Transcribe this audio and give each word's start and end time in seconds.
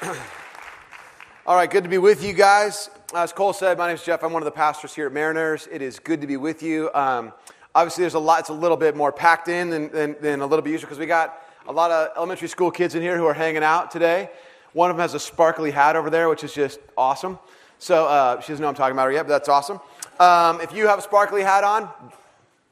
All 1.46 1.56
right, 1.56 1.70
good 1.70 1.84
to 1.84 1.90
be 1.90 1.98
with 1.98 2.24
you 2.24 2.32
guys. 2.32 2.88
As 3.14 3.34
Cole 3.34 3.52
said, 3.52 3.76
my 3.76 3.86
name 3.86 3.96
is 3.96 4.02
Jeff. 4.02 4.24
I'm 4.24 4.32
one 4.32 4.40
of 4.40 4.46
the 4.46 4.50
pastors 4.50 4.94
here 4.94 5.08
at 5.08 5.12
Mariners. 5.12 5.68
It 5.70 5.82
is 5.82 5.98
good 5.98 6.22
to 6.22 6.26
be 6.26 6.38
with 6.38 6.62
you. 6.62 6.90
Um, 6.94 7.34
obviously, 7.74 8.04
there's 8.04 8.14
a 8.14 8.18
lot, 8.18 8.40
it's 8.40 8.48
a 8.48 8.54
little 8.54 8.78
bit 8.78 8.96
more 8.96 9.12
packed 9.12 9.48
in 9.48 9.68
than, 9.68 9.90
than, 9.90 10.16
than 10.22 10.40
a 10.40 10.46
little 10.46 10.62
bit 10.62 10.70
usual 10.70 10.86
because 10.86 10.98
we 10.98 11.04
got 11.04 11.42
a 11.66 11.72
lot 11.72 11.90
of 11.90 12.16
elementary 12.16 12.48
school 12.48 12.70
kids 12.70 12.94
in 12.94 13.02
here 13.02 13.18
who 13.18 13.26
are 13.26 13.34
hanging 13.34 13.62
out 13.62 13.90
today. 13.90 14.30
One 14.72 14.90
of 14.90 14.96
them 14.96 15.02
has 15.02 15.12
a 15.12 15.20
sparkly 15.20 15.70
hat 15.70 15.96
over 15.96 16.08
there, 16.08 16.30
which 16.30 16.44
is 16.44 16.54
just 16.54 16.80
awesome. 16.96 17.38
So 17.78 18.06
uh, 18.06 18.40
she 18.40 18.52
doesn't 18.52 18.62
know 18.62 18.68
I'm 18.68 18.74
talking 18.74 18.94
about 18.96 19.04
her 19.04 19.12
yet, 19.12 19.24
but 19.24 19.30
that's 19.30 19.50
awesome. 19.50 19.80
Um, 20.18 20.62
if 20.62 20.72
you 20.72 20.86
have 20.86 20.98
a 20.98 21.02
sparkly 21.02 21.42
hat 21.42 21.62
on, 21.62 21.90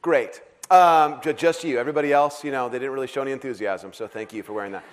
great. 0.00 0.40
Um, 0.70 1.20
just 1.36 1.62
you. 1.62 1.78
Everybody 1.78 2.10
else, 2.10 2.42
you 2.42 2.52
know, 2.52 2.70
they 2.70 2.78
didn't 2.78 2.94
really 2.94 3.06
show 3.06 3.20
any 3.20 3.32
enthusiasm, 3.32 3.92
so 3.92 4.08
thank 4.08 4.32
you 4.32 4.42
for 4.42 4.54
wearing 4.54 4.72
that. 4.72 4.84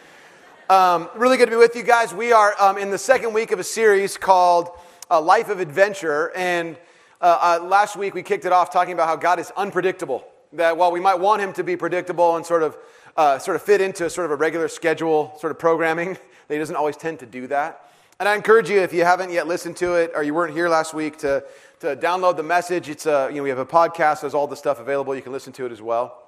Um, 0.68 1.12
really 1.16 1.38
good 1.38 1.46
to 1.46 1.52
be 1.52 1.58
with 1.58 1.76
you 1.76 1.84
guys. 1.84 2.12
We 2.12 2.32
are 2.32 2.56
um, 2.60 2.80
in 2.80 2.90
the 2.90 2.98
second 2.98 3.34
week 3.34 3.52
of 3.52 3.60
a 3.60 3.64
series 3.64 4.18
called 4.18 4.72
uh, 5.12 5.22
Life 5.22 5.50
of 5.50 5.60
Adventure. 5.60 6.32
And 6.36 6.76
uh, 7.22 7.60
uh, 7.62 7.64
last 7.64 7.96
week 7.96 8.16
we 8.16 8.24
kicked 8.24 8.46
it 8.46 8.52
off 8.52 8.74
talking 8.74 8.92
about 8.92 9.08
how 9.08 9.16
God 9.16 9.38
is 9.38 9.52
unpredictable. 9.56 10.28
That 10.54 10.76
while 10.76 10.92
we 10.92 11.00
might 11.00 11.20
want 11.20 11.44
him 11.44 11.54
to 11.54 11.64
be 11.64 11.78
predictable 11.78 12.36
and 12.36 12.44
sort 12.44 12.64
of, 12.64 12.78
uh, 13.16 13.38
sort 13.38 13.54
of 13.54 13.62
fit 13.62 13.80
into 13.80 14.10
sort 14.10 14.26
of 14.26 14.32
a 14.32 14.36
regular 14.38 14.68
schedule 14.68 15.36
sort 15.38 15.52
of 15.52 15.60
programming, 15.60 16.14
that 16.14 16.20
he 16.56 16.58
doesn't 16.58 16.76
always 16.76 16.98
tend 16.98 17.20
to 17.20 17.28
do 17.28 17.46
that. 17.46 17.92
And 18.20 18.28
I 18.28 18.34
encourage 18.34 18.68
you, 18.68 18.80
if 18.80 18.92
you 18.92 19.04
haven't 19.06 19.32
yet 19.32 19.46
listened 19.46 19.78
to 19.78 19.94
it 19.94 20.14
or 20.16 20.24
you 20.24 20.34
weren't 20.34 20.56
here 20.56 20.68
last 20.68 20.96
week, 20.96 21.18
to, 21.18 21.44
to 21.82 21.96
download 21.96 22.38
the 22.38 22.44
message. 22.44 22.90
It's 22.90 23.06
a, 23.06 23.28
you 23.30 23.38
know, 23.38 23.44
we 23.44 23.50
have 23.50 23.60
a 23.60 23.68
podcast, 23.68 24.22
there's 24.22 24.34
all 24.34 24.48
the 24.48 24.56
stuff 24.56 24.80
available. 24.80 25.16
You 25.16 25.22
can 25.22 25.32
listen 25.32 25.54
to 25.54 25.68
it 25.68 25.72
as 25.72 25.82
well. 25.84 26.24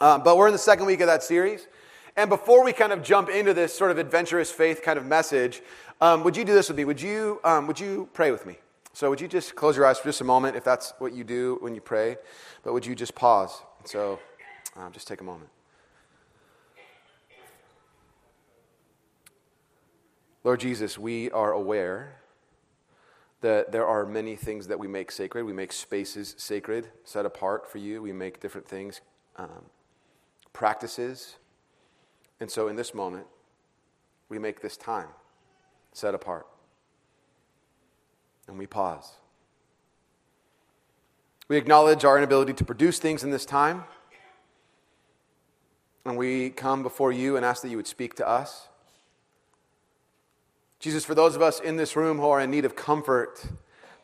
Um, 0.00 0.24
but 0.24 0.36
we're 0.36 0.48
in 0.48 0.52
the 0.52 0.58
second 0.58 0.86
week 0.86 1.00
of 1.00 1.06
that 1.06 1.22
series. 1.22 1.68
And 2.18 2.28
before 2.28 2.64
we 2.64 2.72
kind 2.72 2.92
of 2.92 3.04
jump 3.04 3.28
into 3.28 3.54
this 3.54 3.72
sort 3.72 3.92
of 3.92 3.98
adventurous 3.98 4.50
faith 4.50 4.82
kind 4.82 4.98
of 4.98 5.06
message, 5.06 5.62
um, 6.00 6.24
would 6.24 6.36
you 6.36 6.44
do 6.44 6.52
this 6.52 6.66
with 6.66 6.76
me? 6.76 6.84
Would 6.84 7.00
you, 7.00 7.40
um, 7.44 7.68
would 7.68 7.78
you 7.78 8.08
pray 8.12 8.32
with 8.32 8.44
me? 8.44 8.58
So, 8.92 9.08
would 9.08 9.20
you 9.20 9.28
just 9.28 9.54
close 9.54 9.76
your 9.76 9.86
eyes 9.86 10.00
for 10.00 10.08
just 10.08 10.20
a 10.20 10.24
moment 10.24 10.56
if 10.56 10.64
that's 10.64 10.94
what 10.98 11.12
you 11.12 11.22
do 11.22 11.58
when 11.60 11.76
you 11.76 11.80
pray? 11.80 12.16
But 12.64 12.72
would 12.72 12.84
you 12.84 12.96
just 12.96 13.14
pause? 13.14 13.62
So, 13.84 14.18
um, 14.74 14.90
just 14.90 15.06
take 15.06 15.20
a 15.20 15.24
moment. 15.24 15.48
Lord 20.42 20.58
Jesus, 20.58 20.98
we 20.98 21.30
are 21.30 21.52
aware 21.52 22.16
that 23.42 23.70
there 23.70 23.86
are 23.86 24.04
many 24.04 24.34
things 24.34 24.66
that 24.66 24.80
we 24.80 24.88
make 24.88 25.12
sacred. 25.12 25.44
We 25.44 25.52
make 25.52 25.72
spaces 25.72 26.34
sacred, 26.36 26.88
set 27.04 27.24
apart 27.24 27.70
for 27.70 27.78
you. 27.78 28.02
We 28.02 28.12
make 28.12 28.40
different 28.40 28.66
things, 28.66 29.02
um, 29.36 29.66
practices, 30.52 31.36
and 32.40 32.50
so 32.50 32.68
in 32.68 32.76
this 32.76 32.94
moment, 32.94 33.26
we 34.28 34.38
make 34.38 34.60
this 34.60 34.76
time 34.76 35.08
set 35.92 36.14
apart. 36.14 36.46
And 38.46 38.58
we 38.58 38.66
pause. 38.66 39.12
We 41.48 41.56
acknowledge 41.56 42.04
our 42.04 42.16
inability 42.16 42.52
to 42.54 42.64
produce 42.64 42.98
things 42.98 43.24
in 43.24 43.30
this 43.30 43.44
time. 43.44 43.84
And 46.04 46.16
we 46.16 46.50
come 46.50 46.82
before 46.82 47.12
you 47.12 47.36
and 47.36 47.44
ask 47.44 47.62
that 47.62 47.68
you 47.68 47.76
would 47.76 47.86
speak 47.86 48.14
to 48.16 48.28
us. 48.28 48.68
Jesus, 50.78 51.04
for 51.04 51.14
those 51.14 51.34
of 51.34 51.42
us 51.42 51.58
in 51.58 51.76
this 51.76 51.96
room 51.96 52.18
who 52.18 52.28
are 52.28 52.40
in 52.40 52.50
need 52.50 52.64
of 52.64 52.76
comfort, 52.76 53.44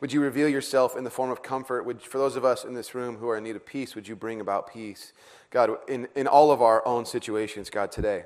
would 0.01 0.11
you 0.11 0.21
reveal 0.21 0.49
yourself 0.49 0.95
in 0.95 1.03
the 1.03 1.09
form 1.09 1.31
of 1.31 1.41
comfort? 1.41 1.83
Would, 1.85 2.01
for 2.01 2.17
those 2.17 2.35
of 2.35 2.43
us 2.43 2.63
in 2.65 2.73
this 2.73 2.93
room 2.93 3.17
who 3.17 3.29
are 3.29 3.37
in 3.37 3.43
need 3.43 3.55
of 3.55 3.65
peace, 3.65 3.95
would 3.95 4.07
you 4.07 4.15
bring 4.15 4.41
about 4.41 4.71
peace? 4.71 5.13
God, 5.49 5.71
in, 5.87 6.07
in 6.15 6.27
all 6.27 6.51
of 6.51 6.61
our 6.61 6.85
own 6.85 7.05
situations, 7.05 7.69
God, 7.69 7.91
today. 7.91 8.25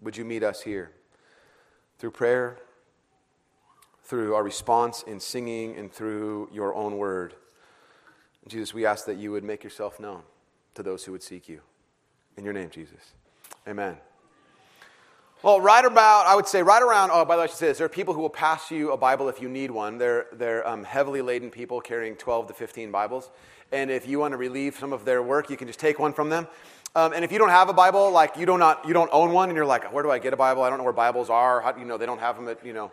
Would 0.00 0.16
you 0.16 0.24
meet 0.24 0.42
us 0.42 0.62
here 0.62 0.90
through 1.98 2.10
prayer, 2.12 2.58
through 4.02 4.34
our 4.34 4.42
response 4.42 5.02
in 5.06 5.20
singing, 5.20 5.76
and 5.76 5.92
through 5.92 6.48
your 6.52 6.74
own 6.74 6.96
word? 6.96 7.34
Jesus, 8.48 8.74
we 8.74 8.84
ask 8.84 9.06
that 9.06 9.16
you 9.16 9.30
would 9.30 9.44
make 9.44 9.62
yourself 9.62 10.00
known 10.00 10.22
to 10.74 10.82
those 10.82 11.04
who 11.04 11.12
would 11.12 11.22
seek 11.22 11.48
you. 11.48 11.60
In 12.36 12.44
your 12.44 12.52
name, 12.52 12.70
Jesus. 12.70 13.12
Amen. 13.68 13.96
Well, 15.42 15.60
right 15.60 15.84
about, 15.84 16.26
I 16.26 16.36
would 16.36 16.46
say, 16.46 16.62
right 16.62 16.80
around, 16.80 17.10
oh, 17.12 17.24
by 17.24 17.34
the 17.34 17.40
way, 17.40 17.44
I 17.44 17.46
should 17.48 17.56
say 17.56 17.66
this. 17.66 17.78
There 17.78 17.84
are 17.84 17.88
people 17.88 18.14
who 18.14 18.20
will 18.20 18.30
pass 18.30 18.70
you 18.70 18.92
a 18.92 18.96
Bible 18.96 19.28
if 19.28 19.42
you 19.42 19.48
need 19.48 19.72
one. 19.72 19.98
They're, 19.98 20.26
they're 20.32 20.64
um, 20.68 20.84
heavily 20.84 21.20
laden 21.20 21.50
people 21.50 21.80
carrying 21.80 22.14
12 22.14 22.46
to 22.46 22.54
15 22.54 22.92
Bibles. 22.92 23.28
And 23.72 23.90
if 23.90 24.06
you 24.06 24.20
want 24.20 24.34
to 24.34 24.36
relieve 24.36 24.78
some 24.78 24.92
of 24.92 25.04
their 25.04 25.20
work, 25.20 25.50
you 25.50 25.56
can 25.56 25.66
just 25.66 25.80
take 25.80 25.98
one 25.98 26.12
from 26.12 26.28
them. 26.28 26.46
Um, 26.94 27.12
and 27.12 27.24
if 27.24 27.32
you 27.32 27.38
don't 27.38 27.48
have 27.48 27.68
a 27.68 27.72
Bible, 27.72 28.12
like 28.12 28.36
you, 28.36 28.46
do 28.46 28.56
not, 28.56 28.86
you 28.86 28.94
don't 28.94 29.10
own 29.12 29.32
one, 29.32 29.48
and 29.48 29.56
you're 29.56 29.66
like, 29.66 29.92
where 29.92 30.04
do 30.04 30.12
I 30.12 30.20
get 30.20 30.32
a 30.32 30.36
Bible? 30.36 30.62
I 30.62 30.68
don't 30.68 30.78
know 30.78 30.84
where 30.84 30.92
Bibles 30.92 31.28
are. 31.28 31.60
How, 31.60 31.76
you 31.76 31.86
know, 31.86 31.98
they 31.98 32.06
don't 32.06 32.20
have 32.20 32.36
them 32.36 32.46
at, 32.46 32.64
you 32.64 32.72
know, 32.72 32.92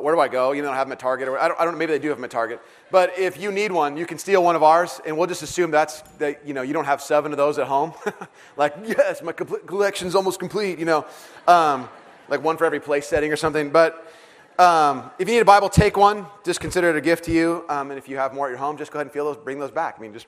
where 0.00 0.14
do 0.14 0.20
I 0.20 0.28
go? 0.28 0.52
You 0.52 0.62
don't 0.62 0.74
have 0.74 0.86
them 0.86 0.92
at 0.92 0.98
Target, 0.98 1.28
or 1.28 1.38
I 1.38 1.48
don't, 1.48 1.60
I 1.60 1.64
don't 1.64 1.74
know, 1.74 1.78
maybe 1.78 1.92
they 1.92 1.98
do 1.98 2.08
have 2.08 2.18
them 2.18 2.24
at 2.24 2.30
Target. 2.30 2.60
But 2.90 3.18
if 3.18 3.40
you 3.40 3.50
need 3.50 3.72
one, 3.72 3.96
you 3.96 4.06
can 4.06 4.18
steal 4.18 4.42
one 4.42 4.56
of 4.56 4.62
ours, 4.62 5.00
and 5.06 5.16
we'll 5.16 5.26
just 5.26 5.42
assume 5.42 5.70
that's, 5.70 6.02
that, 6.18 6.46
you 6.46 6.54
know, 6.54 6.62
you 6.62 6.72
don't 6.72 6.84
have 6.84 7.00
seven 7.02 7.32
of 7.32 7.38
those 7.38 7.58
at 7.58 7.66
home. 7.66 7.92
like, 8.56 8.74
yes, 8.84 9.22
my 9.22 9.32
collection's 9.32 10.14
almost 10.14 10.38
complete, 10.38 10.78
you 10.78 10.84
know. 10.84 11.06
Um, 11.48 11.88
like 12.28 12.42
one 12.42 12.56
for 12.56 12.64
every 12.64 12.80
place 12.80 13.06
setting 13.06 13.32
or 13.32 13.36
something. 13.36 13.70
But 13.70 14.10
um, 14.58 15.10
if 15.18 15.28
you 15.28 15.34
need 15.34 15.40
a 15.40 15.44
Bible, 15.44 15.68
take 15.68 15.96
one. 15.96 16.26
Just 16.44 16.60
consider 16.60 16.90
it 16.90 16.96
a 16.96 17.00
gift 17.00 17.24
to 17.24 17.32
you. 17.32 17.64
Um, 17.68 17.90
and 17.90 17.98
if 17.98 18.08
you 18.08 18.16
have 18.16 18.34
more 18.34 18.46
at 18.46 18.50
your 18.50 18.58
home, 18.58 18.76
just 18.76 18.90
go 18.90 18.98
ahead 18.98 19.06
and 19.06 19.12
feel 19.12 19.26
those, 19.26 19.36
bring 19.36 19.58
those 19.58 19.70
back. 19.70 19.96
I 19.98 20.02
mean, 20.02 20.12
just 20.12 20.26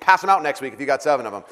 pass 0.00 0.20
them 0.20 0.30
out 0.30 0.42
next 0.42 0.60
week 0.60 0.72
if 0.72 0.80
you 0.80 0.86
got 0.86 1.02
seven 1.02 1.26
of 1.26 1.32
them. 1.32 1.44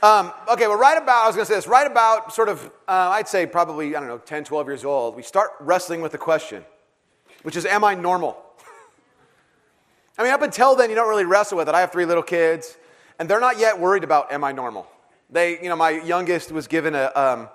Um, 0.00 0.32
okay, 0.48 0.68
well, 0.68 0.78
right 0.78 0.96
about, 0.96 1.24
I 1.24 1.26
was 1.26 1.34
going 1.34 1.44
to 1.44 1.52
say 1.52 1.56
this, 1.56 1.66
right 1.66 1.86
about 1.86 2.32
sort 2.32 2.48
of, 2.48 2.64
uh, 2.86 3.10
I'd 3.10 3.26
say 3.26 3.46
probably, 3.46 3.96
I 3.96 4.00
don't 4.00 4.08
know, 4.08 4.18
10, 4.18 4.44
12 4.44 4.66
years 4.68 4.84
old, 4.84 5.16
we 5.16 5.22
start 5.22 5.50
wrestling 5.58 6.02
with 6.02 6.12
the 6.12 6.18
question, 6.18 6.64
which 7.42 7.56
is, 7.56 7.66
am 7.66 7.82
I 7.82 7.94
normal? 7.94 8.40
I 10.18 10.22
mean, 10.22 10.32
up 10.32 10.42
until 10.42 10.76
then, 10.76 10.88
you 10.88 10.94
don't 10.94 11.08
really 11.08 11.24
wrestle 11.24 11.58
with 11.58 11.68
it. 11.68 11.74
I 11.74 11.80
have 11.80 11.90
three 11.90 12.04
little 12.04 12.22
kids, 12.22 12.76
and 13.18 13.28
they're 13.28 13.40
not 13.40 13.58
yet 13.58 13.80
worried 13.80 14.04
about, 14.04 14.30
am 14.30 14.44
I 14.44 14.52
normal? 14.52 14.86
They, 15.30 15.60
you 15.60 15.68
know, 15.68 15.76
my 15.76 15.90
youngest 15.90 16.52
was 16.52 16.68
given 16.68 16.94
a, 16.94 17.10
um, 17.16 17.48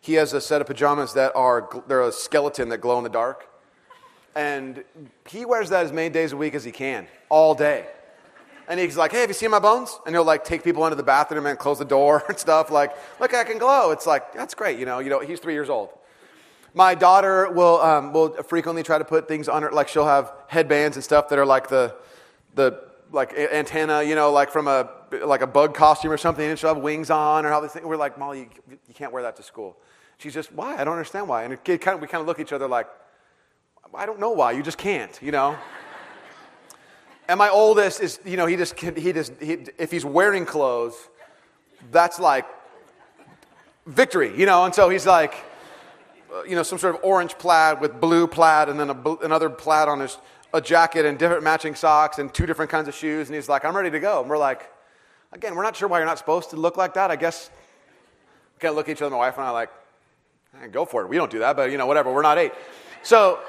he 0.00 0.14
has 0.14 0.32
a 0.32 0.40
set 0.40 0.62
of 0.62 0.66
pajamas 0.66 1.12
that 1.12 1.36
are, 1.36 1.68
they're 1.88 2.02
a 2.02 2.12
skeleton 2.12 2.70
that 2.70 2.78
glow 2.78 2.96
in 2.96 3.04
the 3.04 3.10
dark. 3.10 3.48
And 4.34 4.82
he 5.28 5.44
wears 5.44 5.68
that 5.68 5.84
as 5.84 5.92
many 5.92 6.08
days 6.08 6.32
a 6.32 6.38
week 6.38 6.54
as 6.54 6.64
he 6.64 6.72
can, 6.72 7.06
all 7.28 7.54
day. 7.54 7.86
And 8.72 8.80
he's 8.80 8.96
like, 8.96 9.12
hey, 9.12 9.20
have 9.20 9.28
you 9.28 9.34
seen 9.34 9.50
my 9.50 9.58
bones? 9.58 10.00
And 10.06 10.14
he'll 10.14 10.24
like 10.24 10.46
take 10.46 10.64
people 10.64 10.86
into 10.86 10.96
the 10.96 11.02
bathroom 11.02 11.44
and 11.44 11.58
close 11.58 11.78
the 11.78 11.84
door 11.84 12.24
and 12.28 12.38
stuff. 12.38 12.70
Like, 12.70 12.96
look, 13.20 13.34
I 13.34 13.44
can 13.44 13.58
glow. 13.58 13.90
It's 13.90 14.06
like, 14.06 14.32
that's 14.32 14.54
great. 14.54 14.78
You 14.78 14.86
know, 14.86 14.98
you 14.98 15.10
know, 15.10 15.20
he's 15.20 15.40
three 15.40 15.52
years 15.52 15.68
old. 15.68 15.90
My 16.72 16.94
daughter 16.94 17.52
will, 17.52 17.82
um, 17.82 18.14
will 18.14 18.32
frequently 18.44 18.82
try 18.82 18.96
to 18.96 19.04
put 19.04 19.28
things 19.28 19.46
on 19.46 19.62
her, 19.62 19.70
like 19.70 19.88
she'll 19.88 20.06
have 20.06 20.32
headbands 20.46 20.96
and 20.96 21.04
stuff 21.04 21.28
that 21.28 21.38
are 21.38 21.44
like 21.44 21.68
the, 21.68 21.94
the 22.54 22.82
like 23.10 23.34
antenna, 23.34 24.04
you 24.04 24.14
know, 24.14 24.32
like 24.32 24.50
from 24.50 24.66
a, 24.68 24.88
like 25.22 25.42
a 25.42 25.46
bug 25.46 25.74
costume 25.74 26.10
or 26.10 26.16
something, 26.16 26.48
and 26.48 26.58
she'll 26.58 26.72
have 26.72 26.82
wings 26.82 27.10
on 27.10 27.44
or 27.44 27.50
how 27.50 27.60
they 27.60 27.68
think. 27.68 27.84
We're 27.84 27.96
like, 27.96 28.16
Molly, 28.16 28.48
you, 28.70 28.78
you 28.88 28.94
can't 28.94 29.12
wear 29.12 29.22
that 29.22 29.36
to 29.36 29.42
school. 29.42 29.76
She's 30.16 30.32
just, 30.32 30.50
why? 30.50 30.76
I 30.78 30.84
don't 30.84 30.94
understand 30.94 31.28
why. 31.28 31.44
And 31.44 31.52
it 31.52 31.62
kind 31.62 31.94
of, 31.94 32.00
we 32.00 32.06
kind 32.06 32.22
of 32.22 32.26
look 32.26 32.40
at 32.40 32.46
each 32.46 32.54
other 32.54 32.68
like, 32.68 32.88
I 33.94 34.06
don't 34.06 34.18
know 34.18 34.30
why. 34.30 34.52
You 34.52 34.62
just 34.62 34.78
can't, 34.78 35.18
you 35.20 35.30
know? 35.30 35.58
And 37.28 37.38
my 37.38 37.48
oldest 37.48 38.00
is, 38.00 38.20
you 38.24 38.36
know, 38.36 38.46
he 38.46 38.56
just, 38.56 38.78
he 38.78 39.12
just, 39.12 39.32
he, 39.40 39.66
if 39.78 39.90
he's 39.90 40.04
wearing 40.04 40.44
clothes, 40.44 40.94
that's 41.90 42.18
like 42.18 42.46
victory, 43.86 44.36
you 44.36 44.46
know? 44.46 44.64
And 44.64 44.74
so 44.74 44.88
he's 44.88 45.06
like, 45.06 45.34
uh, 46.34 46.42
you 46.42 46.56
know, 46.56 46.62
some 46.62 46.78
sort 46.78 46.94
of 46.94 47.04
orange 47.04 47.38
plaid 47.38 47.80
with 47.80 48.00
blue 48.00 48.26
plaid 48.26 48.68
and 48.68 48.78
then 48.78 48.90
a, 48.90 49.16
another 49.22 49.48
plaid 49.48 49.88
on 49.88 50.00
his, 50.00 50.18
a 50.52 50.60
jacket 50.60 51.06
and 51.06 51.18
different 51.18 51.42
matching 51.42 51.74
socks 51.74 52.18
and 52.18 52.32
two 52.34 52.44
different 52.44 52.70
kinds 52.70 52.88
of 52.88 52.94
shoes. 52.94 53.28
And 53.28 53.34
he's 53.34 53.48
like, 53.48 53.64
I'm 53.64 53.76
ready 53.76 53.90
to 53.90 54.00
go. 54.00 54.20
And 54.20 54.28
we're 54.28 54.38
like, 54.38 54.68
again, 55.32 55.54
we're 55.54 55.62
not 55.62 55.76
sure 55.76 55.88
why 55.88 55.98
you're 55.98 56.06
not 56.06 56.18
supposed 56.18 56.50
to 56.50 56.56
look 56.56 56.76
like 56.76 56.94
that. 56.94 57.10
I 57.10 57.16
guess 57.16 57.50
we 58.56 58.60
kind 58.60 58.70
of 58.70 58.76
look 58.76 58.88
at 58.88 58.96
each 58.96 59.02
other, 59.02 59.10
my 59.10 59.18
wife 59.18 59.36
and 59.38 59.46
I, 59.46 59.50
like, 59.50 59.70
hey, 60.60 60.68
go 60.68 60.84
for 60.84 61.02
it. 61.02 61.08
We 61.08 61.16
don't 61.16 61.30
do 61.30 61.38
that, 61.38 61.56
but, 61.56 61.70
you 61.70 61.78
know, 61.78 61.86
whatever. 61.86 62.12
We're 62.12 62.22
not 62.22 62.36
eight. 62.36 62.52
So, 63.02 63.40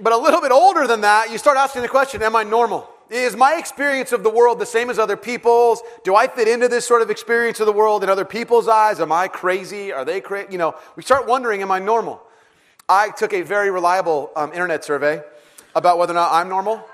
but 0.00 0.12
a 0.12 0.16
little 0.16 0.40
bit 0.40 0.52
older 0.52 0.86
than 0.86 1.02
that, 1.02 1.30
you 1.30 1.38
start 1.38 1.56
asking 1.56 1.82
the 1.82 1.88
question 1.88 2.22
Am 2.22 2.36
I 2.36 2.42
normal? 2.42 2.88
Is 3.10 3.36
my 3.36 3.56
experience 3.56 4.12
of 4.12 4.22
the 4.22 4.30
world 4.30 4.58
the 4.58 4.66
same 4.66 4.88
as 4.90 4.98
other 4.98 5.16
people's? 5.16 5.82
Do 6.04 6.16
I 6.16 6.26
fit 6.26 6.48
into 6.48 6.68
this 6.68 6.86
sort 6.86 7.02
of 7.02 7.10
experience 7.10 7.60
of 7.60 7.66
the 7.66 7.72
world 7.72 8.02
in 8.02 8.08
other 8.08 8.24
people's 8.24 8.66
eyes? 8.66 8.98
Am 8.98 9.12
I 9.12 9.28
crazy? 9.28 9.92
Are 9.92 10.04
they 10.04 10.20
crazy? 10.20 10.48
You 10.52 10.58
know, 10.58 10.74
we 10.96 11.02
start 11.02 11.26
wondering, 11.26 11.62
Am 11.62 11.70
I 11.70 11.78
normal? 11.78 12.22
I 12.88 13.10
took 13.10 13.32
a 13.32 13.42
very 13.42 13.70
reliable 13.70 14.30
um, 14.36 14.52
internet 14.52 14.84
survey 14.84 15.22
about 15.74 15.98
whether 15.98 16.12
or 16.12 16.16
not 16.16 16.32
I'm 16.32 16.48
normal. 16.48 16.84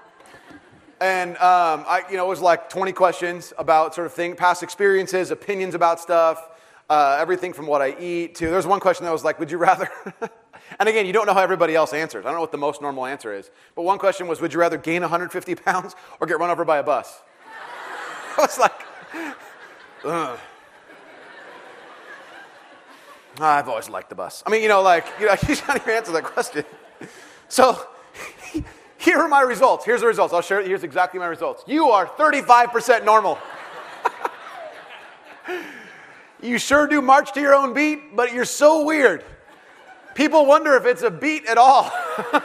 And 1.00 1.30
um, 1.38 1.84
I, 1.88 2.02
you 2.10 2.16
know, 2.16 2.26
it 2.26 2.28
was 2.28 2.42
like 2.42 2.68
20 2.68 2.92
questions 2.92 3.54
about 3.56 3.94
sort 3.94 4.06
of 4.06 4.12
thing, 4.12 4.36
past 4.36 4.62
experiences, 4.62 5.30
opinions 5.30 5.74
about 5.74 5.98
stuff, 5.98 6.46
uh, 6.90 7.16
everything 7.18 7.54
from 7.54 7.66
what 7.66 7.80
I 7.80 7.96
eat 7.98 8.34
to. 8.36 8.46
There 8.46 8.56
was 8.56 8.66
one 8.66 8.80
question 8.80 9.06
that 9.06 9.12
was 9.12 9.24
like, 9.24 9.38
"Would 9.38 9.50
you 9.50 9.58
rather?" 9.58 9.88
And 10.78 10.88
again, 10.88 11.06
you 11.06 11.12
don't 11.12 11.26
know 11.26 11.34
how 11.34 11.42
everybody 11.42 11.74
else 11.74 11.92
answers. 11.92 12.24
I 12.24 12.28
don't 12.28 12.36
know 12.36 12.40
what 12.40 12.52
the 12.52 12.58
most 12.58 12.80
normal 12.80 13.06
answer 13.06 13.34
is. 13.34 13.50
But 13.74 13.82
one 13.82 13.98
question 13.98 14.28
was 14.28 14.40
Would 14.40 14.52
you 14.52 14.60
rather 14.60 14.78
gain 14.78 15.02
150 15.02 15.54
pounds 15.56 15.96
or 16.20 16.26
get 16.26 16.38
run 16.38 16.50
over 16.50 16.64
by 16.64 16.78
a 16.78 16.82
bus? 16.82 17.22
I 18.38 18.40
was 18.40 18.58
like, 18.58 18.72
Ugh. 20.04 20.38
I've 23.38 23.68
always 23.68 23.88
liked 23.88 24.10
the 24.10 24.14
bus. 24.14 24.42
I 24.46 24.50
mean, 24.50 24.62
you 24.62 24.68
know, 24.68 24.82
like, 24.82 25.06
you 25.18 25.26
know, 25.26 25.32
you 25.48 25.56
can't 25.56 25.80
even 25.80 25.94
answer 25.94 26.12
that 26.12 26.24
question. 26.24 26.64
So 27.48 27.80
here 28.98 29.18
are 29.18 29.28
my 29.28 29.42
results. 29.42 29.84
Here's 29.84 30.00
the 30.00 30.06
results. 30.06 30.32
I'll 30.32 30.42
share. 30.42 30.62
Here's 30.62 30.84
exactly 30.84 31.18
my 31.18 31.26
results. 31.26 31.64
You 31.66 31.86
are 31.90 32.06
35% 32.06 33.04
normal. 33.04 33.38
you 36.42 36.58
sure 36.58 36.86
do 36.86 37.00
march 37.00 37.32
to 37.32 37.40
your 37.40 37.54
own 37.54 37.74
beat, 37.74 38.14
but 38.14 38.32
you're 38.32 38.44
so 38.44 38.84
weird. 38.84 39.24
People 40.14 40.46
wonder 40.46 40.74
if 40.74 40.86
it's 40.86 41.02
a 41.02 41.10
beat 41.10 41.46
at 41.46 41.58
all. 41.58 41.90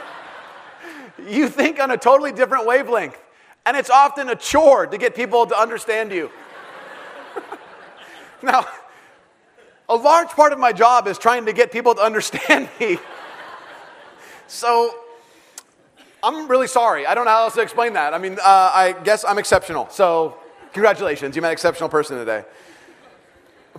you 1.28 1.48
think 1.48 1.80
on 1.80 1.90
a 1.90 1.96
totally 1.96 2.32
different 2.32 2.66
wavelength, 2.66 3.18
and 3.64 3.76
it's 3.76 3.90
often 3.90 4.28
a 4.28 4.36
chore 4.36 4.86
to 4.86 4.98
get 4.98 5.14
people 5.14 5.46
to 5.46 5.58
understand 5.58 6.12
you. 6.12 6.30
now, 8.42 8.66
a 9.88 9.96
large 9.96 10.28
part 10.28 10.52
of 10.52 10.58
my 10.58 10.72
job 10.72 11.06
is 11.06 11.18
trying 11.18 11.46
to 11.46 11.52
get 11.52 11.72
people 11.72 11.94
to 11.94 12.00
understand 12.00 12.68
me. 12.80 12.98
so, 14.46 14.94
I'm 16.22 16.48
really 16.48 16.66
sorry. 16.66 17.06
I 17.06 17.14
don't 17.14 17.24
know 17.24 17.30
how 17.30 17.44
else 17.44 17.54
to 17.54 17.60
explain 17.60 17.92
that. 17.92 18.14
I 18.14 18.18
mean, 18.18 18.34
uh, 18.34 18.70
I 18.74 18.96
guess 19.04 19.24
I'm 19.24 19.38
exceptional. 19.38 19.88
So, 19.90 20.36
congratulations. 20.72 21.36
You 21.36 21.42
met 21.42 21.48
an 21.48 21.52
exceptional 21.52 21.88
person 21.88 22.16
today. 22.18 22.44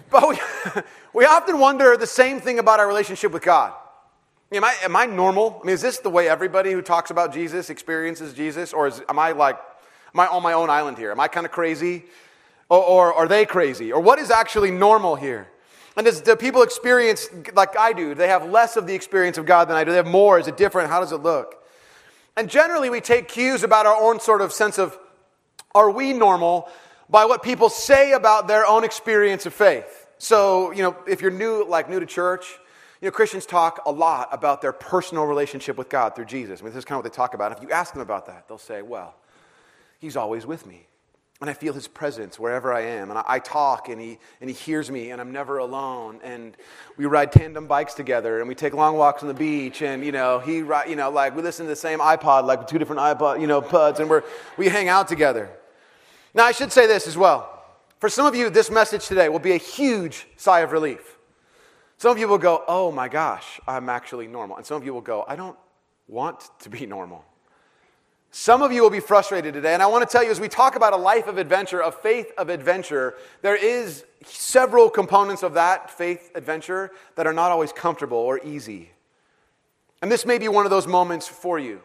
But 0.10 0.30
we, 0.30 0.40
we 1.14 1.26
often 1.26 1.60
wonder 1.60 1.98
the 1.98 2.08
same 2.08 2.40
thing 2.40 2.60
about 2.60 2.80
our 2.80 2.88
relationship 2.88 3.32
with 3.32 3.44
God. 3.44 3.74
Am 4.52 4.64
I, 4.64 4.76
am 4.84 4.96
I 4.96 5.06
normal? 5.06 5.60
I 5.62 5.66
mean, 5.66 5.74
is 5.74 5.82
this 5.82 6.00
the 6.00 6.10
way 6.10 6.30
everybody 6.30 6.72
who 6.72 6.82
talks 6.82 7.12
about 7.12 7.34
Jesus 7.34 7.70
experiences 7.70 8.34
Jesus? 8.34 8.72
Or 8.72 8.88
is, 8.88 9.02
am 9.10 9.20
I 9.20 9.34
like, 9.34 9.58
am 10.14 10.22
I 10.22 10.28
on 10.28 10.42
my 10.42 10.54
own 10.54 10.70
island 10.70 10.98
here? 10.98 11.12
Am 11.12 11.20
I 11.20 11.28
kind 11.28 11.46
of 11.46 11.52
crazy? 11.52 12.06
Or, 12.70 12.82
or 12.82 13.14
are 13.14 13.28
they 13.28 13.46
crazy? 13.46 13.92
Or 13.92 14.00
what 14.00 14.20
is 14.20 14.32
actually 14.32 14.72
normal 14.72 15.16
here? 15.16 15.50
And 15.98 16.06
does 16.06 16.22
do 16.22 16.36
people 16.36 16.62
experience 16.62 17.28
like 17.56 17.78
I 17.78 17.92
do? 17.92 18.10
do? 18.10 18.16
They 18.16 18.28
have 18.28 18.48
less 18.50 18.78
of 18.78 18.86
the 18.86 18.94
experience 18.94 19.38
of 19.38 19.46
God 19.46 19.68
than 19.68 19.76
I 19.76 19.84
do. 19.84 19.90
They 19.92 19.98
have 19.98 20.08
more. 20.08 20.40
Is 20.40 20.48
it 20.48 20.56
different? 20.56 20.90
How 20.90 21.00
does 21.00 21.12
it 21.12 21.18
look? 21.18 21.56
And 22.38 22.50
generally, 22.50 22.92
we 22.92 23.02
take 23.02 23.28
cues 23.28 23.64
about 23.64 23.88
our 23.88 24.00
own 24.00 24.20
sort 24.20 24.42
of 24.42 24.54
sense 24.54 24.78
of 24.78 24.98
are 25.74 25.90
we 25.90 26.14
normal 26.14 26.70
by 27.10 27.26
what 27.26 27.42
people 27.42 27.70
say 27.70 28.12
about 28.12 28.48
their 28.48 28.66
own 28.66 28.84
experience 28.84 29.48
of 29.48 29.54
faith. 29.56 29.97
So, 30.18 30.72
you 30.72 30.82
know, 30.82 30.98
if 31.08 31.22
you're 31.22 31.32
new, 31.32 31.64
like 31.68 31.90
new 31.90 32.00
to 32.00 32.06
church, 32.06 32.58
you 33.02 33.08
know, 33.08 33.12
Christians 33.12 33.46
talk 33.46 33.82
a 33.86 33.92
lot 33.92 34.30
about 34.32 34.62
their 34.62 34.74
personal 34.74 35.26
relationship 35.26 35.78
with 35.78 35.90
God 35.90 36.16
through 36.16 36.26
Jesus. 36.26 36.62
I 36.62 36.64
mean, 36.64 36.74
this 36.74 36.80
is 36.80 36.86
kind 36.86 36.98
of 36.98 37.06
what 37.06 37.12
they 37.12 37.16
talk 37.16 37.36
about. 37.36 37.52
If 37.52 37.62
you 37.62 37.70
ask 37.70 37.94
them 37.94 38.02
about 38.02 38.26
that, 38.26 38.48
they'll 38.48 38.58
say, 38.58 38.82
well, 38.82 39.16
he's 40.00 40.16
always 40.16 40.46
with 40.46 40.66
me. 40.66 40.88
And 41.40 41.52
I 41.52 41.54
feel 41.54 41.74
his 41.74 41.88
presence 41.88 42.40
wherever 42.40 42.74
I 42.74 42.82
am. 42.82 43.12
And 43.12 43.20
I, 43.20 43.24
I, 43.28 43.40
talk 43.40 43.90
and 43.90 44.02
he, 44.02 44.18
and 44.42 44.50
he 44.50 44.56
hears 44.56 44.90
me 44.90 45.12
and 45.12 45.22
I'm 45.22 45.32
never 45.32 45.60
alone. 45.60 46.20
And 46.24 46.58
we 46.98 47.06
ride 47.06 47.32
tandem 47.32 47.68
bikes 47.68 47.94
together 47.94 48.40
and 48.40 48.48
we 48.48 48.56
take 48.56 48.74
long 48.74 48.98
walks 48.98 49.22
on 49.22 49.28
the 49.28 49.36
beach. 49.36 49.84
And, 49.84 50.04
you 50.04 50.12
know, 50.12 50.40
he, 50.40 50.58
you 50.58 50.96
know, 50.96 51.12
like 51.12 51.36
we 51.36 51.44
listen 51.44 51.68
to 51.68 51.70
the 51.70 51.76
same 51.76 52.00
iPod, 52.00 52.46
like 52.46 52.66
two 52.66 52.80
different 52.80 53.02
iPod, 53.02 53.40
you 53.40 53.46
know, 53.46 53.62
pods. 53.62 54.00
And 54.00 54.10
we're, 54.10 54.24
we 54.58 54.68
hang 54.68 54.88
out 54.88 55.08
together. 55.08 55.52
Now, 56.34 56.46
I 56.46 56.54
should 56.54 56.72
say 56.72 56.88
this 56.88 57.06
as 57.06 57.16
well. 57.16 57.57
For 58.00 58.10
some 58.10 58.26
of 58.26 58.36
you, 58.36 58.50
this 58.50 58.70
message 58.70 59.08
today 59.08 59.28
will 59.28 59.40
be 59.40 59.54
a 59.54 59.58
huge 59.58 60.28
sigh 60.38 60.60
of 60.60 60.72
relief. 60.72 61.18
Some 61.98 62.12
of 62.12 62.20
you 62.20 62.28
will 62.28 62.38
go, 62.38 62.64
oh 62.68 62.92
my 62.92 63.08
gosh, 63.08 63.60
I'm 63.68 63.90
actually 63.90 64.28
normal. 64.28 64.58
And 64.58 64.66
some 64.66 64.78
of 64.78 64.86
you 64.86 64.94
will 64.94 65.02
go, 65.02 65.26
I 65.28 65.36
don't 65.36 65.58
want 66.08 66.50
to 66.60 66.70
be 66.70 66.86
normal. 66.86 67.26
Some 68.30 68.62
of 68.62 68.72
you 68.72 68.84
will 68.84 68.92
be 68.92 69.00
frustrated 69.00 69.54
today. 69.56 69.74
And 69.74 69.82
I 69.82 69.88
want 69.88 70.08
to 70.08 70.12
tell 70.12 70.24
you, 70.24 70.30
as 70.30 70.40
we 70.40 70.48
talk 70.48 70.76
about 70.76 70.94
a 70.94 70.98
life 70.98 71.28
of 71.28 71.40
adventure, 71.40 71.82
a 71.82 71.92
faith 71.92 72.32
of 72.38 72.50
adventure, 72.50 73.16
there 73.42 73.56
is 73.56 74.06
several 74.24 74.92
components 74.92 75.42
of 75.42 75.56
that 75.56 75.90
faith 75.90 76.30
adventure 76.36 76.92
that 77.16 77.26
are 77.26 77.34
not 77.34 77.52
always 77.52 77.72
comfortable 77.72 78.18
or 78.18 78.40
easy. 78.44 78.92
And 80.04 80.12
this 80.12 80.24
may 80.24 80.38
be 80.38 80.50
one 80.50 80.66
of 80.66 80.70
those 80.70 80.86
moments 80.86 81.28
for 81.28 81.58
you. 81.58 81.82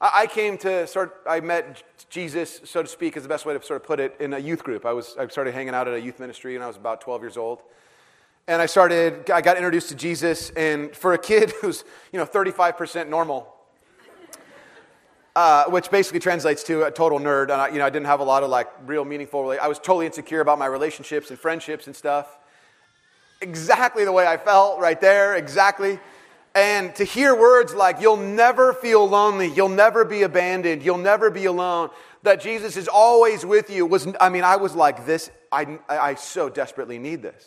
I 0.00 0.26
came 0.26 0.56
to 0.58 0.86
start, 0.86 1.22
I 1.28 1.40
met 1.40 1.82
Jesus, 2.08 2.60
so 2.64 2.82
to 2.82 2.88
speak, 2.88 3.16
is 3.16 3.22
the 3.22 3.28
best 3.28 3.44
way 3.44 3.52
to 3.52 3.62
sort 3.62 3.80
of 3.82 3.86
put 3.86 4.00
it, 4.00 4.16
in 4.18 4.32
a 4.32 4.38
youth 4.38 4.64
group. 4.64 4.86
I, 4.86 4.92
was, 4.92 5.14
I 5.18 5.26
started 5.28 5.52
hanging 5.52 5.74
out 5.74 5.88
at 5.88 5.94
a 5.94 6.00
youth 6.00 6.18
ministry 6.18 6.54
when 6.54 6.62
I 6.62 6.66
was 6.66 6.76
about 6.76 7.00
12 7.00 7.22
years 7.22 7.36
old 7.36 7.62
and 8.50 8.60
I 8.60 8.66
started, 8.66 9.30
I 9.30 9.42
got 9.42 9.56
introduced 9.56 9.90
to 9.90 9.94
Jesus, 9.94 10.50
and 10.50 10.94
for 10.94 11.12
a 11.12 11.18
kid 11.18 11.52
who's, 11.60 11.84
you 12.12 12.18
know, 12.18 12.26
35% 12.26 13.08
normal, 13.08 13.54
uh, 15.36 15.66
which 15.66 15.88
basically 15.88 16.18
translates 16.18 16.64
to 16.64 16.82
a 16.82 16.90
total 16.90 17.20
nerd, 17.20 17.44
and 17.44 17.52
I, 17.52 17.68
you 17.68 17.78
know, 17.78 17.86
I 17.86 17.90
didn't 17.90 18.06
have 18.06 18.18
a 18.18 18.24
lot 18.24 18.42
of 18.42 18.50
like 18.50 18.68
real 18.86 19.04
meaningful, 19.04 19.56
I 19.62 19.68
was 19.68 19.78
totally 19.78 20.06
insecure 20.06 20.40
about 20.40 20.58
my 20.58 20.66
relationships 20.66 21.30
and 21.30 21.38
friendships 21.38 21.86
and 21.86 21.94
stuff. 21.94 22.38
Exactly 23.40 24.04
the 24.04 24.12
way 24.12 24.26
I 24.26 24.36
felt 24.36 24.80
right 24.80 25.00
there, 25.00 25.36
exactly. 25.36 26.00
And 26.54 26.94
to 26.96 27.04
hear 27.04 27.34
words 27.34 27.74
like, 27.74 28.00
you'll 28.00 28.16
never 28.16 28.72
feel 28.72 29.08
lonely, 29.08 29.48
you'll 29.48 29.68
never 29.68 30.04
be 30.04 30.22
abandoned, 30.22 30.82
you'll 30.82 30.98
never 30.98 31.30
be 31.30 31.44
alone, 31.44 31.90
that 32.22 32.40
Jesus 32.40 32.76
is 32.76 32.88
always 32.88 33.46
with 33.46 33.70
you 33.70 33.86
was, 33.86 34.08
I 34.20 34.28
mean, 34.28 34.42
I 34.42 34.56
was 34.56 34.74
like, 34.74 35.06
this, 35.06 35.30
I, 35.52 35.78
I 35.88 36.14
so 36.16 36.48
desperately 36.48 36.98
need 36.98 37.22
this. 37.22 37.46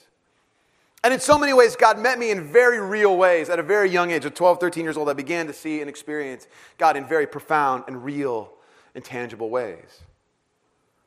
And 1.03 1.13
in 1.13 1.19
so 1.19 1.37
many 1.37 1.51
ways, 1.51 1.75
God 1.75 1.99
met 1.99 2.17
me 2.17 2.31
in 2.31 2.41
very 2.41 2.79
real 2.79 3.17
ways. 3.17 3.49
At 3.49 3.59
a 3.59 3.63
very 3.63 3.89
young 3.89 4.11
age, 4.11 4.23
of 4.23 4.33
12, 4.33 4.61
13 4.61 4.85
years 4.85 4.95
old, 4.95 5.09
I 5.09 5.13
began 5.13 5.47
to 5.47 5.53
see 5.53 5.81
and 5.81 5.89
experience 5.89 6.47
God 6.77 6.95
in 6.95 7.05
very 7.05 7.27
profound 7.27 7.83
and 7.87 8.05
real 8.05 8.53
and 8.95 9.03
tangible 9.03 9.49
ways. 9.49 10.01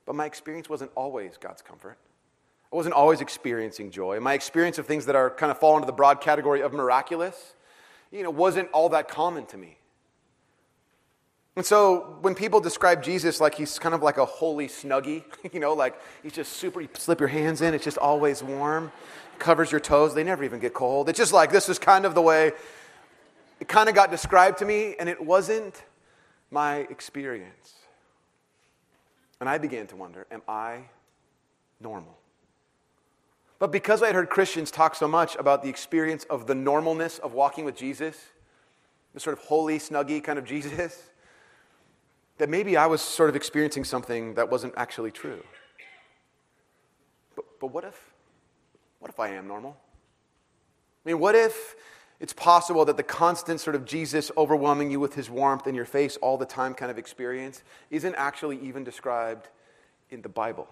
But 0.04 0.14
my 0.14 0.26
experience 0.26 0.69
wasn't 0.69 0.90
always 0.94 1.38
God's 1.38 1.62
comfort. 1.62 1.96
I 2.70 2.76
wasn't 2.76 2.94
always 2.94 3.22
experiencing 3.22 3.90
joy. 3.90 4.20
My 4.20 4.34
experience 4.34 4.76
of 4.76 4.87
things 4.87 5.06
that 5.06 5.16
are 5.16 5.31
kind 5.31 5.50
of 5.50 5.58
fall 5.58 5.76
into 5.76 5.87
the 5.87 5.92
broad 5.92 6.20
category 6.20 6.60
of 6.60 6.75
miraculous, 6.75 7.54
you 8.10 8.22
know, 8.22 8.30
wasn't 8.30 8.70
all 8.72 8.88
that 8.90 9.08
common 9.08 9.46
to 9.46 9.56
me. 9.56 9.78
And 11.56 11.64
so 11.64 12.18
when 12.20 12.34
people 12.34 12.60
describe 12.60 13.02
Jesus 13.02 13.40
like 13.40 13.54
he's 13.54 13.78
kind 13.78 13.94
of 13.94 14.02
like 14.02 14.18
a 14.18 14.24
holy 14.26 14.68
snuggie, 14.68 15.24
you 15.52 15.60
know, 15.60 15.72
like 15.72 15.98
he's 16.22 16.32
just 16.32 16.52
super, 16.52 16.80
you 16.80 16.88
slip 16.94 17.18
your 17.18 17.28
hands 17.28 17.62
in, 17.62 17.72
it's 17.74 17.84
just 17.84 17.98
always 17.98 18.42
warm 18.42 18.92
covers 19.38 19.70
your 19.70 19.80
toes. 19.80 20.14
They 20.14 20.24
never 20.24 20.44
even 20.44 20.60
get 20.60 20.74
cold. 20.74 21.08
It's 21.08 21.18
just 21.18 21.32
like 21.32 21.50
this 21.50 21.68
is 21.68 21.78
kind 21.78 22.04
of 22.04 22.14
the 22.14 22.22
way 22.22 22.52
it 23.60 23.68
kind 23.68 23.88
of 23.88 23.94
got 23.94 24.10
described 24.10 24.58
to 24.58 24.64
me, 24.64 24.96
and 24.98 25.08
it 25.08 25.22
wasn't 25.22 25.82
my 26.50 26.78
experience. 26.90 27.74
And 29.40 29.48
I 29.48 29.58
began 29.58 29.86
to 29.88 29.96
wonder 29.96 30.26
am 30.30 30.42
I 30.48 30.80
normal? 31.80 32.16
But 33.58 33.72
because 33.72 34.02
I 34.02 34.06
had 34.06 34.14
heard 34.14 34.28
Christians 34.28 34.70
talk 34.70 34.94
so 34.94 35.08
much 35.08 35.34
about 35.36 35.62
the 35.62 35.68
experience 35.68 36.24
of 36.24 36.46
the 36.46 36.54
normalness 36.54 37.18
of 37.20 37.32
walking 37.32 37.64
with 37.64 37.76
Jesus, 37.76 38.18
the 39.14 39.20
sort 39.20 39.38
of 39.38 39.44
holy, 39.44 39.78
snuggie 39.78 40.22
kind 40.22 40.38
of 40.38 40.44
Jesus, 40.54 41.10
that 42.38 42.48
maybe 42.50 42.76
I 42.76 42.86
was 42.86 43.00
sort 43.00 43.30
of 43.30 43.36
experiencing 43.36 43.84
something 43.84 44.34
that 44.34 44.50
wasn't 44.50 44.75
actually 44.76 45.10
true. 45.10 45.42
But, 47.34 47.44
but 47.60 47.66
what 47.68 47.84
if? 47.84 48.12
what 49.06 49.12
if 49.12 49.20
I 49.20 49.28
am 49.36 49.46
normal? 49.46 49.76
I 51.04 51.10
mean, 51.10 51.20
what 51.20 51.36
if 51.36 51.76
it's 52.18 52.32
possible 52.32 52.84
that 52.86 52.96
the 52.96 53.04
constant 53.04 53.60
sort 53.60 53.76
of 53.76 53.84
Jesus 53.84 54.32
overwhelming 54.36 54.90
you 54.90 54.98
with 54.98 55.14
his 55.14 55.30
warmth 55.30 55.68
in 55.68 55.76
your 55.76 55.84
face 55.84 56.16
all 56.16 56.36
the 56.36 56.44
time 56.44 56.75
kind 56.75 56.90
of 56.90 56.98
experience 56.98 57.62
isn't 57.90 58.16
actually 58.16 58.58
even 58.58 58.82
described 58.82 59.48
in 60.10 60.22
the 60.22 60.28
Bible? 60.28 60.66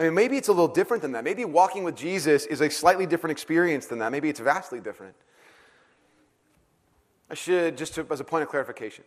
I 0.00 0.04
mean, 0.04 0.14
maybe 0.14 0.38
it's 0.38 0.48
a 0.48 0.52
little 0.52 0.66
different 0.66 1.02
than 1.02 1.12
that. 1.12 1.24
Maybe 1.24 1.44
walking 1.44 1.84
with 1.84 1.94
Jesus 1.94 2.46
is 2.46 2.62
a 2.62 2.70
slightly 2.70 3.04
different 3.04 3.32
experience 3.32 3.84
than 3.84 3.98
that. 3.98 4.10
Maybe 4.10 4.30
it's 4.30 4.40
vastly 4.40 4.80
different. 4.80 5.14
I 7.28 7.34
should, 7.34 7.76
just 7.76 7.94
to, 7.96 8.06
as 8.10 8.18
a 8.18 8.24
point 8.24 8.42
of 8.42 8.48
clarification, 8.48 9.04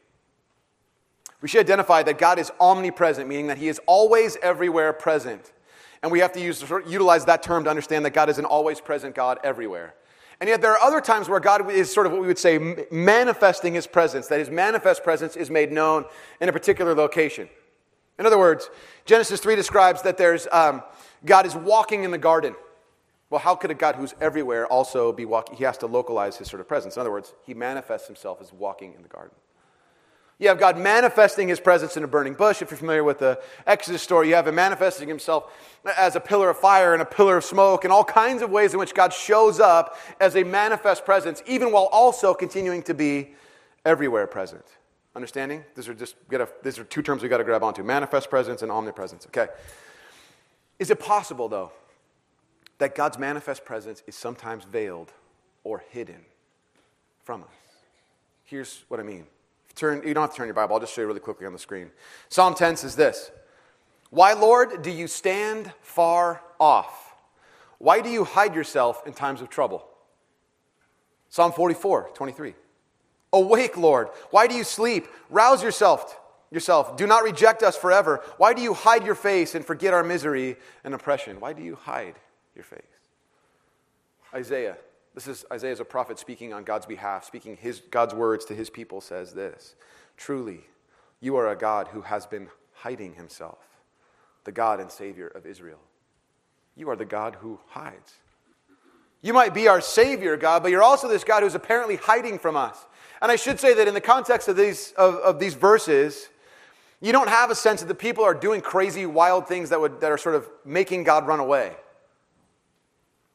we 1.41 1.47
should 1.47 1.61
identify 1.61 2.03
that 2.03 2.19
God 2.19 2.37
is 2.37 2.51
omnipresent, 2.59 3.27
meaning 3.27 3.47
that 3.47 3.57
he 3.57 3.69
is 3.69 3.81
always 3.87 4.37
everywhere 4.43 4.93
present. 4.93 5.51
And 6.03 6.11
we 6.11 6.19
have 6.19 6.31
to 6.33 6.39
use, 6.39 6.63
utilize 6.87 7.25
that 7.25 7.41
term 7.41 7.63
to 7.63 7.71
understand 7.71 8.05
that 8.05 8.11
God 8.11 8.29
is 8.29 8.37
an 8.37 8.45
always 8.45 8.79
present 8.79 9.15
God 9.15 9.39
everywhere. 9.43 9.95
And 10.39 10.47
yet, 10.47 10.61
there 10.61 10.73
are 10.73 10.79
other 10.79 11.01
times 11.01 11.27
where 11.27 11.39
God 11.39 11.71
is 11.71 11.91
sort 11.91 12.05
of 12.05 12.11
what 12.11 12.21
we 12.21 12.27
would 12.27 12.37
say 12.37 12.85
manifesting 12.91 13.73
his 13.73 13.87
presence, 13.87 14.27
that 14.27 14.37
his 14.37 14.51
manifest 14.51 15.03
presence 15.03 15.35
is 15.35 15.49
made 15.49 15.71
known 15.71 16.05
in 16.39 16.49
a 16.49 16.53
particular 16.53 16.93
location. 16.93 17.49
In 18.19 18.25
other 18.25 18.37
words, 18.37 18.69
Genesis 19.05 19.39
3 19.39 19.55
describes 19.55 20.01
that 20.03 20.17
there's, 20.17 20.47
um, 20.51 20.83
God 21.25 21.45
is 21.45 21.55
walking 21.55 22.03
in 22.03 22.11
the 22.11 22.17
garden. 22.17 22.55
Well, 23.29 23.39
how 23.39 23.55
could 23.55 23.71
a 23.71 23.73
God 23.73 23.95
who's 23.95 24.13
everywhere 24.21 24.67
also 24.67 25.11
be 25.11 25.25
walking? 25.25 25.55
He 25.55 25.63
has 25.63 25.77
to 25.79 25.87
localize 25.87 26.37
his 26.37 26.47
sort 26.47 26.61
of 26.61 26.67
presence. 26.67 26.95
In 26.95 27.01
other 27.01 27.11
words, 27.11 27.33
he 27.45 27.53
manifests 27.53 28.07
himself 28.07 28.39
as 28.41 28.53
walking 28.53 28.93
in 28.93 29.01
the 29.01 29.09
garden. 29.09 29.35
You 30.39 30.49
have 30.49 30.59
God 30.59 30.77
manifesting 30.77 31.47
his 31.47 31.59
presence 31.59 31.95
in 31.95 32.03
a 32.03 32.07
burning 32.07 32.33
bush. 32.33 32.61
If 32.61 32.69
you're 32.69 32.77
familiar 32.77 33.03
with 33.03 33.19
the 33.19 33.41
Exodus 33.65 34.01
story, 34.01 34.29
you 34.29 34.35
have 34.35 34.47
him 34.47 34.55
manifesting 34.55 35.07
himself 35.07 35.51
as 35.97 36.15
a 36.15 36.19
pillar 36.19 36.49
of 36.49 36.57
fire 36.57 36.93
and 36.93 37.01
a 37.01 37.05
pillar 37.05 37.37
of 37.37 37.45
smoke, 37.45 37.83
and 37.83 37.93
all 37.93 38.03
kinds 38.03 38.41
of 38.41 38.49
ways 38.49 38.73
in 38.73 38.79
which 38.79 38.93
God 38.93 39.13
shows 39.13 39.59
up 39.59 39.97
as 40.19 40.35
a 40.35 40.43
manifest 40.43 41.05
presence, 41.05 41.41
even 41.45 41.71
while 41.71 41.85
also 41.91 42.33
continuing 42.33 42.83
to 42.83 42.93
be 42.93 43.33
everywhere 43.85 44.27
present. 44.27 44.65
Understanding? 45.15 45.63
These 45.75 45.87
are 45.87 45.93
just 45.93 46.15
a, 46.31 46.47
these 46.63 46.79
are 46.79 46.83
two 46.83 47.01
terms 47.01 47.21
we 47.21 47.29
got 47.29 47.37
to 47.37 47.43
grab 47.43 47.63
onto: 47.63 47.83
manifest 47.83 48.29
presence 48.29 48.61
and 48.61 48.71
omnipresence. 48.71 49.27
Okay. 49.27 49.47
Is 50.79 50.89
it 50.89 50.99
possible 50.99 51.47
though 51.47 51.71
that 52.83 52.95
God's 52.95 53.17
manifest 53.17 53.65
presence 53.65 54.03
is 54.07 54.15
sometimes 54.15 54.65
veiled 54.65 55.13
or 55.63 55.83
hidden 55.91 56.25
from 57.23 57.43
us. 57.43 57.49
Here's 58.43 58.83
what 58.89 58.99
I 58.99 59.03
mean. 59.03 59.25
Turn, 59.75 60.05
you 60.05 60.13
don't 60.13 60.23
have 60.23 60.31
to 60.31 60.37
turn 60.37 60.47
your 60.47 60.53
Bible, 60.53 60.75
I'll 60.75 60.79
just 60.79 60.93
show 60.93 61.01
you 61.01 61.07
really 61.07 61.19
quickly 61.19 61.47
on 61.47 61.53
the 61.53 61.59
screen. 61.59 61.89
Psalm 62.29 62.53
10 62.53 62.75
says 62.77 62.95
this 62.95 63.31
Why, 64.09 64.33
Lord, 64.33 64.81
do 64.81 64.91
you 64.91 65.07
stand 65.07 65.71
far 65.81 66.41
off? 66.59 67.15
Why 67.79 68.01
do 68.01 68.09
you 68.09 68.23
hide 68.23 68.53
yourself 68.53 69.05
in 69.07 69.13
times 69.13 69.41
of 69.41 69.49
trouble? 69.49 69.87
Psalm 71.29 71.51
44, 71.51 72.11
23. 72.13 72.53
Awake, 73.33 73.75
Lord. 73.75 74.09
Why 74.29 74.47
do 74.47 74.55
you 74.55 74.63
sleep? 74.63 75.07
Rouse 75.29 75.61
yourself. 75.61 76.19
Yourself. 76.51 76.95
Do 76.95 77.07
not 77.07 77.23
reject 77.23 77.63
us 77.63 77.75
forever. 77.75 78.23
Why 78.37 78.53
do 78.53 78.61
you 78.61 78.73
hide 78.73 79.05
your 79.05 79.15
face 79.15 79.55
and 79.55 79.65
forget 79.65 79.93
our 79.93 80.03
misery 80.03 80.55
and 80.83 80.93
oppression? 80.93 81.39
Why 81.39 81.53
do 81.53 81.63
you 81.63 81.75
hide 81.75 82.15
your 82.55 82.63
face? 82.63 82.81
Isaiah 84.33 84.77
this 85.13 85.27
is 85.27 85.45
Isaiah 85.51 85.71
as 85.71 85.79
a 85.79 85.85
prophet 85.85 86.17
speaking 86.17 86.53
on 86.53 86.63
God's 86.63 86.85
behalf, 86.85 87.23
speaking 87.23 87.57
his, 87.57 87.81
God's 87.91 88.13
words 88.13 88.45
to 88.45 88.55
his 88.55 88.69
people, 88.69 88.99
says 88.99 89.33
this 89.33 89.75
Truly, 90.17 90.61
you 91.19 91.35
are 91.35 91.49
a 91.49 91.55
God 91.55 91.89
who 91.89 92.01
has 92.01 92.25
been 92.25 92.47
hiding 92.73 93.13
himself, 93.13 93.59
the 94.43 94.51
God 94.51 94.79
and 94.79 94.91
Savior 94.91 95.27
of 95.27 95.45
Israel. 95.45 95.79
You 96.75 96.89
are 96.89 96.95
the 96.95 97.05
God 97.05 97.35
who 97.35 97.59
hides. 97.67 98.13
You 99.21 99.33
might 99.33 99.53
be 99.53 99.67
our 99.67 99.79
Savior, 99.79 100.35
God, 100.35 100.63
but 100.63 100.71
you're 100.71 100.83
also 100.83 101.07
this 101.07 101.23
God 101.23 101.43
who's 101.43 101.55
apparently 101.55 101.95
hiding 101.95 102.39
from 102.39 102.57
us. 102.57 102.85
And 103.23 103.31
I 103.31 103.37
should 103.37 103.57
say 103.57 103.73
that 103.75 103.87
in 103.87 103.93
the 103.93 104.01
context 104.01 104.49
of 104.49 104.57
these, 104.57 104.91
of, 104.97 105.15
of 105.15 105.39
these 105.39 105.53
verses, 105.53 106.27
you 106.99 107.13
don't 107.13 107.29
have 107.29 107.49
a 107.49 107.55
sense 107.55 107.79
that 107.79 107.87
the 107.87 107.95
people 107.95 108.21
are 108.25 108.33
doing 108.33 108.59
crazy, 108.59 109.05
wild 109.05 109.47
things 109.47 109.69
that, 109.69 109.79
would, 109.79 110.01
that 110.01 110.11
are 110.11 110.17
sort 110.17 110.35
of 110.35 110.49
making 110.65 111.05
God 111.05 111.25
run 111.25 111.39
away. 111.39 111.71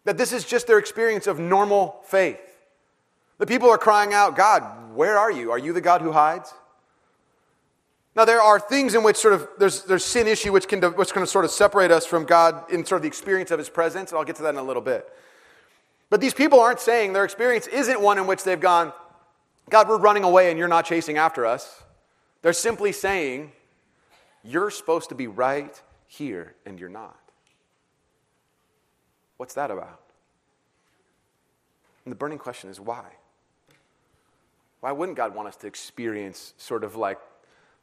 That 0.04 0.18
this 0.18 0.34
is 0.34 0.44
just 0.44 0.66
their 0.66 0.78
experience 0.78 1.26
of 1.26 1.40
normal 1.40 2.00
faith. 2.04 2.38
The 3.38 3.46
people 3.46 3.70
are 3.70 3.78
crying 3.78 4.12
out, 4.12 4.36
God, 4.36 4.94
where 4.94 5.16
are 5.16 5.32
you? 5.32 5.50
Are 5.52 5.58
you 5.58 5.72
the 5.72 5.80
God 5.80 6.02
who 6.02 6.12
hides? 6.12 6.52
Now, 8.14 8.26
there 8.26 8.42
are 8.42 8.60
things 8.60 8.94
in 8.94 9.02
which 9.02 9.16
sort 9.16 9.32
of 9.32 9.48
there's, 9.58 9.84
there's 9.84 10.04
sin 10.04 10.26
issue 10.26 10.52
which 10.52 10.68
can, 10.68 10.82
which 10.82 11.14
can 11.14 11.26
sort 11.26 11.46
of 11.46 11.50
separate 11.50 11.90
us 11.90 12.04
from 12.04 12.26
God 12.26 12.70
in 12.70 12.84
sort 12.84 12.98
of 12.98 13.02
the 13.04 13.08
experience 13.08 13.50
of 13.50 13.58
his 13.58 13.70
presence, 13.70 14.10
and 14.10 14.18
I'll 14.18 14.24
get 14.24 14.36
to 14.36 14.42
that 14.42 14.50
in 14.50 14.60
a 14.60 14.62
little 14.62 14.82
bit. 14.82 15.08
But 16.10 16.20
these 16.20 16.34
people 16.34 16.60
aren't 16.60 16.80
saying 16.80 17.14
their 17.14 17.24
experience 17.24 17.66
isn't 17.68 18.02
one 18.02 18.18
in 18.18 18.26
which 18.26 18.44
they've 18.44 18.60
gone, 18.60 18.92
God, 19.68 19.88
we're 19.88 19.98
running 19.98 20.24
away 20.24 20.50
and 20.50 20.58
you're 20.58 20.68
not 20.68 20.84
chasing 20.84 21.18
after 21.18 21.44
us. 21.44 21.82
They're 22.42 22.52
simply 22.52 22.92
saying, 22.92 23.52
You're 24.42 24.70
supposed 24.70 25.08
to 25.10 25.14
be 25.14 25.26
right 25.26 25.80
here 26.06 26.54
and 26.64 26.78
you're 26.78 26.88
not. 26.88 27.18
What's 29.36 29.54
that 29.54 29.70
about? 29.70 30.00
And 32.04 32.12
the 32.12 32.16
burning 32.16 32.38
question 32.38 32.70
is 32.70 32.80
why? 32.80 33.04
Why 34.80 34.92
wouldn't 34.92 35.16
God 35.16 35.34
want 35.34 35.48
us 35.48 35.56
to 35.56 35.66
experience 35.66 36.54
sort 36.56 36.84
of 36.84 36.96
like 36.96 37.18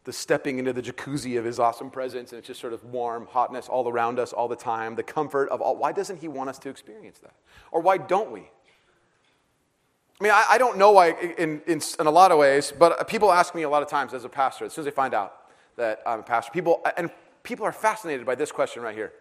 the 0.06 0.14
stepping 0.14 0.60
into 0.60 0.72
the 0.72 0.82
jacuzzi 0.82 1.38
of 1.38 1.46
his 1.46 1.60
awesome 1.60 1.90
presence 1.90 2.32
and 2.32 2.40
it's 2.40 2.48
just 2.48 2.62
sort 2.62 2.74
of 2.74 2.84
warm 2.86 3.28
hotness 3.28 3.68
all 3.68 3.88
around 3.90 4.20
us 4.20 4.34
all 4.34 4.48
the 4.48 4.56
time, 4.56 4.96
the 4.96 5.04
comfort 5.04 5.50
of 5.50 5.62
all? 5.62 5.76
Why 5.76 5.92
doesn't 5.92 6.18
he 6.18 6.28
want 6.28 6.50
us 6.50 6.60
to 6.60 6.70
experience 6.70 7.20
that? 7.20 7.36
Or 7.72 7.82
why 7.82 7.98
don't 7.98 8.32
we? 8.32 8.50
I 10.20 10.24
mean, 10.24 10.32
I, 10.32 10.46
I 10.52 10.58
don't 10.58 10.78
know 10.78 10.92
why 10.92 11.10
in, 11.38 11.62
in, 11.68 11.82
in 12.00 12.08
a 12.08 12.12
lot 12.12 12.32
of 12.32 12.38
ways, 12.38 12.72
but 12.78 13.08
people 13.08 13.32
ask 13.32 13.54
me 13.54 13.64
a 13.64 13.70
lot 13.70 13.84
of 13.84 13.90
times 13.90 14.14
as 14.14 14.24
a 14.24 14.30
pastor, 14.30 14.66
as 14.66 14.74
soon 14.74 14.84
as 14.84 14.86
they 14.86 14.92
find 14.92 15.14
out 15.14 15.34
that 15.76 16.02
I'm 16.06 16.20
a 16.20 16.24
pastor, 16.24 16.52
people, 16.54 16.82
and 16.96 17.10
people 17.44 17.66
are 17.66 17.74
fascinated 17.74 18.26
by 18.26 18.36
this 18.36 18.52
question 18.52 18.82
right 18.82 18.96
here. 18.96 19.12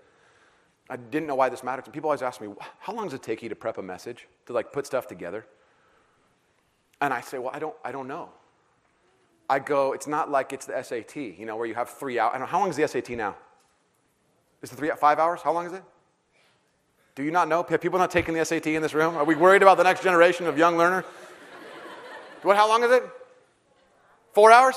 I 0.89 0.97
didn't 0.97 1.27
know 1.27 1.35
why 1.35 1.49
this 1.49 1.65
mattered. 1.65 1.91
People 1.93 2.11
always 2.11 2.23
ask 2.23 2.41
me, 2.41 2.49
how 2.79 2.93
long 2.93 3.07
does 3.07 3.15
it 3.15 3.23
take 3.23 3.43
you 3.43 3.49
to 3.49 3.57
prep 3.57 3.79
a 3.79 3.83
message, 3.83 4.29
to 4.47 4.53
like 4.53 4.73
put 4.73 4.87
stuff 4.87 5.09
together? 5.09 5.47
And 7.01 7.13
I 7.13 7.23
say, 7.23 7.39
well, 7.39 7.51
I 7.53 7.59
don't, 7.59 7.75
I 7.85 7.91
don't 7.91 8.07
know. 8.07 8.29
I 9.49 9.59
go, 9.59 9.93
it's 9.93 10.07
not 10.07 10.31
like 10.31 10.53
it's 10.53 10.67
the 10.67 10.81
SAT, 10.83 11.17
you 11.17 11.45
know, 11.45 11.57
where 11.57 11.67
you 11.67 11.75
have 11.75 11.91
three 11.91 12.19
hours. 12.19 12.41
How 12.49 12.61
long 12.61 12.71
is 12.71 12.77
the 12.77 12.87
SAT 12.87 13.11
now? 13.11 13.37
Is 14.63 14.73
it 14.73 14.77
three, 14.77 14.91
five 14.99 15.19
hours? 15.19 15.41
How 15.43 15.53
long 15.53 15.67
is 15.67 15.73
it? 15.73 15.83
Do 17.14 17.23
you 17.23 17.30
not 17.30 17.49
know? 17.49 17.62
Have 17.62 17.80
people 17.80 17.99
not 17.99 18.11
taking 18.11 18.35
the 18.35 18.44
SAT 18.44 18.66
in 18.66 18.83
this 18.83 18.92
room? 18.92 19.16
Are 19.16 19.25
we 19.25 19.37
worried 19.37 19.62
about 19.62 19.76
the 19.76 19.85
next 19.85 20.02
generation 20.02 20.47
of 20.47 20.59
young 20.59 20.76
learner? 20.76 21.04
what, 22.42 22.56
how 22.56 22.68
long 22.68 22.83
is 22.83 22.90
it? 22.90 23.04
Four 24.33 24.50
hours? 24.50 24.76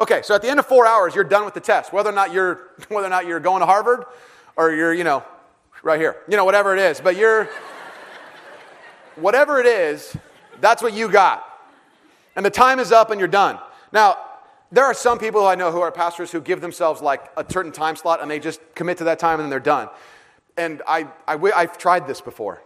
Okay, 0.00 0.22
so 0.22 0.34
at 0.34 0.40
the 0.40 0.48
end 0.48 0.58
of 0.58 0.66
four 0.66 0.86
hours, 0.86 1.14
you're 1.14 1.24
done 1.24 1.44
with 1.44 1.52
the 1.52 1.60
test. 1.60 1.92
Whether 1.92 2.08
or 2.08 2.14
not 2.14 2.32
you're, 2.32 2.70
whether 2.88 3.06
or 3.06 3.10
not 3.10 3.26
you're 3.26 3.40
going 3.40 3.60
to 3.60 3.66
Harvard 3.66 4.04
or 4.56 4.72
you're, 4.72 4.94
you 4.94 5.04
know, 5.04 5.22
right 5.82 6.00
here, 6.00 6.16
you 6.26 6.36
know, 6.36 6.44
whatever 6.44 6.74
it 6.74 6.80
is. 6.80 7.00
But 7.00 7.16
you're, 7.16 7.50
whatever 9.16 9.60
it 9.60 9.66
is, 9.66 10.16
that's 10.62 10.82
what 10.82 10.94
you 10.94 11.10
got. 11.10 11.44
And 12.34 12.46
the 12.46 12.50
time 12.50 12.78
is 12.78 12.92
up 12.92 13.10
and 13.10 13.20
you're 13.20 13.28
done. 13.28 13.58
Now, 13.92 14.16
there 14.72 14.84
are 14.84 14.94
some 14.94 15.18
people 15.18 15.46
I 15.46 15.54
know 15.54 15.70
who 15.70 15.80
are 15.80 15.92
pastors 15.92 16.30
who 16.30 16.40
give 16.40 16.62
themselves 16.62 17.02
like 17.02 17.30
a 17.36 17.44
certain 17.46 17.72
time 17.72 17.96
slot 17.96 18.22
and 18.22 18.30
they 18.30 18.38
just 18.38 18.60
commit 18.74 18.98
to 18.98 19.04
that 19.04 19.18
time 19.18 19.34
and 19.34 19.44
then 19.44 19.50
they're 19.50 19.60
done. 19.60 19.88
And 20.58 20.82
I, 20.86 21.06
I, 21.26 21.34
I've 21.54 21.78
tried 21.78 22.06
this 22.06 22.20
before. 22.20 22.62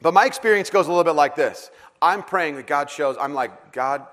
But 0.00 0.14
my 0.14 0.26
experience 0.26 0.70
goes 0.70 0.86
a 0.86 0.90
little 0.90 1.02
bit 1.02 1.16
like 1.16 1.34
this 1.34 1.70
I'm 2.00 2.22
praying 2.22 2.54
that 2.56 2.68
God 2.68 2.88
shows, 2.88 3.16
I'm 3.20 3.34
like, 3.34 3.72
God, 3.72 4.06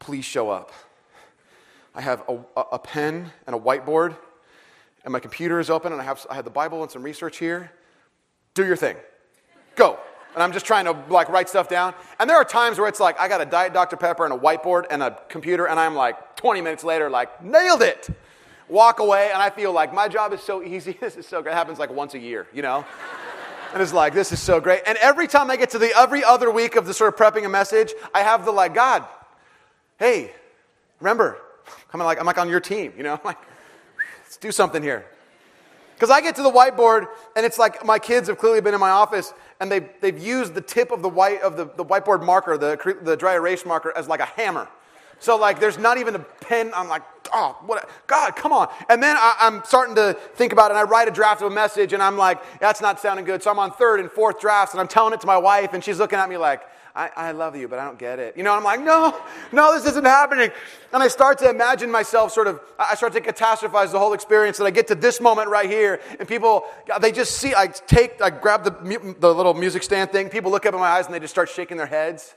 please 0.00 0.24
show 0.24 0.50
up. 0.50 0.72
I 1.94 2.00
have 2.00 2.24
a, 2.28 2.40
a 2.72 2.78
pen 2.80 3.30
and 3.46 3.54
a 3.54 3.58
whiteboard 3.58 4.16
and 5.04 5.12
my 5.12 5.20
computer 5.20 5.60
is 5.60 5.70
open 5.70 5.92
and 5.92 6.00
I 6.00 6.04
have, 6.04 6.26
I 6.30 6.34
have 6.34 6.44
the 6.44 6.50
Bible 6.50 6.82
and 6.82 6.90
some 6.90 7.02
research 7.02 7.38
here. 7.38 7.70
Do 8.54 8.66
your 8.66 8.76
thing. 8.76 8.96
Go. 9.76 9.98
And 10.34 10.42
I'm 10.42 10.52
just 10.52 10.66
trying 10.66 10.86
to 10.86 10.96
like 11.08 11.28
write 11.28 11.48
stuff 11.48 11.68
down. 11.68 11.94
And 12.18 12.28
there 12.28 12.36
are 12.36 12.44
times 12.44 12.78
where 12.78 12.88
it's 12.88 13.00
like 13.00 13.20
I 13.20 13.28
got 13.28 13.40
a 13.40 13.44
Diet 13.44 13.72
Dr. 13.72 13.96
Pepper 13.96 14.24
and 14.24 14.34
a 14.34 14.38
whiteboard 14.38 14.86
and 14.90 15.02
a 15.02 15.18
computer, 15.28 15.66
and 15.66 15.78
I'm 15.78 15.94
like 15.94 16.36
20 16.36 16.60
minutes 16.60 16.82
later, 16.82 17.08
like, 17.08 17.42
nailed 17.42 17.82
it. 17.82 18.08
Walk 18.68 18.98
away, 18.98 19.30
and 19.32 19.42
I 19.42 19.50
feel 19.50 19.72
like 19.72 19.92
my 19.92 20.08
job 20.08 20.32
is 20.32 20.40
so 20.40 20.62
easy. 20.62 20.92
This 21.00 21.16
is 21.16 21.26
so 21.26 21.42
great. 21.42 21.52
It 21.52 21.56
happens 21.56 21.78
like 21.78 21.90
once 21.90 22.14
a 22.14 22.18
year, 22.18 22.46
you 22.52 22.62
know? 22.62 22.84
and 23.72 23.82
it's 23.82 23.92
like, 23.92 24.14
this 24.14 24.32
is 24.32 24.40
so 24.40 24.60
great. 24.60 24.82
And 24.86 24.96
every 24.98 25.26
time 25.26 25.50
I 25.50 25.56
get 25.56 25.70
to 25.70 25.78
the 25.78 25.92
every 25.96 26.24
other 26.24 26.50
week 26.50 26.76
of 26.76 26.86
the 26.86 26.94
sort 26.94 27.12
of 27.12 27.18
prepping 27.18 27.44
a 27.44 27.48
message, 27.48 27.92
I 28.14 28.22
have 28.22 28.44
the 28.44 28.52
like, 28.52 28.74
God, 28.74 29.04
hey, 29.98 30.32
remember, 31.00 31.38
I'm 31.92 32.00
like, 32.00 32.18
I'm 32.18 32.26
like 32.26 32.38
on 32.38 32.48
your 32.48 32.60
team, 32.60 32.92
you 32.96 33.02
know? 33.02 33.20
like, 33.24 33.38
Let's 34.34 34.42
do 34.42 34.50
something 34.50 34.82
here. 34.82 35.06
Because 35.94 36.10
I 36.10 36.20
get 36.20 36.34
to 36.36 36.42
the 36.42 36.50
whiteboard, 36.50 37.06
and 37.36 37.46
it's 37.46 37.56
like 37.56 37.84
my 37.84 38.00
kids 38.00 38.26
have 38.26 38.36
clearly 38.36 38.60
been 38.60 38.74
in 38.74 38.80
my 38.80 38.90
office, 38.90 39.32
and 39.60 39.70
they've, 39.70 39.88
they've 40.00 40.18
used 40.18 40.54
the 40.54 40.60
tip 40.60 40.90
of 40.90 41.02
the, 41.02 41.08
white, 41.08 41.40
of 41.40 41.56
the, 41.56 41.66
the 41.66 41.84
whiteboard 41.84 42.24
marker, 42.24 42.58
the, 42.58 42.96
the 43.02 43.16
dry 43.16 43.34
erase 43.34 43.64
marker, 43.64 43.92
as 43.96 44.08
like 44.08 44.18
a 44.18 44.24
hammer. 44.24 44.66
So, 45.18 45.36
like, 45.36 45.60
there's 45.60 45.78
not 45.78 45.98
even 45.98 46.14
a 46.14 46.18
pen. 46.18 46.72
I'm 46.74 46.88
like, 46.88 47.02
oh, 47.32 47.56
what? 47.66 47.88
God, 48.06 48.36
come 48.36 48.52
on. 48.52 48.68
And 48.88 49.02
then 49.02 49.16
I, 49.18 49.36
am 49.40 49.62
starting 49.64 49.94
to 49.96 50.14
think 50.34 50.52
about 50.52 50.70
it, 50.70 50.76
and 50.76 50.78
I 50.78 50.82
write 50.82 51.08
a 51.08 51.10
draft 51.10 51.42
of 51.42 51.50
a 51.50 51.54
message, 51.54 51.92
and 51.92 52.02
I'm 52.02 52.16
like, 52.16 52.42
that's 52.60 52.80
not 52.80 53.00
sounding 53.00 53.24
good. 53.24 53.42
So 53.42 53.50
I'm 53.50 53.58
on 53.58 53.72
third 53.72 54.00
and 54.00 54.10
fourth 54.10 54.40
drafts, 54.40 54.74
and 54.74 54.80
I'm 54.80 54.88
telling 54.88 55.14
it 55.14 55.20
to 55.20 55.26
my 55.26 55.38
wife, 55.38 55.72
and 55.72 55.82
she's 55.82 55.98
looking 55.98 56.18
at 56.18 56.28
me 56.28 56.36
like, 56.36 56.62
I, 56.96 57.10
I 57.16 57.32
love 57.32 57.56
you, 57.56 57.66
but 57.66 57.80
I 57.80 57.84
don't 57.86 57.98
get 57.98 58.20
it. 58.20 58.36
You 58.36 58.44
know, 58.44 58.52
I'm 58.52 58.62
like, 58.62 58.80
no, 58.80 59.20
no, 59.50 59.74
this 59.74 59.84
isn't 59.90 60.04
happening. 60.04 60.50
And 60.92 61.02
I 61.02 61.08
start 61.08 61.38
to 61.38 61.50
imagine 61.50 61.90
myself 61.90 62.30
sort 62.30 62.46
of, 62.46 62.60
I 62.78 62.94
start 62.94 63.12
to 63.14 63.20
catastrophize 63.20 63.90
the 63.90 63.98
whole 63.98 64.12
experience, 64.12 64.60
and 64.60 64.68
I 64.68 64.70
get 64.70 64.86
to 64.88 64.94
this 64.94 65.20
moment 65.20 65.48
right 65.48 65.68
here, 65.68 66.00
and 66.20 66.28
people, 66.28 66.64
they 67.00 67.10
just 67.10 67.38
see, 67.38 67.52
I 67.52 67.66
take, 67.66 68.22
I 68.22 68.30
grab 68.30 68.62
the, 68.62 69.16
the 69.18 69.34
little 69.34 69.54
music 69.54 69.82
stand 69.82 70.12
thing, 70.12 70.28
people 70.28 70.52
look 70.52 70.66
up 70.66 70.74
in 70.74 70.78
my 70.78 70.86
eyes, 70.86 71.06
and 71.06 71.14
they 71.14 71.18
just 71.18 71.34
start 71.34 71.48
shaking 71.48 71.76
their 71.76 71.86
heads 71.86 72.34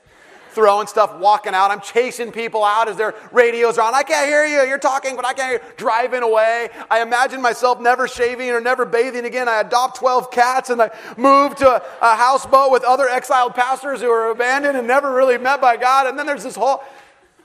throwing 0.58 0.88
stuff, 0.88 1.16
walking 1.20 1.54
out. 1.54 1.70
I'm 1.70 1.80
chasing 1.80 2.32
people 2.32 2.64
out 2.64 2.88
as 2.88 2.96
their 2.96 3.14
radios 3.30 3.78
are 3.78 3.86
on. 3.86 3.94
I 3.94 4.02
can't 4.02 4.26
hear 4.26 4.44
you. 4.44 4.68
You're 4.68 4.76
talking, 4.76 5.14
but 5.14 5.24
I 5.24 5.32
can't 5.32 5.62
hear. 5.62 5.72
Driving 5.76 6.24
away. 6.24 6.70
I 6.90 7.00
imagine 7.00 7.40
myself 7.40 7.80
never 7.80 8.08
shaving 8.08 8.50
or 8.50 8.60
never 8.60 8.84
bathing 8.84 9.24
again. 9.24 9.48
I 9.48 9.60
adopt 9.60 9.98
12 9.98 10.32
cats 10.32 10.70
and 10.70 10.82
I 10.82 10.90
move 11.16 11.54
to 11.56 11.68
a, 11.68 11.80
a 12.02 12.16
houseboat 12.16 12.72
with 12.72 12.82
other 12.82 13.08
exiled 13.08 13.54
pastors 13.54 14.00
who 14.00 14.10
are 14.10 14.32
abandoned 14.32 14.76
and 14.76 14.88
never 14.88 15.14
really 15.14 15.38
met 15.38 15.60
by 15.60 15.76
God. 15.76 16.08
And 16.08 16.18
then 16.18 16.26
there's 16.26 16.42
this 16.42 16.56
whole, 16.56 16.82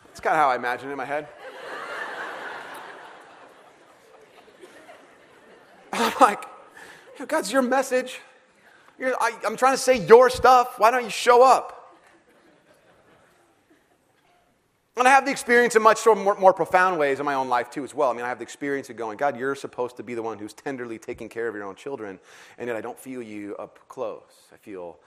that's 0.08 0.20
kind 0.20 0.36
of 0.36 0.40
how 0.40 0.50
I 0.50 0.56
imagine 0.56 0.90
it 0.90 0.94
in 0.94 0.98
my 0.98 1.06
head. 1.06 1.28
I'm 5.94 6.14
like, 6.20 6.44
God's 7.28 7.52
your 7.52 7.62
message. 7.62 8.22
I, 9.00 9.38
I'm 9.46 9.56
trying 9.56 9.74
to 9.74 9.82
say 9.82 10.04
your 10.04 10.32
stuff. 10.32 10.80
Why 10.80 10.90
don't 10.90 11.04
you 11.04 11.12
show 11.12 11.44
up? 11.44 11.83
And 14.96 15.08
I 15.08 15.12
have 15.12 15.26
the 15.26 15.32
experience 15.32 15.76
in 15.76 15.82
much 15.82 16.06
more, 16.06 16.36
more, 16.36 16.54
profound 16.54 17.00
ways 17.00 17.20
in 17.20 17.26
my 17.26 17.34
own 17.34 17.50
life 17.50 17.72
too, 17.72 17.84
as 17.84 17.96
well. 17.96 18.12
I 18.12 18.14
mean, 18.14 18.24
I 18.24 18.30
have 18.30 18.38
the 18.38 18.44
experience 18.44 18.90
of 18.92 18.96
going, 18.96 19.18
God, 19.18 19.38
you're 19.38 19.56
supposed 19.56 19.98
to 19.98 20.04
be 20.04 20.14
the 20.14 20.22
one 20.22 20.38
who's 20.38 20.54
tenderly 20.54 21.00
taking 21.00 21.30
care 21.30 21.48
of 21.48 21.56
your 21.56 21.64
own 21.64 21.76
children, 21.76 22.20
and 22.60 22.68
yet 22.68 22.76
I 22.76 22.82
don't 22.82 23.00
feel 23.00 23.22
you 23.22 23.56
up 23.58 23.80
close. 23.88 24.50
I 24.54 24.58
feel 24.58 25.00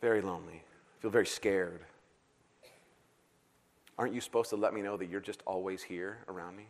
very 0.00 0.22
lonely. 0.22 0.62
I 0.62 1.02
feel 1.02 1.10
very 1.10 1.26
scared. 1.26 1.80
Aren't 3.98 4.14
you 4.14 4.22
supposed 4.22 4.48
to 4.50 4.56
let 4.56 4.72
me 4.72 4.80
know 4.80 4.96
that 4.96 5.10
you're 5.10 5.20
just 5.20 5.42
always 5.46 5.82
here 5.82 6.18
around 6.26 6.56
me? 6.56 6.64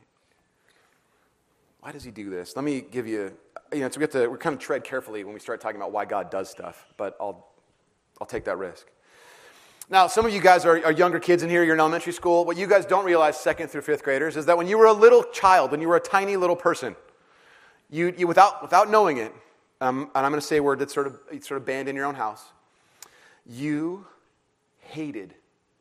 Why 1.79 1.93
does 1.93 2.03
he 2.03 2.11
do 2.11 2.31
this? 2.31 2.57
Let 2.57 2.65
me 2.65 2.81
give 2.81 3.07
you 3.07 3.33
you 3.73 3.81
know, 3.81 3.89
so 3.89 3.99
we 3.99 4.03
have 4.03 4.11
to, 4.11 4.29
we 4.29 4.39
kind 4.39 4.55
of 4.55 4.61
tread 4.61 4.85
carefully 4.85 5.25
when 5.25 5.35
we 5.35 5.41
start 5.41 5.61
talking 5.61 5.77
about 5.77 5.93
why 5.93 6.05
God 6.05 6.31
does 6.31 6.51
stuff, 6.51 6.87
but 6.97 7.17
I'll, 7.21 7.49
I'll 8.21 8.27
take 8.27 8.45
that 8.45 8.59
risk. 8.59 8.89
Now, 9.93 10.07
some 10.07 10.25
of 10.25 10.33
you 10.33 10.41
guys 10.41 10.65
are, 10.65 10.85
are, 10.85 10.93
younger 10.93 11.19
kids 11.19 11.43
in 11.43 11.51
here, 11.51 11.65
you're 11.65 11.75
in 11.75 11.81
elementary 11.81 12.13
school. 12.13 12.45
What 12.45 12.57
you 12.57 12.69
guys 12.69 12.87
don't 12.87 13.05
realize, 13.05 13.37
second 13.37 13.69
through 13.69 13.83
fifth 13.83 14.05
graders, 14.05 14.37
is 14.37 14.47
that 14.47 14.57
when 14.57 14.69
you 14.69 14.79
were 14.79 14.87
a 14.87 14.93
little 14.93 15.25
child, 15.25 15.73
when 15.73 15.81
you 15.81 15.89
were 15.89 15.97
a 15.97 16.01
tiny 16.01 16.37
little 16.37 16.55
person, 16.55 16.95
you, 17.91 18.15
you 18.17 18.29
without, 18.29 18.63
without 18.63 18.89
knowing 18.89 19.17
it, 19.17 19.35
um, 19.81 20.03
and 20.15 20.25
I'm 20.25 20.31
going 20.31 20.41
to 20.41 20.47
say 20.47 20.59
a 20.59 20.63
word 20.63 20.79
that's 20.79 20.95
sort 20.95 21.09
of, 21.09 21.19
sort 21.43 21.61
of 21.61 21.67
banned 21.67 21.89
in 21.89 21.97
your 21.97 22.05
own 22.05 22.15
house, 22.15 22.45
you 23.45 24.07
hated 24.79 25.35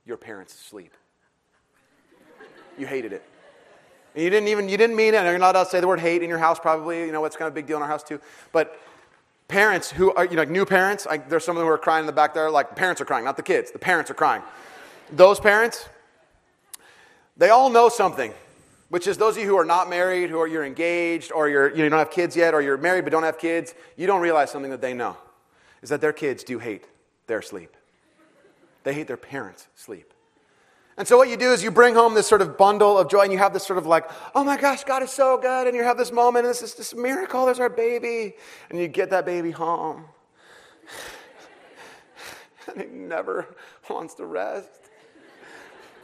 your 0.08 0.18
parents' 0.18 0.56
sleep. 0.56 0.94
You 2.80 2.88
hated 2.88 3.14
it. 3.14 3.24
And 4.16 4.24
you 4.24 4.32
didn't 4.32 4.48
even, 4.48 4.70
you 4.70 4.78
didn't 4.78 4.96
mean 4.96 5.14
it. 5.14 5.24
You're 5.24 5.38
not 5.38 5.54
allowed 5.54 5.66
to 5.66 5.70
say 5.70 5.82
the 5.82 5.88
word 5.88 6.00
hate 6.00 6.24
in 6.24 6.30
your 6.30 6.40
house, 6.40 6.60
probably. 6.60 7.06
You 7.06 7.12
know, 7.12 7.26
it's 7.26 7.36
kind 7.36 7.48
of 7.48 7.54
a 7.54 7.56
big 7.56 7.68
deal 7.68 7.78
in 7.78 7.84
our 7.84 7.88
house, 7.88 8.02
too. 8.02 8.20
But 8.52 8.76
parents 9.50 9.90
who 9.92 10.14
are, 10.14 10.24
you 10.24 10.36
know, 10.36 10.44
like 10.44 10.50
new 10.50 10.66
parents, 10.66 11.06
like 11.06 11.28
there's 11.28 11.44
some 11.44 11.58
of 11.58 11.60
them 11.60 11.68
who 11.68 11.74
are 11.74 11.78
crying 11.78 12.04
in 12.04 12.06
the 12.06 12.14
back 12.14 12.34
there, 12.34 12.50
like 12.50 12.76
parents 12.78 13.02
are 13.02 13.06
crying, 13.06 13.26
not 13.26 13.36
the 13.36 13.44
kids. 13.44 13.72
The 13.72 13.80
parents 13.80 14.10
are 14.10 14.14
crying. 14.14 14.42
Those 15.12 15.40
parents, 15.40 15.90
they 17.36 17.50
all 17.50 17.70
know 17.70 17.90
something, 17.90 18.34
which 18.90 19.08
is 19.08 19.18
those 19.18 19.36
of 19.36 19.44
you 19.44 19.50
who 19.50 19.58
are 19.58 19.66
not 19.66 19.90
married, 19.90 20.30
who 20.30 20.40
are 20.40 20.48
you're 20.48 20.64
engaged, 20.64 21.32
or 21.34 21.50
you're, 21.50 21.76
you 21.76 21.90
don't 21.90 22.00
have 22.00 22.12
kids 22.12 22.36
yet, 22.38 22.54
or 22.54 22.62
you're 22.62 22.78
married 22.78 23.04
but 23.04 23.12
don't 23.12 23.24
have 23.24 23.40
kids, 23.40 23.74
you 23.98 24.08
don't 24.08 24.22
realize 24.22 24.52
something 24.52 24.72
that 24.72 24.82
they 24.82 24.94
know, 24.94 25.18
is 25.82 25.90
that 25.90 26.00
their 26.00 26.14
kids 26.14 26.44
do 26.44 26.60
hate 26.60 26.86
their 27.28 27.42
sleep. 27.42 27.76
They 28.84 28.94
hate 28.94 29.08
their 29.08 29.18
parents' 29.18 29.68
sleep. 29.76 30.14
And 31.00 31.08
so 31.08 31.16
what 31.18 31.30
you 31.30 31.38
do 31.38 31.54
is 31.54 31.64
you 31.64 31.72
bring 31.72 31.96
home 31.96 32.14
this 32.14 32.28
sort 32.28 32.42
of 32.42 32.58
bundle 32.58 32.98
of 32.98 33.10
joy 33.10 33.22
and 33.22 33.32
you 33.32 33.38
have 33.38 33.54
this 33.54 33.66
sort 33.66 33.80
of 33.80 33.86
like, 33.86 34.12
oh 34.36 34.44
my 34.44 34.58
gosh, 34.58 34.84
God 34.84 35.02
is 35.02 35.10
so 35.10 35.38
good. 35.38 35.66
And 35.66 35.74
you 35.74 35.82
have 35.82 35.98
this 35.98 36.12
moment 36.12 36.46
and 36.46 36.54
this 36.54 36.62
is 36.62 36.76
this 36.76 36.94
miracle. 36.94 37.46
There's 37.46 37.62
our 37.62 37.70
baby. 37.70 38.34
And 38.70 38.78
you 38.78 38.90
get 38.90 39.10
that 39.12 39.26
baby 39.26 39.52
home. 39.52 40.04
and 42.68 42.82
it 42.82 42.92
never 42.92 43.56
wants 43.90 44.16
to 44.16 44.26
rest. 44.26 44.90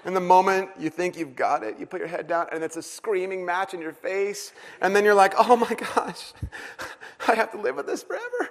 And 0.05 0.15
the 0.15 0.21
moment 0.21 0.69
you 0.79 0.89
think 0.89 1.17
you've 1.17 1.35
got 1.35 1.61
it, 1.61 1.77
you 1.77 1.85
put 1.85 1.99
your 1.99 2.07
head 2.07 2.27
down 2.27 2.47
and 2.53 2.63
it's 2.63 2.77
a 2.77 2.81
screaming 2.81 3.45
match 3.45 3.73
in 3.73 3.81
your 3.81 3.91
face. 3.91 4.53
And 4.79 4.95
then 4.95 5.03
you're 5.03 5.13
like, 5.13 5.33
oh 5.37 5.57
my 5.57 5.73
gosh, 5.73 6.31
I 7.27 7.35
have 7.35 7.51
to 7.51 7.59
live 7.59 7.75
with 7.75 7.87
this 7.87 8.01
forever. 8.01 8.49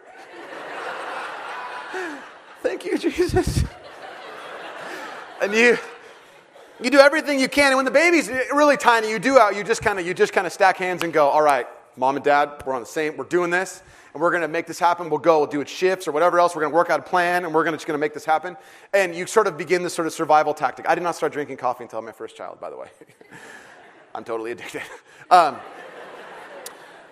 Thank 2.62 2.84
you, 2.84 2.98
Jesus. 2.98 3.64
and 5.40 5.54
you 5.54 5.78
you 6.82 6.90
do 6.90 6.98
everything 6.98 7.38
you 7.38 7.48
can. 7.48 7.68
And 7.68 7.76
when 7.76 7.84
the 7.84 7.90
baby's 7.90 8.28
really 8.52 8.76
tiny, 8.76 9.10
you 9.10 9.18
do 9.18 9.38
out, 9.38 9.56
you 9.56 9.62
just 9.62 9.82
kind 9.82 9.98
of, 9.98 10.06
you 10.06 10.14
just 10.14 10.32
kind 10.32 10.46
of 10.46 10.52
stack 10.52 10.76
hands 10.76 11.02
and 11.02 11.12
go, 11.12 11.28
all 11.28 11.42
right, 11.42 11.66
mom 11.96 12.16
and 12.16 12.24
dad, 12.24 12.62
we're 12.66 12.74
on 12.74 12.82
the 12.82 12.86
same, 12.86 13.16
we're 13.16 13.24
doing 13.24 13.50
this, 13.50 13.82
and 14.12 14.20
we're 14.20 14.30
going 14.30 14.42
to 14.42 14.48
make 14.48 14.66
this 14.66 14.78
happen. 14.78 15.08
We'll 15.08 15.20
go, 15.20 15.38
we'll 15.38 15.46
do 15.46 15.60
it 15.60 15.68
shifts 15.68 16.08
or 16.08 16.12
whatever 16.12 16.40
else. 16.40 16.54
We're 16.54 16.62
going 16.62 16.72
to 16.72 16.76
work 16.76 16.90
out 16.90 17.00
a 17.00 17.04
plan, 17.04 17.44
and 17.44 17.54
we're 17.54 17.64
gonna, 17.64 17.76
just 17.76 17.86
going 17.86 17.98
to 17.98 18.00
make 18.00 18.14
this 18.14 18.24
happen. 18.24 18.56
And 18.92 19.14
you 19.14 19.26
sort 19.26 19.46
of 19.46 19.56
begin 19.56 19.82
this 19.82 19.94
sort 19.94 20.06
of 20.06 20.12
survival 20.12 20.54
tactic. 20.54 20.88
I 20.88 20.94
did 20.94 21.04
not 21.04 21.14
start 21.14 21.32
drinking 21.32 21.58
coffee 21.58 21.84
until 21.84 22.02
my 22.02 22.12
first 22.12 22.36
child, 22.36 22.60
by 22.60 22.70
the 22.70 22.76
way. 22.76 22.88
I'm 24.14 24.24
totally 24.24 24.52
addicted. 24.52 24.82
Um, 25.30 25.56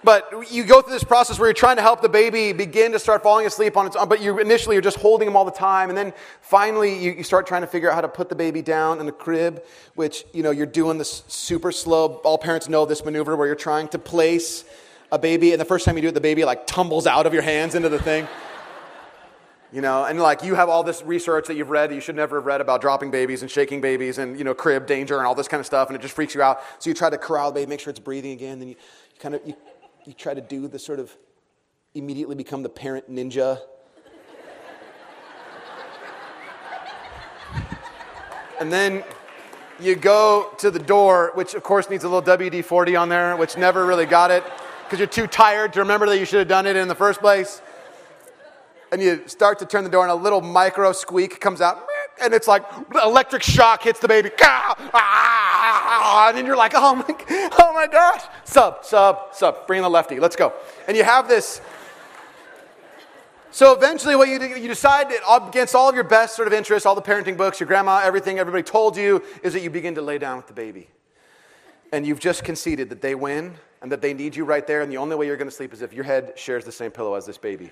but 0.05 0.51
you 0.51 0.65
go 0.65 0.83
through 0.83 0.93
this 0.95 1.05
process 1.05 1.39
where 1.39 1.49
you're 1.49 1.55
trying 1.55 1.77
to 1.77 1.83
help 1.83 2.03
the 2.03 2.09
baby 2.09 2.53
begin 2.53 2.93
to 2.93 2.99
start 2.99 3.23
falling 3.23 3.47
asleep 3.47 3.77
on 3.77 3.87
its 3.87 3.95
own, 3.95 4.09
but 4.09 4.21
you 4.21 4.39
initially 4.39 4.75
you're 4.75 4.83
just 4.83 4.99
holding 4.99 5.29
him 5.29 5.37
all 5.37 5.45
the 5.45 5.51
time, 5.51 5.89
and 5.89 5.97
then 5.97 6.13
finally 6.41 6.99
you, 6.99 7.13
you 7.13 7.23
start 7.23 7.47
trying 7.47 7.63
to 7.63 7.67
figure 7.67 7.89
out 7.89 7.95
how 7.95 8.01
to 8.01 8.09
put 8.09 8.29
the 8.29 8.35
baby 8.35 8.63
down 8.63 8.99
in 9.01 9.07
the 9.07 9.13
crib, 9.13 9.65
which 9.95 10.25
you 10.33 10.43
know 10.43 10.51
you're 10.51 10.67
doing 10.67 10.99
this 10.99 11.23
super 11.29 11.71
slow. 11.71 12.21
All 12.25 12.39
parents 12.39 12.69
know 12.69 12.85
this 12.85 13.05
maneuver 13.05 13.37
where 13.37 13.47
you're 13.47 13.55
trying 13.55 13.89
to 13.89 13.99
place 13.99 14.65
a 15.13 15.19
baby, 15.19 15.53
and 15.53 15.61
the 15.61 15.65
first 15.65 15.85
time 15.85 15.97
you 15.97 16.03
do 16.03 16.09
it, 16.09 16.15
the 16.15 16.21
baby 16.21 16.45
like 16.45 16.67
tumbles 16.67 17.07
out 17.07 17.27
of 17.27 17.33
your 17.33 17.43
hands 17.43 17.75
into 17.75 17.89
the 17.89 18.01
thing. 18.01 18.27
you 19.73 19.81
know, 19.81 20.05
and 20.05 20.21
like 20.21 20.43
you 20.43 20.55
have 20.55 20.69
all 20.69 20.83
this 20.83 21.03
research 21.03 21.47
that 21.47 21.55
you've 21.55 21.71
read 21.71 21.91
that 21.91 21.95
you 21.95 22.01
should 22.01 22.17
never 22.17 22.37
have 22.37 22.47
read 22.47 22.61
about 22.61 22.81
dropping 22.81 23.11
babies 23.11 23.43
and 23.43 23.51
shaking 23.51 23.81
babies 23.81 24.19
and 24.19 24.37
you 24.37 24.45
know 24.45 24.55
crib 24.55 24.87
danger 24.87 25.19
and 25.19 25.27
all 25.27 25.35
this 25.35 25.49
kind 25.49 25.61
of 25.61 25.67
stuff, 25.67 25.89
and 25.89 25.97
it 25.97 26.03
just 26.03 26.15
freaks 26.15 26.35
you 26.35 26.43
out. 26.43 26.61
So 26.79 26.91
you 26.91 26.95
try 26.95 27.09
to 27.09 27.19
corral 27.19 27.51
the 27.51 27.61
baby, 27.61 27.69
make 27.71 27.81
sure 27.81 27.91
it's 27.91 28.01
breathing 28.01 28.33
again, 28.33 28.59
then 28.59 28.69
you, 28.69 28.75
you 28.75 29.21
kind 29.21 29.35
of 29.35 29.41
you 29.47 29.55
you 30.05 30.13
try 30.13 30.35
to 30.35 30.41
do 30.41 30.67
the 30.67 30.79
sort 30.79 30.99
of 30.99 31.17
immediately 31.95 32.35
become 32.35 32.63
the 32.63 32.69
parent 32.69 33.11
ninja. 33.11 33.61
and 38.61 38.73
then 38.73 39.05
you 39.81 39.95
go 39.95 40.53
to 40.59 40.71
the 40.71 40.79
door, 40.79 41.33
which 41.35 41.55
of 41.55 41.63
course 41.63 41.89
needs 41.91 42.05
a 42.05 42.09
little 42.09 42.37
WD 42.37 42.65
40 42.65 42.97
on 42.97 43.09
there, 43.09 43.37
which 43.37 43.57
never 43.57 43.87
really 43.87 44.07
got 44.07 44.31
it 44.31 44.45
because 44.85 44.99
you're 44.99 45.07
too 45.07 45.27
tired 45.27 45.73
to 45.73 45.81
remember 45.81 46.07
that 46.07 46.19
you 46.19 46.25
should 46.25 46.41
have 46.41 46.49
done 46.49 46.67
it 46.67 46.77
in 46.77 46.89
the 46.89 46.95
first 46.95 47.21
place. 47.21 47.63
And 48.91 49.01
you 49.01 49.23
start 49.27 49.59
to 49.61 49.67
turn 49.67 49.85
the 49.85 49.91
door, 49.91 50.03
and 50.03 50.11
a 50.13 50.15
little 50.15 50.43
micro 50.43 50.93
squeak 50.93 51.41
comes 51.41 51.61
out, 51.61 51.87
and 52.21 52.35
it's 52.35 52.47
like 52.47 52.63
electric 53.03 53.43
shock 53.43 53.83
hits 53.83 54.01
the 54.01 54.09
baby. 54.09 54.31
And 56.13 56.47
you're 56.47 56.57
like, 56.57 56.73
oh 56.75 56.95
my, 56.95 57.05
oh 57.59 57.73
my 57.73 57.87
gosh. 57.87 58.23
Sub, 58.45 58.85
sub, 58.85 59.35
sub. 59.35 59.67
Bring 59.67 59.79
in 59.79 59.83
the 59.83 59.91
lefty. 59.91 60.21
Let's 60.21 60.37
go. 60.37 60.53
And 60.87 60.97
you 60.97 61.05
have 61.05 61.29
this. 61.29 61.61
So 63.51 63.75
eventually, 63.75 64.17
what 64.17 64.29
you 64.29 64.41
you 64.57 64.69
decide 64.69 65.09
against 65.29 65.75
all 65.75 65.89
of 65.89 65.95
your 65.95 66.05
best 66.05 66.37
sort 66.37 66.49
of 66.49 66.55
interests, 66.55 66.87
all 66.87 66.95
the 66.95 67.03
parenting 67.03 67.37
books, 67.37 67.61
your 67.61 67.67
grandma, 67.67 68.01
everything 68.03 68.39
everybody 68.39 68.63
told 68.63 68.97
you, 68.97 69.23
is 69.43 69.53
that 69.53 69.61
you 69.61 69.69
begin 69.69 69.95
to 69.97 70.03
lay 70.03 70.19
down 70.19 70.39
with 70.39 70.47
the 70.47 70.55
baby. 70.55 70.89
And 71.93 72.07
you've 72.07 72.21
just 72.21 72.45
conceded 72.45 72.89
that 72.89 73.03
they 73.03 73.15
win 73.15 73.55
and 73.83 73.93
that 73.93 74.01
they 74.01 74.15
need 74.15 74.35
you 74.35 74.45
right 74.45 74.67
there, 74.67 74.81
and 74.81 74.91
the 74.91 74.97
only 74.97 75.17
way 75.17 75.27
you're 75.27 75.37
going 75.37 75.51
to 75.51 75.55
sleep 75.55 75.75
is 75.75 75.83
if 75.83 75.93
your 75.93 76.05
head 76.05 76.33
shares 76.37 76.65
the 76.65 76.73
same 76.73 76.91
pillow 76.91 77.15
as 77.15 77.27
this 77.27 77.37
baby 77.37 77.71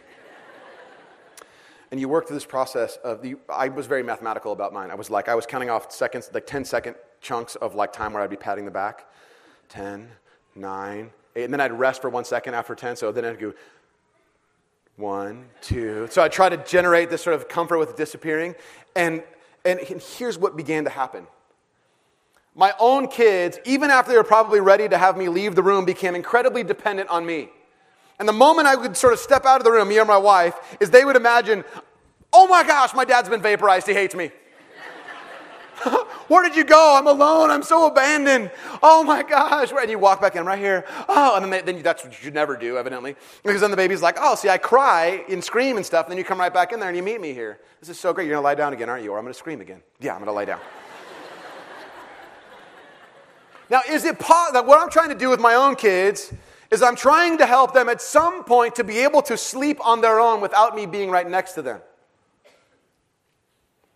and 1.91 1.99
you 1.99 2.09
work 2.09 2.27
through 2.27 2.37
this 2.37 2.47
process 2.47 2.97
of 3.03 3.23
the, 3.23 3.37
I 3.49 3.69
was 3.69 3.87
very 3.87 4.03
mathematical 4.03 4.53
about 4.53 4.73
mine. 4.73 4.91
I 4.91 4.95
was 4.95 5.11
like, 5.11 5.29
I 5.29 5.35
was 5.35 5.47
counting 5.47 5.71
off 5.71 5.91
seconds, 5.93 6.31
like 6.33 6.47
10 6.47 6.65
second 6.65 6.95
chunks 7.21 7.57
of 7.57 7.75
like 7.75 7.93
time 7.93 8.13
where 8.13 8.23
I'd 8.23 8.31
be 8.31 8.37
patting 8.37 8.65
the 8.65 8.71
back. 8.71 9.07
10, 9.69 10.09
9, 10.57 11.11
8, 11.37 11.45
and 11.45 11.53
then 11.53 11.61
I'd 11.61 11.73
rest 11.73 12.03
for 12.03 12.11
one 12.11 12.25
second 12.25 12.55
after 12.55 12.75
10. 12.75 12.97
So 12.97 13.13
then 13.13 13.25
I'd 13.25 13.39
go 13.39 13.53
one, 14.97 15.47
two. 15.63 16.09
So 16.11 16.23
I 16.23 16.29
try 16.29 16.49
to 16.49 16.59
generate 16.59 17.09
this 17.09 17.23
sort 17.23 17.35
of 17.35 17.49
comfort 17.49 17.79
with 17.79 17.97
disappearing. 17.97 18.55
And, 18.95 19.23
and 19.65 19.81
here's 19.81 20.37
what 20.37 20.57
began 20.57 20.85
to 20.85 20.91
happen. 20.91 21.27
My 22.55 22.75
own 22.79 23.09
kids, 23.09 23.59
even 23.65 23.91
after 23.91 24.11
they 24.11 24.19
were 24.19 24.25
probably 24.25 24.61
ready 24.61 24.89
to 24.89 24.99
have 24.99 25.17
me 25.17 25.29
leave 25.29 25.55
the 25.55 25.63
room, 25.63 25.85
became 25.85 26.15
incredibly 26.15 26.63
dependent 26.65 27.09
on 27.09 27.25
me. 27.25 27.49
And 28.19 28.29
the 28.29 28.35
moment 28.35 28.69
I 28.69 28.75
would 28.75 28.97
sort 28.97 29.15
of 29.15 29.19
step 29.19 29.47
out 29.47 29.59
of 29.59 29.65
the 29.65 29.73
room, 29.73 29.89
me 29.89 29.99
or 29.99 30.05
my 30.05 30.19
wife, 30.19 30.55
is 30.79 30.91
they 30.91 31.05
would 31.05 31.17
imagine, 31.17 31.65
oh 32.33 32.47
my 32.49 32.63
gosh, 32.63 32.93
my 32.93 33.05
dad's 33.05 33.31
been 33.31 33.41
vaporized. 33.41 33.87
He 33.87 33.95
hates 33.95 34.15
me. 34.15 34.31
Where 36.31 36.45
did 36.45 36.55
you 36.55 36.63
go? 36.63 36.95
I'm 36.97 37.09
alone. 37.09 37.51
I'm 37.51 37.65
so 37.65 37.89
abandoned. 37.89 38.53
Oh 38.85 39.03
my 39.03 39.25
gosh. 39.25 39.73
And 39.73 39.91
you 39.91 39.99
walk 39.99 40.21
back 40.21 40.37
in 40.37 40.47
right 40.47 40.61
here. 40.61 40.85
Oh, 41.09 41.35
and 41.35 41.53
then, 41.53 41.65
then 41.65 41.83
that's 41.83 42.05
what 42.05 42.13
you 42.13 42.19
should 42.23 42.35
never 42.35 42.57
do, 42.57 42.79
evidently. 42.79 43.17
Because 43.43 43.61
then 43.63 43.73
the 43.73 43.77
baby's 43.77 44.01
like, 44.01 44.17
oh, 44.21 44.37
see, 44.37 44.49
I 44.49 44.57
cry 44.57 45.25
and 45.29 45.43
scream 45.43 45.77
and 45.77 45.85
stuff. 45.85 46.07
And 46.07 46.13
then 46.13 46.19
you 46.19 46.23
come 46.23 46.39
right 46.39 46.55
back 46.55 46.71
in 46.73 46.79
there 46.79 46.89
and 46.89 46.97
you 46.97 47.03
meet 47.03 47.21
me 47.21 47.33
here. 47.33 47.59
This 47.81 47.89
is 47.89 47.99
so 47.99 48.13
great. 48.13 48.29
You're 48.29 48.35
going 48.35 48.43
to 48.43 48.45
lie 48.45 48.55
down 48.55 48.73
again, 48.73 48.89
aren't 48.89 49.03
you? 49.03 49.11
Or 49.11 49.19
I'm 49.19 49.25
going 49.25 49.33
to 49.33 49.39
scream 49.39 49.61
again. 49.61 49.83
Yeah, 49.99 50.13
I'm 50.13 50.19
going 50.19 50.27
to 50.27 50.33
lie 50.33 50.45
down. 50.45 50.61
now, 53.69 53.81
is 53.89 54.05
it 54.05 54.21
possible? 54.21 54.63
What 54.69 54.81
I'm 54.81 54.89
trying 54.89 55.09
to 55.09 55.17
do 55.17 55.31
with 55.31 55.41
my 55.41 55.55
own 55.55 55.75
kids 55.75 56.33
is 56.71 56.81
I'm 56.81 56.95
trying 56.95 57.39
to 57.39 57.47
help 57.47 57.75
them 57.75 57.89
at 57.89 58.01
some 58.01 58.45
point 58.45 58.77
to 58.77 58.85
be 58.85 59.01
able 59.01 59.23
to 59.23 59.37
sleep 59.37 59.85
on 59.85 60.01
their 60.01 60.21
own 60.21 60.41
without 60.41 60.77
me 60.77 60.87
being 60.87 61.11
right 61.11 61.29
next 61.29 61.55
to 61.55 61.63
them. 61.63 61.81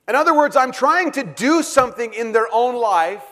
In 0.09 0.15
other 0.15 0.35
words, 0.35 0.57
I'm 0.57 0.73
trying 0.73 1.13
to 1.13 1.25
do 1.25 1.63
something 1.63 2.13
in 2.13 2.33
their 2.33 2.49
own 2.53 2.77
life 2.77 3.23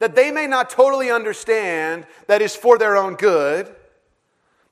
that 0.00 0.14
they 0.14 0.30
may 0.30 0.46
not 0.46 0.70
totally 0.70 1.10
understand 1.10 2.06
that 2.26 2.42
is 2.42 2.56
for 2.56 2.78
their 2.78 2.96
own 2.96 3.14
good, 3.14 3.74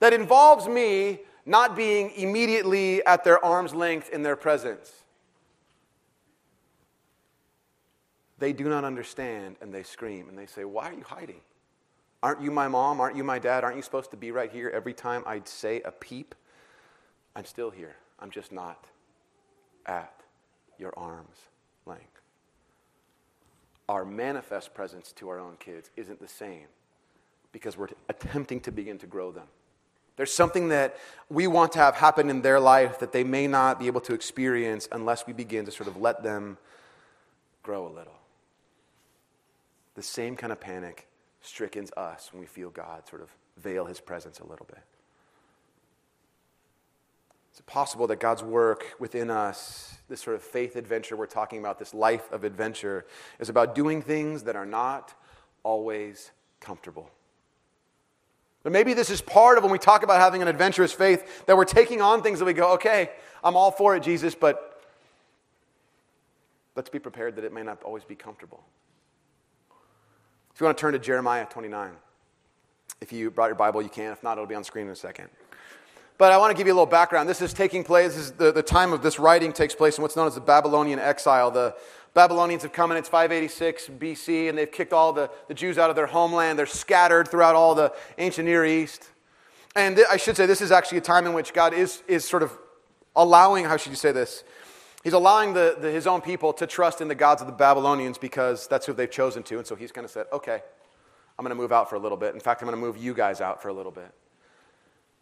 that 0.01 0.13
involves 0.13 0.67
me 0.67 1.21
not 1.47 1.77
being 1.77 2.11
immediately 2.17 3.05
at 3.05 3.25
their 3.25 3.43
arm's 3.45 3.75
length 3.75 4.11
in 4.11 4.23
their 4.23 4.37
presence. 4.37 4.93
They 8.39 8.53
do 8.53 8.69
not 8.69 8.85
understand 8.85 9.57
and 9.61 9.73
they 9.73 9.83
scream 9.83 10.29
and 10.29 10.39
they 10.39 10.47
say, 10.47 10.65
Why 10.65 10.91
are 10.91 10.95
you 10.95 11.05
hiding? 11.05 11.41
Aren't 12.23 12.43
you 12.43 12.51
my 12.51 12.69
mom? 12.69 13.01
Aren't 13.01 13.17
you 13.17 13.25
my 13.25 13.39
dad? 13.39 13.65
Aren't 13.65 13.77
you 13.77 13.83
supposed 13.83 14.11
to 14.11 14.17
be 14.17 14.31
right 14.31 14.51
here 14.51 14.71
every 14.71 14.93
time 14.93 15.23
I'd 15.27 15.49
say 15.49 15.81
a 15.83 15.91
peep? 15.91 16.35
I'm 17.35 17.45
still 17.45 17.71
here. 17.71 17.97
I'm 18.19 18.31
just 18.31 18.53
not 18.53 18.85
at 19.87 20.18
your 20.79 20.97
arm's 20.99 21.37
length. 21.87 22.05
Our 23.89 24.05
manifest 24.05 24.75
presence 24.75 25.13
to 25.13 25.29
our 25.29 25.39
own 25.39 25.57
kids 25.59 25.91
isn't 25.97 26.21
the 26.21 26.29
same 26.29 26.67
because 27.53 27.77
we're 27.77 27.89
attempting 28.09 28.61
to 28.61 28.71
begin 28.71 28.99
to 28.99 29.07
grow 29.07 29.33
them. 29.33 29.47
There's 30.17 30.33
something 30.33 30.69
that 30.69 30.97
we 31.31 31.47
want 31.47 31.73
to 31.73 31.79
have 31.79 31.95
happen 31.95 32.29
in 32.29 32.43
their 32.43 32.59
life 32.59 32.99
that 32.99 33.13
they 33.13 33.25
may 33.25 33.47
not 33.47 33.79
be 33.79 33.87
able 33.87 34.01
to 34.03 34.15
experience 34.15 34.89
unless 34.91 35.27
we 35.27 35.33
begin 35.33 35.65
to 35.65 35.71
sort 35.71 35.89
of 35.89 35.97
let 35.97 36.23
them 36.23 36.59
grow 37.63 37.87
a 37.87 37.93
little. 37.93 38.19
The 39.95 40.03
same 40.03 40.37
kind 40.37 40.53
of 40.53 40.61
panic 40.61 41.07
strickens 41.41 41.93
us 41.97 42.31
when 42.33 42.41
we 42.41 42.47
feel 42.47 42.71
God 42.71 43.09
sort 43.09 43.23
of 43.23 43.31
veil 43.57 43.85
his 43.85 44.01
presence 44.01 44.41
a 44.41 44.45
little 44.45 44.67
bit. 44.67 44.83
It's 47.59 47.65
possible 47.67 48.07
that 48.07 48.21
God's 48.21 48.45
work 48.45 48.95
within 49.01 49.33
us, 49.33 49.99
this 50.09 50.21
sort 50.21 50.37
of 50.37 50.43
faith 50.43 50.77
adventure 50.77 51.17
we're 51.17 51.27
talking 51.27 51.59
about, 51.59 51.77
this 51.77 51.93
life 51.93 52.31
of 52.31 52.45
adventure, 52.45 53.05
is 53.41 53.49
about 53.49 53.75
doing 53.75 54.01
things 54.01 54.45
that 54.45 54.55
are 54.55 54.65
not 54.65 55.13
always 55.65 56.31
comfortable. 56.61 57.11
But 58.63 58.71
maybe 58.71 58.95
this 58.95 59.11
is 59.11 59.21
part 59.21 59.59
of 59.59 59.65
when 59.65 59.73
we 59.73 59.79
talk 59.81 60.05
about 60.05 60.21
having 60.21 60.41
an 60.41 60.47
adventurous 60.47 60.93
faith, 60.93 61.47
that 61.47 61.57
we're 61.57 61.65
taking 61.65 62.01
on 62.01 62.23
things 62.23 62.39
that 62.39 62.45
we 62.45 62.53
go, 62.53 62.75
okay, 62.75 63.11
I'm 63.43 63.57
all 63.57 63.73
for 63.73 63.97
it, 63.97 64.05
Jesus, 64.05 64.37
but 64.37 64.81
let's 66.77 66.91
be 66.91 67.01
prepared 67.01 67.35
that 67.35 67.45
it 67.45 67.53
may 67.53 67.65
not 67.65 67.83
always 67.83 68.05
be 68.05 68.15
comfortable. 68.15 68.63
If 70.55 70.61
you 70.61 70.65
want 70.67 70.79
to 70.79 70.81
turn 70.81 70.93
to 70.93 71.01
Jeremiah 71.01 71.45
29, 71.45 71.91
if 73.01 73.13
you 73.13 73.33
brought 73.33 73.47
your 73.47 73.57
Bible, 73.57 73.83
you 73.83 73.89
can. 73.89 74.13
If 74.13 74.23
not, 74.23 74.35
it'll 74.35 74.47
be 74.47 74.55
on 74.55 74.63
screen 74.63 74.87
in 74.87 74.93
a 74.93 74.97
second. 74.97 75.29
But 76.19 76.33
I 76.33 76.37
want 76.37 76.51
to 76.51 76.57
give 76.57 76.67
you 76.67 76.73
a 76.73 76.75
little 76.75 76.87
background. 76.87 77.29
This 77.29 77.41
is 77.41 77.53
taking 77.53 77.85
place, 77.85 78.17
is 78.17 78.33
the, 78.33 78.51
the 78.51 78.63
time 78.63 78.93
of 78.93 79.03
this 79.03 79.21
writing 79.21 79.53
takes 79.53 79.75
place 79.75 79.99
in 79.99 80.03
what's 80.03 80.17
known 80.17 80.27
as 80.27 80.35
the 80.35 80.41
Babylonian 80.41 80.99
exile. 80.99 81.53
The 81.53 81.77
Babylonians 82.13 82.65
have 82.65 82.73
come 82.73 82.91
in, 82.91 82.97
it's 82.97 83.09
586 83.09 83.89
BC, 84.01 84.49
and 84.49 84.59
they've 84.59 84.71
kicked 84.71 84.93
all 84.93 85.13
the, 85.13 85.31
the 85.47 85.55
Jews 85.55 85.79
out 85.79 85.91
of 85.91 85.97
their 85.97 86.09
homeland. 86.09 86.59
They're 86.59 86.67
scattered 86.67 87.29
throughout 87.29 87.55
all 87.55 87.77
the 87.77 87.95
ancient 88.19 88.47
Near 88.47 88.65
East. 88.65 89.09
And 89.77 89.95
th- 89.95 90.09
I 90.11 90.17
should 90.17 90.37
say, 90.37 90.47
this 90.47 90.61
is 90.61 90.73
actually 90.73 90.99
a 90.99 91.03
time 91.03 91.25
in 91.25 91.35
which 91.35 91.53
God 91.53 91.73
is, 91.73 92.03
is 92.09 92.25
sort 92.25 92.43
of 92.43 92.59
allowing, 93.15 93.65
how 93.67 93.77
should 93.77 93.91
you 93.91 93.97
say 93.97 94.11
this? 94.11 94.43
He's 95.05 95.13
allowing 95.13 95.55
the, 95.55 95.77
the, 95.81 95.89
his 95.89 96.09
own 96.09 96.21
people 96.21 96.53
to 96.55 96.67
trust 96.67 97.01
in 97.01 97.07
the 97.07 97.15
gods 97.15 97.41
of 97.41 97.47
the 97.47 97.53
Babylonians 97.53 98.19
because 98.19 98.67
that's 98.67 98.87
who 98.87 98.93
they've 98.93 99.09
chosen 99.09 99.45
to. 99.45 99.59
And 99.59 99.67
so 99.67 99.77
he's 99.77 99.93
kind 99.93 100.05
of 100.05 100.11
said, 100.11 100.27
okay, 100.33 100.63
I'm 101.39 101.45
going 101.45 101.57
to 101.57 101.63
move 101.63 101.71
out 101.71 101.89
for 101.89 101.95
a 101.95 102.01
little 102.01 102.19
bit. 102.19 102.35
In 102.35 102.41
fact, 102.41 102.61
I'm 102.61 102.67
going 102.69 102.77
to 102.77 102.85
move 102.85 102.97
you 102.97 103.15
guys 103.15 103.41
out 103.41 103.63
for 103.63 103.69
a 103.69 103.73
little 103.73 103.93
bit. 103.93 104.13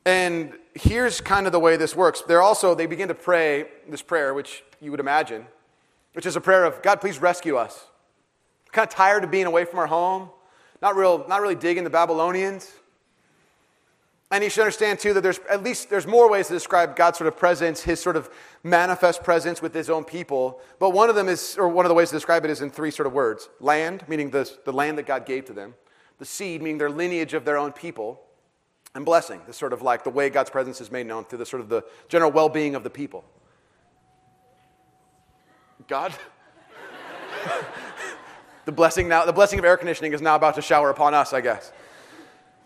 And 0.07 0.53
here's 0.75 1.21
kind 1.21 1.47
of 1.47 1.53
the 1.53 1.59
way 1.59 1.77
this 1.77 1.97
works. 1.97 2.23
They're 2.23 2.41
also, 2.41 2.77
they 2.77 2.87
begin 2.87 3.09
to 3.09 3.15
pray 3.15 3.67
this 3.89 4.03
prayer, 4.03 4.33
which 4.35 4.63
you 4.81 4.93
would 4.93 5.01
imagine, 5.01 5.47
which 6.13 6.27
is 6.27 6.37
a 6.37 6.41
prayer 6.41 6.65
of, 6.65 6.81
God, 6.81 7.01
please 7.01 7.19
rescue 7.19 7.57
us. 7.57 7.87
kind 8.71 8.89
of 8.89 8.95
tired 8.95 9.25
of 9.25 9.33
being 9.33 9.47
away 9.47 9.65
from 9.65 9.81
our 9.81 9.89
home, 9.89 10.31
not, 10.81 10.95
real, 10.95 11.27
not 11.29 11.41
really 11.43 11.57
digging 11.57 11.83
the 11.83 11.91
Babylonians. 11.91 12.71
And 14.31 14.45
you 14.45 14.51
should 14.51 14.61
understand 14.61 15.01
too 15.01 15.13
that 15.13 15.23
there's 15.23 15.41
at 15.51 15.65
least 15.65 15.91
there's 15.91 16.07
more 16.07 16.31
ways 16.31 16.47
to 16.49 16.53
describe 16.53 16.95
God's 16.95 17.19
sort 17.19 17.27
of 17.27 17.37
presence, 17.37 17.83
his 17.83 18.01
sort 18.01 18.17
of 18.17 18.31
manifest 18.63 19.25
presence 19.25 19.61
with 19.61 19.75
his 19.75 19.91
own 19.91 20.05
people. 20.05 20.61
But 20.79 20.91
one 20.91 21.09
of 21.09 21.17
them 21.17 21.29
is, 21.29 21.57
or 21.59 21.69
one 21.69 21.85
of 21.85 21.89
the 21.89 21.95
ways 21.95 22.11
to 22.11 22.17
describe 22.17 22.45
it 22.45 22.51
is 22.51 22.61
in 22.63 22.71
three 22.71 22.93
sort 22.93 23.09
of 23.09 23.13
words. 23.13 23.49
Land, 23.59 24.05
meaning 24.07 24.31
the, 24.31 24.49
the 24.65 24.73
land 24.73 24.99
that 24.99 25.07
God 25.07 25.27
gave 25.27 25.47
to 25.47 25.53
them. 25.53 25.75
The 26.19 26.25
seed, 26.25 26.63
meaning 26.63 26.79
their 26.79 26.91
lineage 26.91 27.35
of 27.35 27.45
their 27.45 27.59
own 27.59 27.73
people 27.73 28.21
and 28.97 29.05
blessing. 29.05 29.41
This 29.47 29.57
sort 29.57 29.73
of 29.75 29.83
like 29.83 30.05
the 30.05 30.11
way 30.11 30.31
God's 30.31 30.51
presence 30.51 30.81
is 30.81 30.91
made 30.91 31.07
known 31.07 31.25
through 31.25 31.39
the 31.39 31.47
sort 31.47 31.61
of 31.61 31.69
the 31.69 31.85
general 32.09 32.33
well 32.33 32.49
being 32.49 32.75
of 32.75 32.83
the 32.83 32.91
people. 32.91 33.25
God? 35.87 36.15
the 38.65 38.73
blessing 38.73 39.07
now, 39.07 39.25
the 39.25 39.33
blessing 39.33 39.59
of 39.59 39.65
air 39.65 39.77
conditioning 39.77 40.15
is 40.15 40.23
now 40.23 40.35
about 40.35 40.55
to 40.57 40.63
shower 40.63 40.91
upon 40.91 41.15
us, 41.15 41.33
I 41.33 41.43
guess. 41.43 41.73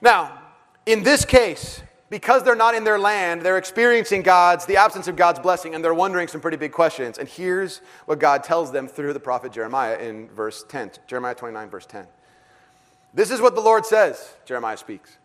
Now, 0.01 0.41
in 0.87 1.03
this 1.03 1.25
case, 1.25 1.83
because 2.09 2.45
they're 2.45 2.55
not 2.55 2.75
in 2.75 2.85
their 2.85 2.99
land, 2.99 3.43
they're 3.43 3.59
experiencing 3.59 4.23
God's, 4.23 4.65
the 4.67 4.77
absence 4.77 5.09
of 5.09 5.17
God's 5.17 5.41
blessing, 5.41 5.75
and 5.75 5.85
they're 5.85 5.93
wondering 5.93 6.29
some 6.29 6.41
pretty 6.41 6.57
big 6.57 6.73
questions. 6.73 7.19
And 7.19 7.29
here's 7.29 7.83
what 8.07 8.21
God 8.21 8.45
tells 8.45 8.73
them 8.73 8.89
through 8.89 9.13
the 9.13 9.21
prophet 9.21 9.53
Jeremiah 9.53 9.99
in 9.99 10.29
verse 10.31 10.65
10, 10.69 10.93
Jeremiah 11.07 11.35
29, 11.35 11.69
verse 11.69 11.87
10. 11.87 12.07
This 13.13 13.33
is 13.33 13.41
what 13.41 13.57
the 13.57 13.61
Lord 13.61 13.85
says, 13.85 14.35
Jeremiah 14.45 14.77
speaks. 14.77 15.17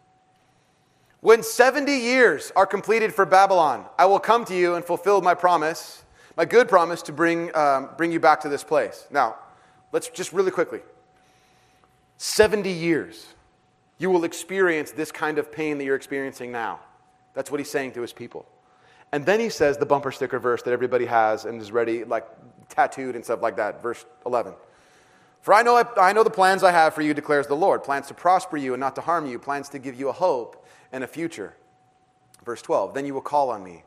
When 1.21 1.43
70 1.43 1.91
years 1.91 2.51
are 2.55 2.65
completed 2.65 3.13
for 3.13 3.25
Babylon, 3.25 3.85
I 3.97 4.05
will 4.05 4.19
come 4.19 4.45
to 4.45 4.55
you 4.55 4.75
and 4.75 4.85
fulfill 4.85 5.21
my 5.21 5.33
promise, 5.33 6.03
my 6.37 6.45
good 6.45 6.67
promise 6.67 7.01
to 7.03 7.13
bring, 7.13 7.55
um, 7.55 7.89
bring 7.97 8.11
you 8.11 8.19
back 8.19 8.41
to 8.41 8.49
this 8.49 8.63
place. 8.63 9.07
Now, 9.09 9.35
let's 9.91 10.09
just 10.09 10.33
really 10.33 10.51
quickly 10.51 10.81
70 12.17 12.69
years, 12.69 13.27
you 13.97 14.09
will 14.09 14.23
experience 14.23 14.91
this 14.91 15.11
kind 15.11 15.37
of 15.37 15.51
pain 15.51 15.77
that 15.77 15.85
you're 15.85 15.95
experiencing 15.95 16.51
now. 16.51 16.79
That's 17.33 17.51
what 17.51 17.59
he's 17.59 17.69
saying 17.69 17.93
to 17.93 18.01
his 18.01 18.13
people. 18.13 18.45
And 19.11 19.25
then 19.25 19.39
he 19.39 19.49
says 19.49 19.77
the 19.77 19.85
bumper 19.85 20.11
sticker 20.11 20.39
verse 20.39 20.61
that 20.63 20.71
everybody 20.71 21.05
has 21.05 21.45
and 21.45 21.61
is 21.61 21.71
ready, 21.71 22.03
like 22.03 22.27
tattooed 22.69 23.15
and 23.15 23.23
stuff 23.23 23.41
like 23.41 23.57
that, 23.57 23.81
verse 23.81 24.05
11. 24.25 24.53
For 25.41 25.53
I 25.53 25.61
know, 25.61 25.83
I 25.97 26.11
know 26.11 26.23
the 26.23 26.29
plans 26.29 26.63
I 26.63 26.71
have 26.71 26.93
for 26.93 27.01
you, 27.01 27.13
declares 27.13 27.47
the 27.47 27.55
Lord 27.55 27.83
plans 27.83 28.07
to 28.07 28.13
prosper 28.13 28.57
you 28.57 28.73
and 28.73 28.79
not 28.79 28.95
to 28.95 29.01
harm 29.01 29.25
you, 29.25 29.37
plans 29.37 29.69
to 29.69 29.79
give 29.79 29.95
you 29.95 30.09
a 30.09 30.11
hope 30.11 30.64
and 30.91 31.03
a 31.03 31.07
future. 31.07 31.55
Verse 32.45 32.61
12 32.61 32.93
Then 32.93 33.05
you 33.05 33.13
will 33.13 33.21
call 33.21 33.49
on 33.49 33.63
me 33.63 33.83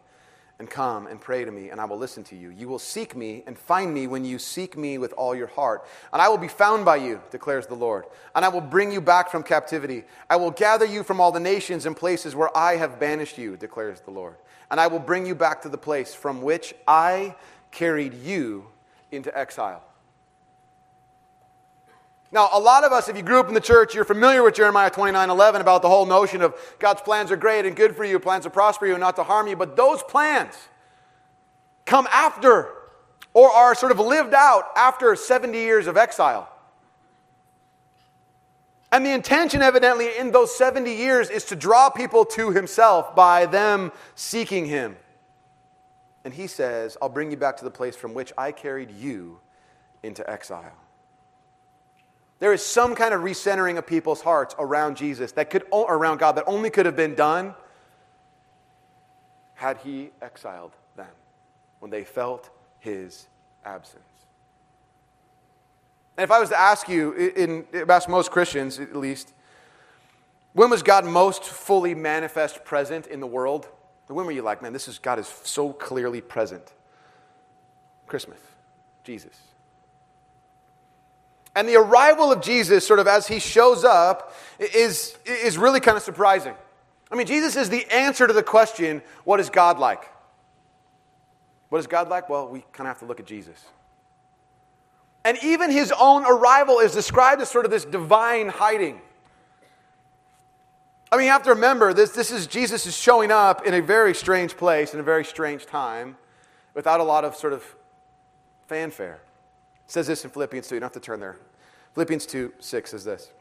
and 0.58 0.68
come 0.68 1.06
and 1.06 1.20
pray 1.20 1.44
to 1.44 1.50
me, 1.52 1.70
and 1.70 1.80
I 1.80 1.84
will 1.84 1.98
listen 1.98 2.24
to 2.24 2.36
you. 2.36 2.50
You 2.50 2.68
will 2.68 2.80
seek 2.80 3.14
me 3.14 3.44
and 3.46 3.56
find 3.56 3.94
me 3.94 4.08
when 4.08 4.24
you 4.24 4.40
seek 4.40 4.76
me 4.76 4.98
with 4.98 5.12
all 5.12 5.34
your 5.34 5.46
heart. 5.46 5.86
And 6.12 6.20
I 6.20 6.28
will 6.28 6.38
be 6.38 6.48
found 6.48 6.84
by 6.84 6.96
you, 6.96 7.20
declares 7.30 7.68
the 7.68 7.76
Lord. 7.76 8.06
And 8.34 8.44
I 8.44 8.48
will 8.48 8.60
bring 8.60 8.90
you 8.90 9.00
back 9.00 9.30
from 9.30 9.44
captivity. 9.44 10.04
I 10.28 10.34
will 10.34 10.50
gather 10.50 10.84
you 10.84 11.04
from 11.04 11.20
all 11.20 11.30
the 11.30 11.38
nations 11.38 11.86
and 11.86 11.96
places 11.96 12.34
where 12.34 12.56
I 12.56 12.76
have 12.76 12.98
banished 12.98 13.38
you, 13.38 13.56
declares 13.56 14.00
the 14.00 14.10
Lord. 14.10 14.34
And 14.70 14.80
I 14.80 14.88
will 14.88 14.98
bring 14.98 15.26
you 15.26 15.36
back 15.36 15.62
to 15.62 15.68
the 15.68 15.78
place 15.78 16.12
from 16.12 16.42
which 16.42 16.74
I 16.88 17.36
carried 17.70 18.14
you 18.14 18.66
into 19.12 19.36
exile. 19.38 19.84
Now, 22.30 22.50
a 22.52 22.60
lot 22.60 22.84
of 22.84 22.92
us, 22.92 23.08
if 23.08 23.16
you 23.16 23.22
grew 23.22 23.40
up 23.40 23.48
in 23.48 23.54
the 23.54 23.60
church, 23.60 23.94
you're 23.94 24.04
familiar 24.04 24.42
with 24.42 24.54
Jeremiah 24.54 24.90
29 24.90 25.30
11 25.30 25.60
about 25.60 25.80
the 25.80 25.88
whole 25.88 26.04
notion 26.04 26.42
of 26.42 26.54
God's 26.78 27.00
plans 27.00 27.30
are 27.30 27.36
great 27.36 27.64
and 27.64 27.74
good 27.74 27.96
for 27.96 28.04
you, 28.04 28.18
plans 28.18 28.44
to 28.44 28.50
prosper 28.50 28.86
you 28.86 28.94
and 28.94 29.00
not 29.00 29.16
to 29.16 29.22
harm 29.22 29.46
you. 29.46 29.56
But 29.56 29.76
those 29.76 30.02
plans 30.02 30.54
come 31.86 32.06
after 32.12 32.68
or 33.32 33.50
are 33.50 33.74
sort 33.74 33.92
of 33.92 33.98
lived 33.98 34.34
out 34.34 34.64
after 34.76 35.16
70 35.16 35.56
years 35.56 35.86
of 35.86 35.96
exile. 35.96 36.50
And 38.90 39.04
the 39.04 39.12
intention, 39.12 39.62
evidently, 39.62 40.16
in 40.18 40.30
those 40.30 40.54
70 40.56 40.92
years 40.92 41.30
is 41.30 41.44
to 41.46 41.56
draw 41.56 41.90
people 41.90 42.24
to 42.26 42.50
himself 42.50 43.14
by 43.14 43.46
them 43.46 43.92
seeking 44.14 44.66
him. 44.66 44.96
And 46.24 46.34
he 46.34 46.46
says, 46.46 46.96
I'll 47.00 47.08
bring 47.08 47.30
you 47.30 47.36
back 47.36 47.58
to 47.58 47.64
the 47.64 47.70
place 47.70 47.96
from 47.96 48.12
which 48.12 48.32
I 48.36 48.52
carried 48.52 48.90
you 48.90 49.40
into 50.02 50.28
exile. 50.28 50.72
There 52.40 52.52
is 52.52 52.64
some 52.64 52.94
kind 52.94 53.12
of 53.12 53.22
recentering 53.22 53.78
of 53.78 53.86
people's 53.86 54.20
hearts 54.20 54.54
around 54.58 54.96
Jesus 54.96 55.32
that 55.32 55.50
could, 55.50 55.64
around 55.72 56.18
God, 56.18 56.32
that 56.32 56.44
only 56.46 56.70
could 56.70 56.86
have 56.86 56.96
been 56.96 57.14
done 57.14 57.54
had 59.54 59.78
he 59.78 60.10
exiled 60.22 60.72
them 60.96 61.08
when 61.80 61.90
they 61.90 62.04
felt 62.04 62.48
his 62.78 63.26
absence. 63.64 64.02
And 66.16 66.24
if 66.24 66.30
I 66.30 66.38
was 66.38 66.48
to 66.50 66.58
ask 66.58 66.88
you, 66.88 67.12
in, 67.12 67.66
ask 67.88 68.08
most 68.08 68.30
Christians 68.30 68.78
at 68.78 68.94
least, 68.94 69.32
when 70.52 70.70
was 70.70 70.82
God 70.82 71.04
most 71.04 71.44
fully 71.44 71.94
manifest 71.94 72.64
present 72.64 73.06
in 73.06 73.20
the 73.20 73.26
world? 73.26 73.68
When 74.06 74.26
were 74.26 74.32
you 74.32 74.42
like, 74.42 74.62
man, 74.62 74.72
this 74.72 74.88
is 74.88 74.98
God 74.98 75.18
is 75.18 75.26
so 75.26 75.72
clearly 75.72 76.20
present? 76.20 76.72
Christmas, 78.06 78.38
Jesus. 79.04 79.36
And 81.58 81.68
the 81.68 81.74
arrival 81.74 82.30
of 82.30 82.40
Jesus, 82.40 82.86
sort 82.86 83.00
of 83.00 83.08
as 83.08 83.26
he 83.26 83.40
shows 83.40 83.82
up, 83.82 84.32
is, 84.60 85.18
is 85.26 85.58
really 85.58 85.80
kind 85.80 85.96
of 85.96 86.04
surprising. 86.04 86.54
I 87.10 87.16
mean, 87.16 87.26
Jesus 87.26 87.56
is 87.56 87.68
the 87.68 87.84
answer 87.92 88.28
to 88.28 88.32
the 88.32 88.44
question 88.44 89.02
what 89.24 89.40
is 89.40 89.50
God 89.50 89.76
like? 89.76 90.08
What 91.68 91.78
is 91.78 91.88
God 91.88 92.08
like? 92.08 92.28
Well, 92.28 92.46
we 92.46 92.60
kind 92.72 92.86
of 92.86 92.94
have 92.94 93.00
to 93.00 93.06
look 93.06 93.18
at 93.18 93.26
Jesus. 93.26 93.64
And 95.24 95.36
even 95.42 95.72
his 95.72 95.92
own 95.98 96.24
arrival 96.24 96.78
is 96.78 96.92
described 96.92 97.42
as 97.42 97.50
sort 97.50 97.64
of 97.64 97.72
this 97.72 97.84
divine 97.84 98.50
hiding. 98.50 99.00
I 101.10 101.16
mean, 101.16 101.26
you 101.26 101.32
have 101.32 101.42
to 101.42 101.50
remember 101.50 101.92
this, 101.92 102.10
this 102.10 102.30
is 102.30 102.46
Jesus 102.46 102.86
is 102.86 102.96
showing 102.96 103.32
up 103.32 103.66
in 103.66 103.74
a 103.74 103.82
very 103.82 104.14
strange 104.14 104.56
place, 104.56 104.94
in 104.94 105.00
a 105.00 105.02
very 105.02 105.24
strange 105.24 105.66
time, 105.66 106.18
without 106.74 107.00
a 107.00 107.04
lot 107.04 107.24
of 107.24 107.34
sort 107.34 107.52
of 107.52 107.64
fanfare. 108.68 109.18
It 109.86 109.90
says 109.90 110.06
this 110.06 110.24
in 110.24 110.30
Philippians 110.30 110.68
2. 110.68 110.76
You 110.76 110.80
don't 110.80 110.94
have 110.94 111.02
to 111.02 111.04
turn 111.04 111.18
there. 111.18 111.36
Philippians 111.98 112.26
2 112.26 112.52
6 112.60 112.90
says 112.92 113.04
this 113.04 113.32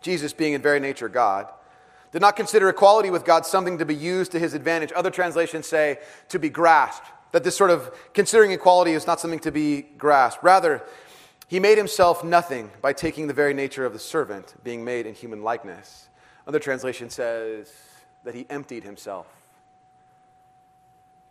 Jesus, 0.00 0.32
being 0.32 0.54
in 0.54 0.62
very 0.62 0.80
nature 0.80 1.10
God, 1.10 1.46
did 2.10 2.22
not 2.22 2.34
consider 2.34 2.70
equality 2.70 3.10
with 3.10 3.26
God 3.26 3.44
something 3.44 3.76
to 3.76 3.84
be 3.84 3.94
used 3.94 4.32
to 4.32 4.38
his 4.38 4.54
advantage. 4.54 4.92
Other 4.96 5.10
translations 5.10 5.66
say 5.66 5.98
to 6.30 6.38
be 6.38 6.48
grasped. 6.48 7.06
That 7.32 7.44
this 7.44 7.54
sort 7.54 7.68
of 7.68 7.94
considering 8.14 8.52
equality 8.52 8.92
is 8.92 9.06
not 9.06 9.20
something 9.20 9.40
to 9.40 9.52
be 9.52 9.82
grasped. 9.82 10.42
Rather, 10.42 10.82
he 11.48 11.60
made 11.60 11.76
himself 11.76 12.24
nothing 12.24 12.70
by 12.80 12.94
taking 12.94 13.26
the 13.26 13.34
very 13.34 13.52
nature 13.52 13.84
of 13.84 13.92
the 13.92 13.98
servant, 13.98 14.54
being 14.64 14.82
made 14.82 15.04
in 15.04 15.12
human 15.12 15.42
likeness. 15.42 16.08
Other 16.46 16.58
translation 16.58 17.10
says 17.10 17.70
that 18.24 18.34
he 18.34 18.46
emptied 18.48 18.84
himself. 18.84 19.26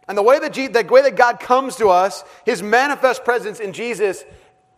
And 0.08 0.15
the 0.15 0.21
way 0.21 0.38
that, 0.38 0.53
the 0.53 0.88
way 0.91 1.01
that 1.01 1.15
God 1.15 1.39
comes 1.39 1.77
to 1.77 1.88
us, 1.88 2.23
his 2.45 2.62
manifest 2.62 3.23
presence 3.25 3.60
in 3.60 3.73
Jesus, 3.73 4.23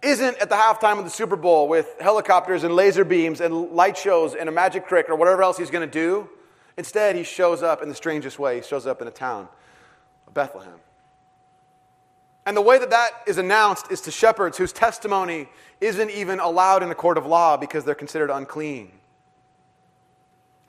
isn't 0.01 0.37
at 0.37 0.49
the 0.49 0.55
halftime 0.55 0.99
of 0.99 1.05
the 1.05 1.09
Super 1.09 1.35
Bowl 1.35 1.67
with 1.67 1.95
helicopters 1.99 2.63
and 2.63 2.75
laser 2.75 3.03
beams 3.03 3.41
and 3.41 3.71
light 3.71 3.97
shows 3.97 4.35
and 4.35 4.47
a 4.47 4.51
magic 4.51 4.87
trick 4.87 5.09
or 5.09 5.15
whatever 5.15 5.43
else 5.43 5.57
he's 5.57 5.71
going 5.71 5.87
to 5.87 5.91
do. 5.91 6.29
Instead, 6.77 7.15
he 7.15 7.23
shows 7.23 7.63
up 7.63 7.81
in 7.81 7.89
the 7.89 7.95
strangest 7.95 8.37
way. 8.37 8.57
He 8.57 8.61
shows 8.61 8.85
up 8.85 9.01
in 9.01 9.07
a 9.07 9.11
town 9.11 9.47
Bethlehem. 10.37 10.79
And 12.45 12.55
the 12.55 12.61
way 12.61 12.77
that 12.77 12.91
that 12.91 13.09
is 13.25 13.39
announced 13.39 13.91
is 13.91 14.01
to 14.01 14.11
shepherds 14.11 14.57
whose 14.57 14.71
testimony 14.71 15.49
isn't 15.81 16.11
even 16.11 16.39
allowed 16.39 16.83
in 16.83 16.91
a 16.91 16.95
court 16.95 17.17
of 17.17 17.25
law 17.25 17.57
because 17.57 17.83
they're 17.83 17.95
considered 17.95 18.29
unclean. 18.29 18.91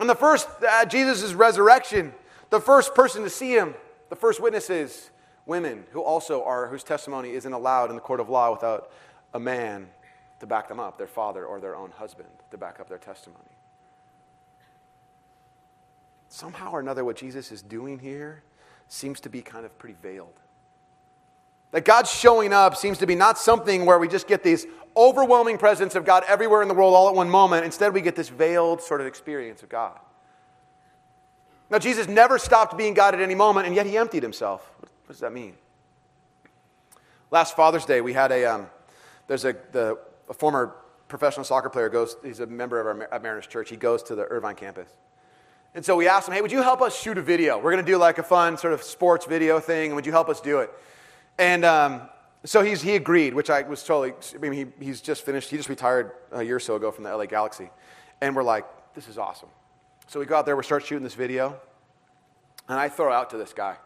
And 0.01 0.09
the 0.09 0.15
first, 0.15 0.49
at 0.63 0.87
uh, 0.87 0.89
Jesus' 0.89 1.35
resurrection, 1.35 2.15
the 2.51 2.61
first 2.61 2.95
person 2.95 3.23
to 3.25 3.31
see 3.31 3.53
him, 3.53 3.75
the 4.09 4.17
first 4.17 4.41
witnesses, 4.41 5.11
women 5.45 5.85
who 5.93 6.01
also 6.01 6.43
are, 6.45 6.69
whose 6.69 6.83
testimony 6.83 7.31
isn't 7.33 7.53
allowed 7.53 7.91
in 7.91 7.97
the 7.97 8.03
court 8.03 8.21
of 8.21 8.29
law 8.29 8.51
without 8.51 8.91
a 9.35 9.41
man 9.41 9.89
to 10.41 10.47
back 10.47 10.69
them 10.69 10.81
up, 10.81 10.99
their 10.99 11.07
father 11.07 11.45
or 11.45 11.61
their 11.61 11.77
own 11.77 11.91
husband 11.91 12.29
to 12.51 12.59
back 12.59 12.81
up 12.81 12.89
their 12.89 12.99
testimony. 12.99 13.45
Somehow 16.29 16.73
or 16.73 16.81
another, 16.81 17.05
what 17.05 17.17
Jesus 17.17 17.51
is 17.51 17.63
doing 17.63 17.99
here 17.99 18.43
seems 18.89 19.21
to 19.21 19.29
be 19.29 19.43
kind 19.43 19.65
of 19.65 19.77
pretty 19.79 19.97
veiled. 20.03 20.35
That 21.73 21.85
God's 21.85 22.11
showing 22.11 22.53
up 22.53 22.77
seems 22.77 22.99
to 22.99 23.07
be 23.07 23.15
not 23.15 23.39
something 23.39 23.85
where 23.85 23.99
we 23.99 24.09
just 24.09 24.27
get 24.27 24.43
these 24.43 24.67
overwhelming 24.97 25.59
presence 25.59 25.95
of 25.95 26.05
God 26.05 26.25
everywhere 26.27 26.63
in 26.63 26.69
the 26.69 26.75
world 26.75 26.95
all 26.95 27.09
at 27.09 27.15
one 27.15 27.29
moment. 27.29 27.65
Instead, 27.65 27.93
we 27.93 28.01
get 28.01 28.17
this 28.17 28.29
veiled 28.29 28.81
sort 28.81 29.01
of 29.01 29.07
experience 29.07 29.63
of 29.63 29.69
God. 29.69 29.99
Now, 31.71 31.79
Jesus 31.79 32.09
never 32.09 32.39
stopped 32.39 32.79
being 32.79 32.95
God 32.95 33.15
at 33.15 33.21
any 33.21 33.35
moment, 33.35 33.67
and 33.67 33.77
yet 33.77 33.85
he 33.85 33.99
emptied 33.99 34.23
himself. 34.23 34.71
What 34.81 35.09
does 35.09 35.21
that 35.21 35.33
mean? 35.33 35.55
Last 37.31 37.55
Father's 37.55 37.85
Day, 37.85 38.01
we 38.01 38.15
had 38.15 38.33
a, 38.33 38.47
um, 38.47 38.67
there's 39.29 39.45
a, 39.45 39.55
the, 39.73 39.99
a 40.29 40.35
former 40.35 40.75
professional 41.07 41.45
soccer 41.45 41.71
player 41.71 41.89
goes, 41.89 42.17
he's 42.25 42.41
a 42.41 42.47
member 42.47 42.81
of 42.81 42.87
our 42.87 43.21
Mariners 43.21 43.47
Church. 43.47 43.71
He 43.71 43.77
goes 43.77 44.03
to 44.05 44.15
the 44.15 44.25
Irvine 44.25 44.57
campus. 44.57 44.89
And 45.75 45.85
so 45.85 45.97
we 45.97 46.09
asked 46.09 46.29
him, 46.29 46.35
hey, 46.35 46.41
would 46.41 46.51
you 46.51 46.63
help 46.63 46.83
us 46.83 46.99
shoot 46.99 47.19
a 47.19 47.23
video? 47.23 47.57
We're 47.57 47.71
going 47.71 47.85
to 47.85 47.91
do 47.91 47.99
like 47.99 48.19
a 48.19 48.23
fun 48.23 48.57
sort 48.57 48.73
of 48.73 48.83
sports 48.83 49.27
video 49.27 49.61
thing, 49.61 49.95
would 49.95 50.07
you 50.07 50.13
help 50.13 50.29
us 50.29 50.41
do 50.41 50.59
it? 50.59 50.71
And 51.39 51.65
um, 51.65 52.03
so 52.45 52.63
he's, 52.63 52.83
he 52.83 52.97
agreed, 52.97 53.35
which 53.35 53.51
I 53.51 53.63
was 53.63 53.83
totally, 53.85 54.13
I 54.35 54.39
mean, 54.39 54.53
he, 54.53 54.85
he's 54.85 55.01
just 55.01 55.25
finished, 55.25 55.51
he 55.51 55.57
just 55.57 55.69
retired 55.69 56.13
a 56.33 56.43
year 56.43 56.57
or 56.57 56.61
so 56.61 56.77
ago 56.77 56.91
from 56.91 57.05
the 57.05 57.15
LA 57.15 57.27
Galaxy. 57.27 57.71
And 58.21 58.35
we're 58.35 58.43
like, 58.43 58.65
this 58.95 59.09
is 59.09 59.19
awesome. 59.19 59.49
So 60.09 60.19
we 60.19 60.27
go 60.27 60.37
out 60.37 60.47
there, 60.47 60.57
we 60.57 60.65
start 60.65 60.85
shooting 60.85 61.05
this 61.05 61.15
video, 61.15 61.61
and 62.69 62.79
I 62.79 62.89
throw 62.89 63.13
out 63.13 63.31
to 63.31 63.37
this 63.37 63.53
guy. 63.53 63.77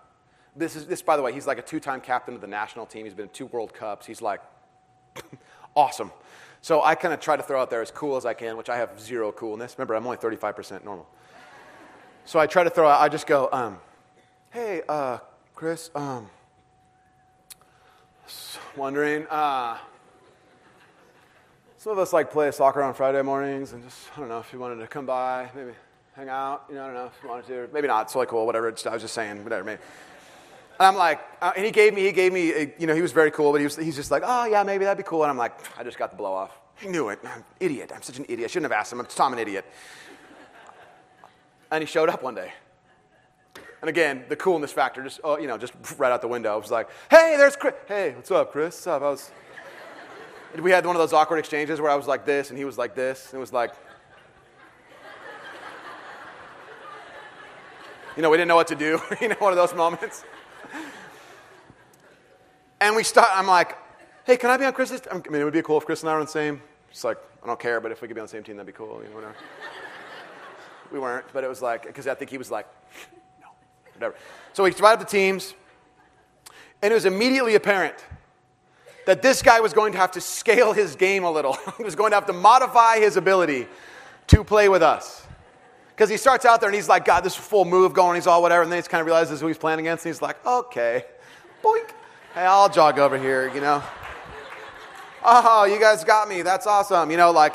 This 0.55 0.77
is, 0.77 0.87
this, 0.87 1.03
by 1.03 1.17
the 1.17 1.23
way, 1.23 1.33
he's 1.33 1.47
like 1.47 1.59
a 1.59 1.63
two 1.63 1.81
time 1.81 2.01
captain 2.01 2.35
of 2.35 2.41
the 2.41 2.47
national 2.47 2.87
team. 2.87 3.05
He's 3.05 3.15
been 3.15 3.25
in 3.25 3.33
two 3.33 3.47
World 3.47 3.75
Cups. 3.75 4.07
He's 4.07 4.23
like, 4.23 4.41
awesome. 5.75 6.11
So 6.61 6.83
I 6.83 6.95
kind 6.95 7.13
of 7.13 7.21
try 7.21 7.37
to 7.37 7.43
throw 7.43 7.61
out 7.61 7.71
there 7.71 7.83
as 7.83 7.91
cool 7.91 8.17
as 8.17 8.25
I 8.25 8.35
can, 8.35 8.57
which 8.57 8.69
I 8.69 8.77
have 8.77 9.01
zero 9.01 9.33
coolness. 9.33 9.77
Remember, 9.77 9.95
I'm 9.95 10.05
only 10.05 10.17
35% 10.17 10.85
normal. 10.85 11.09
So 12.25 12.39
I 12.39 12.47
try 12.47 12.63
to 12.63 12.71
throw 12.71 12.87
out, 12.89 13.01
I 13.01 13.09
just 13.09 13.27
go, 13.27 13.49
um, 13.53 13.79
hey, 14.51 14.83
uh, 14.89 15.19
Chris, 15.55 15.91
um, 15.95 16.31
wondering. 18.77 19.27
Uh, 19.29 19.77
some 21.79 21.93
of 21.93 21.99
us 21.99 22.13
like 22.13 22.31
play 22.31 22.51
soccer 22.53 22.83
on 22.83 22.95
Friday 22.95 23.23
mornings, 23.23 23.73
and 23.73 23.83
just 23.83 23.99
I 24.17 24.21
don't 24.21 24.29
know 24.29 24.39
if 24.39 24.53
you 24.53 24.61
wanted 24.61 24.77
to 24.77 24.87
come 24.87 25.05
by, 25.05 25.51
maybe 25.55 25.73
hang 26.15 26.29
out. 26.29 26.65
You 26.69 26.77
know, 26.77 26.85
I 26.85 26.87
don't 26.87 26.95
know 26.95 27.07
if 27.07 27.23
you 27.23 27.29
wanted 27.29 27.47
to. 27.49 27.69
Maybe 27.73 27.89
not. 27.89 28.03
It's 28.07 28.15
like 28.15 28.29
cool, 28.29 28.47
whatever. 28.47 28.71
Just, 28.71 28.87
I 28.87 28.93
was 28.93 29.03
just 29.03 29.15
saying, 29.15 29.43
whatever. 29.43 29.65
Maybe. 29.65 29.83
And 30.83 30.89
I'm 30.89 30.97
like, 30.97 31.21
uh, 31.41 31.53
and 31.55 31.65
he 31.65 31.71
gave 31.71 31.95
me, 31.95 32.03
he 32.03 32.11
gave 32.11 32.33
me, 32.33 32.51
a, 32.51 32.75
you 32.77 32.89
know, 32.89 32.95
he 32.97 33.03
was 33.03 33.13
very 33.13 33.31
cool, 33.31 33.53
but 33.53 33.59
he 33.59 33.65
was, 33.65 33.77
he's 33.77 33.95
just 33.95 34.11
like, 34.11 34.25
oh 34.27 34.47
yeah, 34.47 34.65
maybe 34.65 34.85
that'd 34.85 34.99
be 34.99 35.09
cool. 35.09 35.23
And 35.23 35.31
I'm 35.31 35.37
like, 35.37 35.53
I 35.79 35.85
just 35.85 35.97
got 35.97 36.11
the 36.11 36.17
blow 36.17 36.33
off. 36.33 36.59
I 36.83 36.87
knew 36.87 37.09
it. 37.11 37.21
I'm 37.25 37.45
idiot. 37.61 37.93
I'm 37.95 38.03
such 38.03 38.19
an 38.19 38.25
idiot. 38.25 38.47
I 38.47 38.47
shouldn't 38.49 38.73
have 38.73 38.77
asked 38.81 38.93
him. 38.93 39.01
I'm, 39.01 39.33
an 39.33 39.39
idiot. 39.39 39.65
And 41.71 41.83
he 41.83 41.87
showed 41.87 42.09
up 42.09 42.25
one 42.25 42.35
day. 42.35 42.51
And 43.81 43.89
again, 43.89 44.25
the 44.29 44.35
coolness 44.35 44.73
factor 44.73 45.05
just, 45.05 45.21
oh, 45.23 45.39
you 45.39 45.47
know, 45.47 45.57
just 45.57 45.73
right 45.99 46.11
out 46.11 46.21
the 46.21 46.27
window. 46.27 46.57
It 46.57 46.63
was 46.63 46.73
like, 46.73 46.89
hey, 47.09 47.37
there's 47.39 47.55
Chris. 47.55 47.75
Hey, 47.87 48.15
what's 48.17 48.33
up, 48.33 48.51
Chris? 48.51 48.75
What's 48.75 48.87
up? 48.89 49.03
I 49.03 49.11
was, 49.11 49.31
we 50.61 50.73
had 50.73 50.85
one 50.85 50.97
of 50.97 51.01
those 51.01 51.13
awkward 51.13 51.39
exchanges 51.39 51.81
where 51.81 51.93
I 51.93 51.95
was 51.95 52.09
like 52.09 52.27
this 52.27 52.51
and 52.51 52.59
he 52.59 52.65
was 52.65 52.77
like 52.77 52.97
this. 52.97 53.29
And 53.31 53.37
it 53.37 53.41
was 53.41 53.53
like, 53.53 53.73
you 58.17 58.23
know, 58.23 58.31
we 58.31 58.37
didn't 58.37 58.49
know 58.49 58.57
what 58.57 58.67
to 58.67 58.75
do. 58.75 59.01
you 59.21 59.29
know, 59.29 59.37
one 59.39 59.53
of 59.53 59.57
those 59.57 59.75
moments. 59.75 60.25
And 62.83 62.97
we 62.97 63.05
start, 63.05 63.29
I'm 63.33 63.47
like, 63.47 63.79
hey, 64.25 64.37
can 64.37 64.51
I 64.51 64.57
be 64.57 64.65
on 64.65 64.73
Chris's? 64.73 65.03
I 65.09 65.15
mean, 65.15 65.41
it 65.41 65.45
would 65.45 65.53
be 65.53 65.63
cool 65.63 65.79
if 65.79 65.87
Chris 65.87 66.01
and 66.01 66.11
I 66.11 66.15
were 66.15 66.19
on 66.19 66.27
the 66.27 66.33
same. 66.33 66.61
It's 66.91 67.05
like, 67.05 67.17
I 67.41 67.47
don't 67.47 67.61
care, 67.61 67.81
but 67.81 67.93
if 67.93 68.03
we 68.03 68.09
could 68.09 68.15
be 68.17 68.21
on 68.21 68.27
the 68.27 68.31
same 68.31 68.43
team, 68.43 68.57
that'd 68.57 68.67
be 68.67 68.77
cool. 68.77 69.01
You 69.05 69.09
know, 69.09 69.15
whatever. 69.15 69.37
we 70.91 70.99
weren't, 70.99 71.25
but 71.33 71.45
it 71.45 71.49
was 71.49 71.63
like, 71.63 71.87
because 71.87 72.09
I 72.09 72.15
think 72.15 72.33
he 72.33 72.39
was 72.39 72.51
like, 72.51 72.67
no, 73.41 73.47
whatever. 73.95 74.17
So 74.53 74.65
we 74.65 74.73
divided 74.73 75.01
the 75.01 75.09
teams, 75.09 75.55
and 76.83 76.91
it 76.91 76.95
was 76.95 77.05
immediately 77.05 77.55
apparent 77.55 78.05
that 79.07 79.23
this 79.23 79.43
guy 79.43 79.61
was 79.61 79.73
going 79.73 79.93
to 79.93 79.99
have 79.99 80.11
to 80.13 80.21
scale 80.21 80.73
his 80.73 80.97
game 80.97 81.23
a 81.23 81.31
little. 81.31 81.57
he 81.79 81.85
was 81.85 81.95
going 81.95 82.11
to 82.11 82.17
have 82.17 82.27
to 82.27 82.33
modify 82.33 82.99
his 82.99 83.17
ability 83.17 83.69
to 84.27 84.43
play 84.43 84.69
with 84.69 84.83
us. 84.83 85.25
Because 85.91 86.11
he 86.11 86.17
starts 86.17 86.45
out 86.45 86.61
there 86.61 86.69
and 86.69 86.75
he's 86.75 86.89
like, 86.89 87.05
God, 87.05 87.23
this 87.23 87.37
full 87.37 87.65
move 87.65 87.95
going, 87.95 88.17
he's 88.17 88.27
all 88.27 88.43
whatever, 88.43 88.63
and 88.63 88.73
then 88.73 88.83
he 88.83 88.89
kind 88.89 89.01
of 89.01 89.07
realizes 89.07 89.41
who 89.41 89.47
he's 89.47 89.57
playing 89.57 89.79
against, 89.79 90.05
and 90.05 90.13
he's 90.13 90.21
like, 90.21 90.45
okay, 90.45 91.05
boink. 91.63 91.91
Hey, 92.35 92.47
I'll 92.47 92.71
jog 92.71 92.99
over 92.99 93.19
here, 93.19 93.53
you 93.55 93.61
know. 93.61 93.83
Oh, 95.23 95.65
you 95.65 95.79
guys 95.79 96.03
got 96.03 96.31
me. 96.31 96.41
That's 96.41 96.67
awesome. 96.67 97.11
You 97.11 97.19
know, 97.19 97.31
like, 97.31 97.53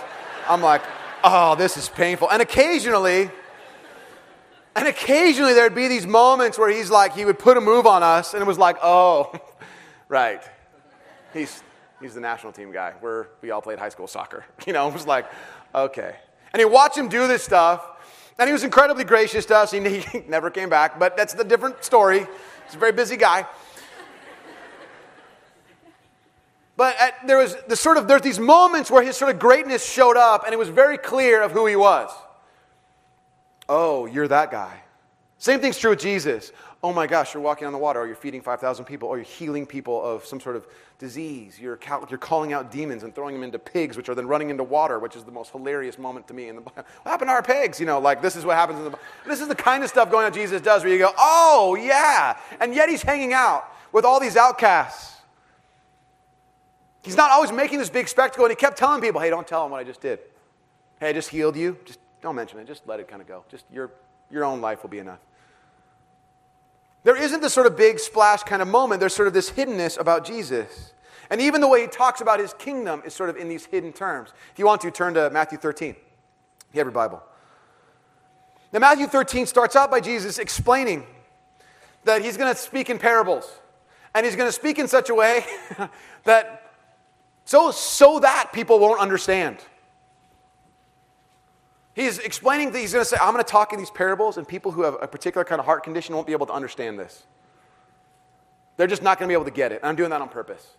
I'm 0.48 0.62
like, 0.62 0.84
oh, 1.24 1.56
this 1.56 1.78
is 1.78 1.90
painful. 1.90 2.30
And 2.30 2.44
occasionally, 2.44 3.32
and 4.76 4.88
occasionally 4.88 5.56
there'd 5.56 5.74
be 5.74 5.88
these 5.88 6.06
moments 6.06 6.60
where 6.60 6.70
he's 6.70 6.92
like, 6.92 7.16
he 7.16 7.26
would 7.26 7.40
put 7.40 7.58
a 7.58 7.62
move 7.62 7.88
on 7.88 8.04
us, 8.04 8.36
and 8.36 8.44
it 8.44 8.46
was 8.46 8.60
like, 8.60 8.78
oh, 8.84 9.34
right. 10.10 10.44
He's, 11.34 11.64
he's 12.00 12.14
the 12.14 12.22
national 12.22 12.54
team 12.54 12.72
guy. 12.72 12.94
We're, 13.02 13.30
we 13.42 13.50
all 13.50 13.64
played 13.64 13.80
high 13.80 13.90
school 13.90 14.06
soccer. 14.06 14.46
You 14.68 14.74
know, 14.74 14.88
it 14.88 14.94
was 14.94 15.08
like, 15.08 15.26
okay. 15.74 16.18
And 16.54 16.60
you 16.60 16.68
watch 16.68 16.96
him 16.96 17.10
do 17.10 17.28
this 17.28 17.42
stuff, 17.42 17.84
and 18.38 18.48
he 18.48 18.54
was 18.54 18.64
incredibly 18.64 19.06
gracious 19.06 19.48
to 19.48 19.58
us. 19.58 19.72
He, 19.72 19.80
he 20.02 20.20
never 20.28 20.52
came 20.52 20.70
back, 20.70 21.00
but 21.00 21.18
that's 21.18 21.34
the 21.34 21.44
different 21.44 21.84
story. 21.84 22.28
He's 22.68 22.76
a 22.76 22.78
very 22.78 22.92
busy 22.92 23.18
guy. 23.18 23.48
But 26.78 26.96
at, 27.00 27.28
there 27.28 27.40
was 27.40 27.58
the 27.68 27.76
sort 27.76 27.98
of 27.98 28.08
there's 28.08 28.22
these 28.22 28.40
moments 28.40 28.90
where 28.90 29.04
his 29.04 29.18
sort 29.18 29.34
of 29.34 29.40
greatness 29.40 29.84
showed 29.84 30.16
up, 30.16 30.44
and 30.46 30.54
it 30.54 30.58
was 30.58 30.70
very 30.70 30.98
clear 30.98 31.42
of 31.42 31.52
who 31.52 31.66
he 31.66 31.76
was. 31.76 32.12
Oh, 33.68 34.06
you're 34.06 34.28
that 34.28 34.52
guy. 34.52 34.82
Same 35.40 35.60
thing's 35.60 35.78
true 35.78 35.92
with 35.92 36.00
Jesus. 36.00 36.52
Oh 36.84 36.94
my 36.94 37.08
gosh, 37.08 37.34
you're 37.34 37.44
walking 37.44 37.68
on 37.68 37.74
the 37.74 37.80
water, 37.80 38.00
or 38.00 38.08
you're 38.08 38.16
feeding 38.16 38.42
5,000 38.42 38.86
people, 38.86 39.10
or 39.10 39.18
you're 39.18 39.26
healing 39.26 39.66
people 39.66 40.04
of 40.04 40.26
some 40.26 40.40
sort 40.40 40.56
of 40.56 40.68
disease. 41.00 41.60
You're, 41.60 41.80
you're 42.10 42.18
calling 42.18 42.54
out 42.54 42.72
demons 42.72 43.04
and 43.04 43.14
throwing 43.14 43.34
them 43.34 43.44
into 43.44 43.60
pigs, 43.60 43.98
which 43.98 44.10
are 44.10 44.16
then 44.16 44.28
running 44.28 44.52
into 44.52 44.64
water, 44.64 45.00
which 45.00 45.16
is 45.16 45.24
the 45.24 45.32
most 45.32 45.52
hilarious 45.52 45.98
moment 45.98 46.28
to 46.28 46.34
me 46.34 46.50
in 46.50 46.56
the 46.56 46.62
Bible. 46.62 46.86
What 47.04 47.12
happened 47.12 47.30
to 47.30 47.34
our 47.34 47.44
pigs? 47.44 47.80
You 47.80 47.88
know, 47.88 48.00
like 48.00 48.22
this 48.22 48.36
is 48.36 48.46
what 48.46 48.56
happens 48.56 48.80
in 48.80 48.92
the. 48.92 48.98
This 49.26 49.42
is 49.42 49.48
the 49.48 49.56
kind 49.56 49.84
of 49.84 49.90
stuff 49.90 50.10
going 50.10 50.26
on 50.26 50.34
Jesus 50.34 50.62
does 50.62 50.84
where 50.84 50.94
you 50.94 51.00
go, 51.00 51.12
oh 51.18 51.76
yeah. 51.80 52.38
And 52.60 52.74
yet 52.74 52.90
he's 52.90 53.02
hanging 53.02 53.34
out 53.34 53.66
with 53.92 54.06
all 54.06 54.20
these 54.20 54.38
outcasts. 54.38 55.17
He's 57.08 57.16
not 57.16 57.32
always 57.32 57.54
making 57.54 57.80
this 57.80 57.90
big 57.90 58.10
spectacle, 58.10 58.44
and 58.44 58.52
he 58.52 58.58
kept 58.58 58.78
telling 58.78 59.00
people, 59.00 59.22
hey, 59.22 59.30
don't 59.30 59.48
tell 59.48 59.64
them 59.64 59.72
what 59.72 59.80
I 59.80 59.86
just 59.86 60.02
did. 60.02 60.20
Hey, 61.00 61.08
I 61.08 61.14
just 61.14 61.30
healed 61.30 61.56
you. 61.56 61.78
Just 61.86 62.00
don't 62.22 62.36
mention 62.36 62.60
it. 62.60 62.68
Just 62.68 62.86
let 62.86 63.00
it 63.00 63.08
kind 63.08 63.22
of 63.22 63.30
go. 63.30 63.46
Just 63.50 63.64
your, 63.72 63.92
your 64.30 64.44
own 64.44 64.60
life 64.60 64.84
will 64.84 64.90
be 64.90 65.00
enough. 65.00 65.20
There 67.06 67.16
isn't 67.16 67.40
this 67.40 67.54
sort 67.54 67.66
of 67.66 67.78
big 67.78 68.00
splash 68.00 68.44
kind 68.44 68.62
of 68.62 68.68
moment. 68.68 69.00
There's 69.00 69.16
sort 69.16 69.30
of 69.30 69.34
this 69.34 69.50
hiddenness 69.50 69.98
about 69.98 70.26
Jesus. 70.26 70.92
And 71.30 71.40
even 71.40 71.62
the 71.62 71.70
way 71.70 71.80
he 71.80 71.88
talks 71.88 72.20
about 72.20 72.42
his 72.42 72.54
kingdom 72.56 73.02
is 73.06 73.14
sort 73.14 73.30
of 73.30 73.38
in 73.38 73.48
these 73.48 73.66
hidden 73.66 73.94
terms. 73.94 74.34
If 74.52 74.60
you 74.60 74.66
want 74.66 74.82
to, 74.82 74.92
turn 74.92 75.14
to 75.14 75.30
Matthew 75.30 75.58
13. 75.58 75.96
You 76.74 76.78
have 76.80 76.88
your 76.88 76.92
Bible. 76.92 77.24
Now, 78.74 78.80
Matthew 78.80 79.08
13 79.08 79.46
starts 79.46 79.78
out 79.78 79.90
by 79.90 80.02
Jesus 80.02 80.40
explaining 80.40 81.06
that 82.04 82.22
he's 82.22 82.36
going 82.36 82.54
to 82.54 82.60
speak 82.60 82.90
in 82.90 83.00
parables. 83.00 83.50
And 84.14 84.26
he's 84.26 84.36
going 84.36 84.50
to 84.50 84.54
speak 84.54 84.80
in 84.80 84.88
such 84.88 85.10
a 85.10 85.16
way 85.16 85.46
that 86.26 86.57
so, 87.48 87.72
so 87.72 88.20
that 88.20 88.52
people 88.52 88.78
won't 88.78 89.00
understand. 89.00 89.58
He's 91.94 92.20
explaining 92.20 92.74
that 92.74 92.80
he's 92.80 92.92
going 92.92 93.06
to 93.06 93.10
say, 93.10 93.16
I'm 93.22 93.32
going 93.32 93.44
to 93.44 93.50
talk 93.50 93.72
in 93.72 93.80
these 93.80 93.90
parables, 93.90 94.38
and 94.38 94.46
people 94.46 94.74
who 94.74 94.82
have 94.82 94.98
a 95.02 95.08
particular 95.08 95.46
kind 95.46 95.60
of 95.60 95.66
heart 95.66 95.86
condition 95.86 96.14
won't 96.14 96.28
be 96.28 96.34
able 96.34 96.46
to 96.48 96.52
understand 96.52 97.00
this. 97.00 97.24
They're 98.76 98.86
just 98.86 99.02
not 99.02 99.18
going 99.18 99.28
to 99.28 99.32
be 99.32 99.34
able 99.34 99.46
to 99.46 99.52
get 99.52 99.72
it. 99.72 99.80
I'm 99.82 99.96
doing 99.96 100.10
that 100.10 100.20
on 100.20 100.28
purpose. 100.28 100.76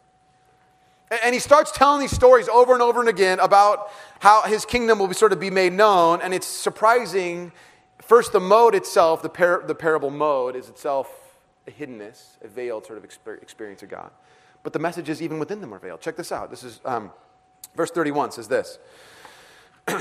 And 1.22 1.32
he 1.32 1.40
starts 1.40 1.72
telling 1.72 2.00
these 2.00 2.10
stories 2.10 2.50
over 2.50 2.74
and 2.74 2.82
over 2.82 3.00
and 3.00 3.08
again 3.08 3.40
about 3.40 3.90
how 4.20 4.42
his 4.42 4.66
kingdom 4.66 4.98
will 4.98 5.08
be 5.08 5.14
sort 5.14 5.32
of 5.32 5.40
be 5.40 5.48
made 5.48 5.72
known. 5.72 6.20
And 6.20 6.34
it's 6.34 6.46
surprising. 6.46 7.50
First, 8.02 8.32
the 8.32 8.40
mode 8.40 8.74
itself, 8.74 9.22
the, 9.22 9.30
par- 9.30 9.64
the 9.66 9.74
parable 9.74 10.10
mode, 10.10 10.54
is 10.54 10.68
itself 10.68 11.10
a 11.66 11.70
hiddenness, 11.70 12.36
a 12.42 12.48
veiled 12.48 12.84
sort 12.84 12.98
of 12.98 13.04
experience 13.04 13.82
of 13.82 13.88
God. 13.88 14.10
But 14.62 14.72
the 14.72 14.78
messages, 14.78 15.22
even 15.22 15.38
within 15.38 15.60
them, 15.60 15.72
are 15.72 15.78
veiled. 15.78 16.00
Check 16.00 16.16
this 16.16 16.32
out. 16.32 16.50
This 16.50 16.64
is 16.64 16.80
um, 16.84 17.10
verse 17.76 17.90
31 17.90 18.32
says 18.32 18.48
this. 18.48 18.78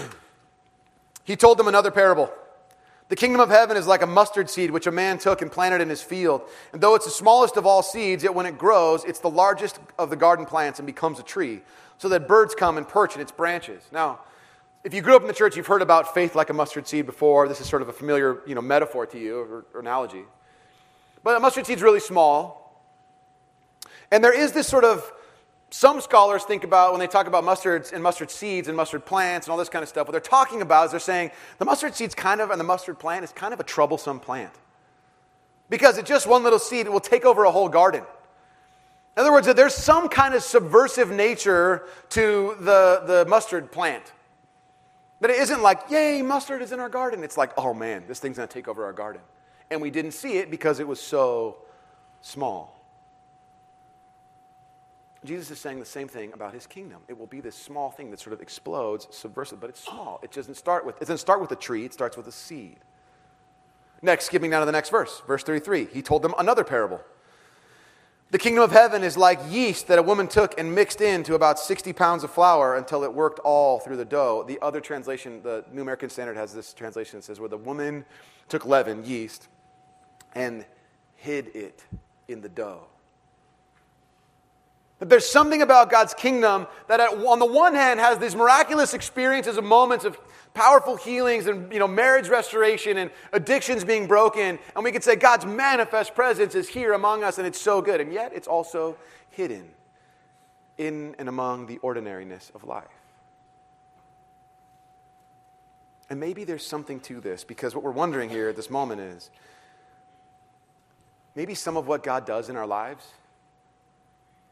He 1.28 1.36
told 1.36 1.58
them 1.58 1.68
another 1.68 1.92
parable. 1.92 2.32
The 3.10 3.18
kingdom 3.18 3.42
of 3.42 3.50
heaven 3.50 3.76
is 3.76 3.86
like 3.86 4.02
a 4.02 4.08
mustard 4.08 4.50
seed 4.50 4.72
which 4.72 4.88
a 4.88 4.92
man 4.92 5.18
took 5.18 5.42
and 5.42 5.52
planted 5.52 5.82
in 5.82 5.90
his 5.90 6.02
field. 6.02 6.42
And 6.72 6.82
though 6.82 6.96
it's 6.96 7.04
the 7.04 7.12
smallest 7.12 7.58
of 7.58 7.66
all 7.66 7.84
seeds, 7.84 8.24
yet 8.24 8.34
when 8.34 8.46
it 8.46 8.58
grows, 8.58 9.04
it's 9.04 9.20
the 9.20 9.30
largest 9.30 9.78
of 10.00 10.10
the 10.10 10.16
garden 10.16 10.46
plants 10.46 10.80
and 10.80 10.86
becomes 10.86 11.20
a 11.20 11.24
tree, 11.24 11.64
so 11.98 12.08
that 12.08 12.30
birds 12.30 12.56
come 12.56 12.78
and 12.78 12.88
perch 12.88 13.14
in 13.16 13.20
its 13.20 13.34
branches. 13.34 13.84
Now, 13.92 14.20
if 14.86 14.94
you 14.94 15.02
grew 15.02 15.18
up 15.18 15.22
in 15.22 15.28
the 15.28 15.34
church, 15.34 15.58
you've 15.58 15.68
heard 15.68 15.82
about 15.82 16.14
faith 16.14 16.34
like 16.34 16.50
a 16.50 16.54
mustard 16.54 16.88
seed 16.88 17.06
before. 17.06 17.50
This 17.50 17.60
is 17.60 17.68
sort 17.68 17.82
of 17.82 17.90
a 17.90 17.94
familiar 17.94 18.40
you 18.48 18.56
know, 18.56 18.62
metaphor 18.62 19.06
to 19.08 19.20
you 19.20 19.40
or, 19.40 19.66
or 19.74 19.82
analogy. 19.82 20.24
But 21.26 21.36
a 21.36 21.42
mustard 21.42 21.66
seed's 21.66 21.82
really 21.82 22.00
small. 22.00 22.67
And 24.12 24.24
there 24.24 24.34
is 24.34 24.52
this 24.54 24.68
sort 24.68 24.84
of 24.84 25.12
some 25.70 26.00
scholars 26.00 26.44
think 26.44 26.64
about 26.64 26.92
when 26.92 27.00
they 27.00 27.08
talk 27.08 27.28
about 27.28 27.44
mustards 27.44 27.92
and 27.92 28.02
mustard 28.02 28.32
seeds 28.32 28.70
and 28.70 28.78
mustard 28.78 29.06
plants 29.06 29.48
and 29.48 29.52
all 29.52 29.58
this 29.58 29.70
kind 29.70 29.84
of 29.84 29.90
stuff, 29.90 30.08
what 30.08 30.14
they're 30.14 30.22
talking 30.22 30.62
about 30.62 30.86
is 30.86 30.92
they're 30.92 31.00
saying 31.00 31.32
the 31.58 31.66
mustard 31.66 31.94
seed's 31.94 32.16
kind 32.16 32.40
of, 32.40 32.52
and 32.52 32.60
the 32.60 32.64
mustard 32.64 32.98
plant 32.98 33.26
is 33.26 33.32
kind 33.34 33.54
of 33.54 33.60
a 33.60 33.64
troublesome 33.64 34.20
plant. 34.20 34.54
Because 35.70 35.98
it's 35.98 36.08
just 36.08 36.26
one 36.26 36.44
little 36.44 36.60
seed, 36.60 36.86
it 36.86 36.92
will 36.92 37.02
take 37.02 37.26
over 37.26 37.44
a 37.44 37.52
whole 37.52 37.68
garden. 37.68 38.04
In 39.18 39.22
other 39.22 39.32
words, 39.32 39.48
that 39.48 39.58
there's 39.58 39.74
some 39.74 40.08
kind 40.08 40.36
of 40.36 40.44
subversive 40.44 41.12
nature 41.12 41.84
to 42.10 42.56
the, 42.62 43.04
the 43.06 43.26
mustard 43.28 43.72
plant. 43.72 44.14
That 45.20 45.32
it 45.32 45.40
isn't 45.40 45.62
like, 45.62 45.82
yay, 45.90 46.22
mustard 46.22 46.62
is 46.62 46.72
in 46.72 46.80
our 46.80 46.88
garden. 46.88 47.24
It's 47.24 47.36
like, 47.36 47.52
oh 47.58 47.74
man, 47.74 48.04
this 48.08 48.20
thing's 48.20 48.38
to 48.38 48.48
take 48.48 48.68
over 48.68 48.86
our 48.86 48.94
garden. 48.94 49.22
And 49.70 49.82
we 49.82 49.90
didn't 49.90 50.12
see 50.12 50.38
it 50.38 50.50
because 50.50 50.80
it 50.80 50.88
was 50.88 51.02
so 51.02 51.58
small. 52.22 52.77
Jesus 55.26 55.50
is 55.52 55.60
saying 55.60 55.80
the 55.80 55.86
same 55.86 56.08
thing 56.08 56.32
about 56.34 56.54
his 56.54 56.68
kingdom. 56.68 57.02
It 57.08 57.18
will 57.18 57.28
be 57.28 57.42
this 57.42 57.56
small 57.56 57.90
thing 57.92 58.12
that 58.12 58.20
sort 58.20 58.34
of 58.34 58.42
explodes, 58.42 59.08
subversive, 59.12 59.60
but 59.60 59.70
it's 59.70 59.84
small. 59.84 60.20
It 60.24 60.32
doesn't 60.32 60.56
start 60.56 60.86
with, 60.86 60.96
it 60.98 61.00
doesn't 61.02 61.18
start 61.18 61.42
with 61.42 61.52
a 61.52 61.56
tree, 61.56 61.86
it 61.86 61.94
starts 61.94 62.16
with 62.16 62.28
a 62.28 62.32
seed. 62.32 62.78
Next, 64.02 64.26
skipping 64.26 64.52
down 64.52 64.62
to 64.62 64.66
the 64.66 64.72
next 64.72 64.90
verse, 64.90 65.24
verse 65.26 65.44
33, 65.44 65.88
he 65.92 66.02
told 66.02 66.22
them 66.22 66.36
another 66.38 66.64
parable. 66.64 67.02
The 68.30 68.38
kingdom 68.38 68.62
of 68.62 68.72
heaven 68.72 69.04
is 69.04 69.16
like 69.16 69.40
yeast 69.50 69.88
that 69.88 69.98
a 69.98 70.04
woman 70.04 70.28
took 70.28 70.60
and 70.60 70.76
mixed 70.76 71.00
into 71.00 71.34
about 71.34 71.58
60 71.58 71.94
pounds 71.94 72.26
of 72.26 72.32
flour 72.32 72.76
until 72.76 73.04
it 73.06 73.14
worked 73.14 73.40
all 73.40 73.80
through 73.80 73.96
the 73.96 74.06
dough. 74.06 74.44
The 74.46 74.60
other 74.62 74.82
translation, 74.82 75.42
the 75.44 75.64
New 75.72 75.82
American 75.82 76.10
Standard 76.10 76.36
has 76.36 76.54
this 76.54 76.74
translation 76.74 77.20
that 77.20 77.24
says, 77.24 77.40
where 77.40 77.48
the 77.48 77.58
woman 77.58 78.04
took 78.50 78.66
leaven, 78.66 79.06
yeast, 79.06 79.48
and 80.36 80.66
hid 81.16 81.56
it 81.56 81.86
in 82.28 82.42
the 82.42 82.50
dough. 82.50 82.88
That 85.00 85.10
there's 85.10 85.28
something 85.28 85.62
about 85.62 85.92
God's 85.92 86.14
kingdom 86.14 86.66
that, 86.88 87.00
on 87.00 87.40
the 87.40 87.46
one 87.46 87.76
hand, 87.76 88.00
has 88.00 88.18
these 88.18 88.36
miraculous 88.36 88.94
experiences 88.94 89.58
of 89.58 89.64
moments 89.64 90.06
of 90.06 90.18
powerful 90.54 90.96
healings 90.96 91.46
and 91.46 91.72
you 91.72 91.78
know, 91.78 91.88
marriage 91.88 92.30
restoration 92.30 92.98
and 92.98 93.12
addictions 93.32 93.84
being 93.84 94.08
broken. 94.08 94.58
And 94.76 94.84
we 94.84 94.92
could 94.92 95.04
say 95.04 95.16
God's 95.16 95.46
manifest 95.46 96.16
presence 96.16 96.56
is 96.56 96.68
here 96.68 96.94
among 96.94 97.24
us 97.24 97.38
and 97.38 97.46
it's 97.46 97.62
so 97.62 97.82
good. 97.82 98.02
And 98.02 98.12
yet, 98.12 98.32
it's 98.34 98.48
also 98.48 98.98
hidden 99.30 99.70
in 100.78 101.16
and 101.20 101.30
among 101.30 101.68
the 101.68 101.78
ordinariness 101.80 102.52
of 102.56 102.64
life. 102.64 102.86
And 106.10 106.20
maybe 106.20 106.44
there's 106.44 106.66
something 106.66 107.00
to 107.02 107.20
this 107.20 107.44
because 107.44 107.76
what 107.76 107.84
we're 107.84 107.92
wondering 107.92 108.30
here 108.30 108.50
at 108.50 108.56
this 108.56 108.70
moment 108.70 109.02
is 109.02 109.30
maybe 111.36 111.54
some 111.54 111.78
of 111.78 111.88
what 111.88 112.02
God 112.02 112.26
does 112.26 112.50
in 112.50 112.56
our 112.56 112.66
lives 112.66 113.06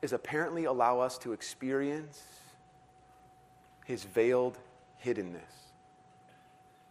is 0.01 0.13
apparently 0.13 0.65
allow 0.65 0.99
us 0.99 1.17
to 1.19 1.33
experience 1.33 2.21
his 3.85 4.03
veiled 4.03 4.57
hiddenness. 5.03 5.41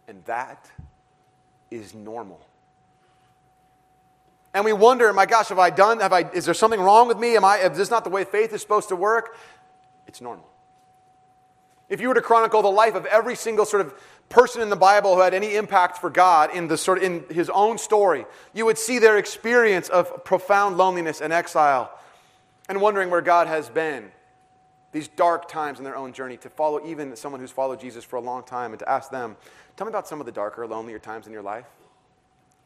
And 0.07 0.23
that 0.25 0.69
is 1.71 1.93
normal. 1.93 2.39
And 4.53 4.63
we 4.63 4.71
wonder, 4.71 5.11
my 5.11 5.25
gosh, 5.25 5.49
have 5.49 5.59
I 5.59 5.69
done, 5.69 5.99
have 5.99 6.13
I, 6.13 6.21
is 6.31 6.45
there 6.45 6.53
something 6.53 6.79
wrong 6.79 7.07
with 7.07 7.17
me? 7.17 7.35
Am 7.35 7.43
I, 7.43 7.57
is 7.57 7.77
this 7.77 7.89
not 7.89 8.05
the 8.05 8.09
way 8.09 8.23
faith 8.23 8.53
is 8.53 8.61
supposed 8.61 8.89
to 8.89 8.95
work? 8.95 9.37
It's 10.07 10.21
normal. 10.21 10.49
If 11.89 12.01
you 12.01 12.07
were 12.07 12.13
to 12.13 12.21
chronicle 12.21 12.61
the 12.61 12.69
life 12.69 12.95
of 12.95 13.05
every 13.05 13.35
single 13.35 13.65
sort 13.65 13.85
of 13.85 13.93
person 14.29 14.61
in 14.61 14.69
the 14.69 14.75
Bible 14.75 15.15
who 15.15 15.21
had 15.21 15.33
any 15.33 15.55
impact 15.55 15.97
for 15.99 16.09
God 16.09 16.55
in 16.55 16.67
the 16.67 16.77
sort 16.77 16.99
of, 16.99 17.03
in 17.03 17.25
his 17.29 17.49
own 17.49 17.77
story, 17.77 18.25
you 18.53 18.65
would 18.65 18.77
see 18.77 18.97
their 18.97 19.17
experience 19.17 19.89
of 19.89 20.23
profound 20.23 20.77
loneliness 20.77 21.21
and 21.21 21.33
exile 21.33 21.91
and 22.67 22.81
wondering 22.81 23.09
where 23.09 23.21
God 23.21 23.47
has 23.47 23.69
been 23.69 24.11
these 24.91 25.07
dark 25.07 25.47
times 25.49 25.77
in 25.77 25.83
their 25.83 25.97
own 25.97 26.13
journey 26.13 26.37
to 26.37 26.49
follow 26.49 26.85
even 26.85 27.15
someone 27.15 27.41
who's 27.41 27.51
followed 27.51 27.79
Jesus 27.79 28.03
for 28.03 28.15
a 28.15 28.21
long 28.21 28.43
time 28.43 28.71
and 28.71 28.79
to 28.79 28.89
ask 28.89 29.11
them, 29.11 29.35
tell 29.75 29.85
me 29.85 29.89
about 29.89 30.07
some 30.07 30.19
of 30.19 30.25
the 30.25 30.31
darker, 30.31 30.65
lonelier 30.65 30.99
times 30.99 31.27
in 31.27 31.33
your 31.33 31.41
life. 31.41 31.65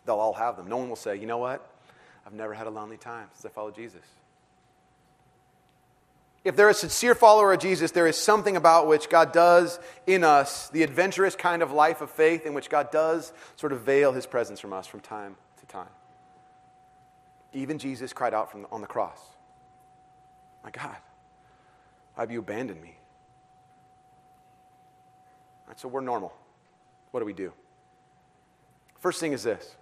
They'll 0.06 0.20
all 0.20 0.34
have 0.34 0.56
them. 0.56 0.68
No 0.68 0.78
one 0.78 0.90
will 0.90 0.96
say, 0.96 1.16
you 1.16 1.26
know 1.26 1.40
what? 1.40 1.68
I've 2.26 2.34
never 2.34 2.54
had 2.54 2.68
a 2.68 2.70
lonely 2.70 2.98
time 2.98 3.28
since 3.34 3.46
I 3.46 3.50
followed 3.50 3.76
Jesus. 3.76 4.04
If 6.46 6.56
they're 6.56 6.70
a 6.70 6.74
sincere 6.74 7.16
follower 7.16 7.52
of 7.52 7.60
Jesus, 7.60 7.92
there 7.92 8.08
is 8.08 8.16
something 8.16 8.56
about 8.56 8.88
which 8.88 9.10
God 9.10 9.34
does 9.34 9.80
in 10.08 10.24
us, 10.24 10.70
the 10.70 10.84
adventurous 10.84 11.36
kind 11.36 11.62
of 11.62 11.72
life 11.72 12.02
of 12.02 12.10
faith 12.10 12.46
in 12.46 12.54
which 12.54 12.70
God 12.70 12.92
does 12.92 13.34
sort 13.56 13.74
of 13.74 13.82
veil 13.82 14.14
his 14.14 14.26
presence 14.26 14.60
from 14.60 14.72
us 14.72 14.88
from 14.88 15.00
time 15.02 15.36
to 15.60 15.66
time. 15.66 15.90
Even 17.54 17.78
Jesus 17.78 18.14
cried 18.14 18.34
out 18.34 18.52
from 18.52 18.68
on 18.72 18.82
the 18.82 18.88
cross. 18.88 19.20
My 20.64 20.72
God, 20.72 20.96
why 22.16 22.24
have 22.24 22.32
you 22.32 22.40
abandoned 22.40 22.82
me? 22.82 22.96
So 25.76 25.88
we're 25.88 26.02
normal. 26.02 26.34
What 27.12 27.22
do 27.22 27.26
we 27.26 27.34
do? 27.34 27.54
First 29.00 29.20
thing 29.20 29.34
is 29.34 29.44
this 29.44 29.76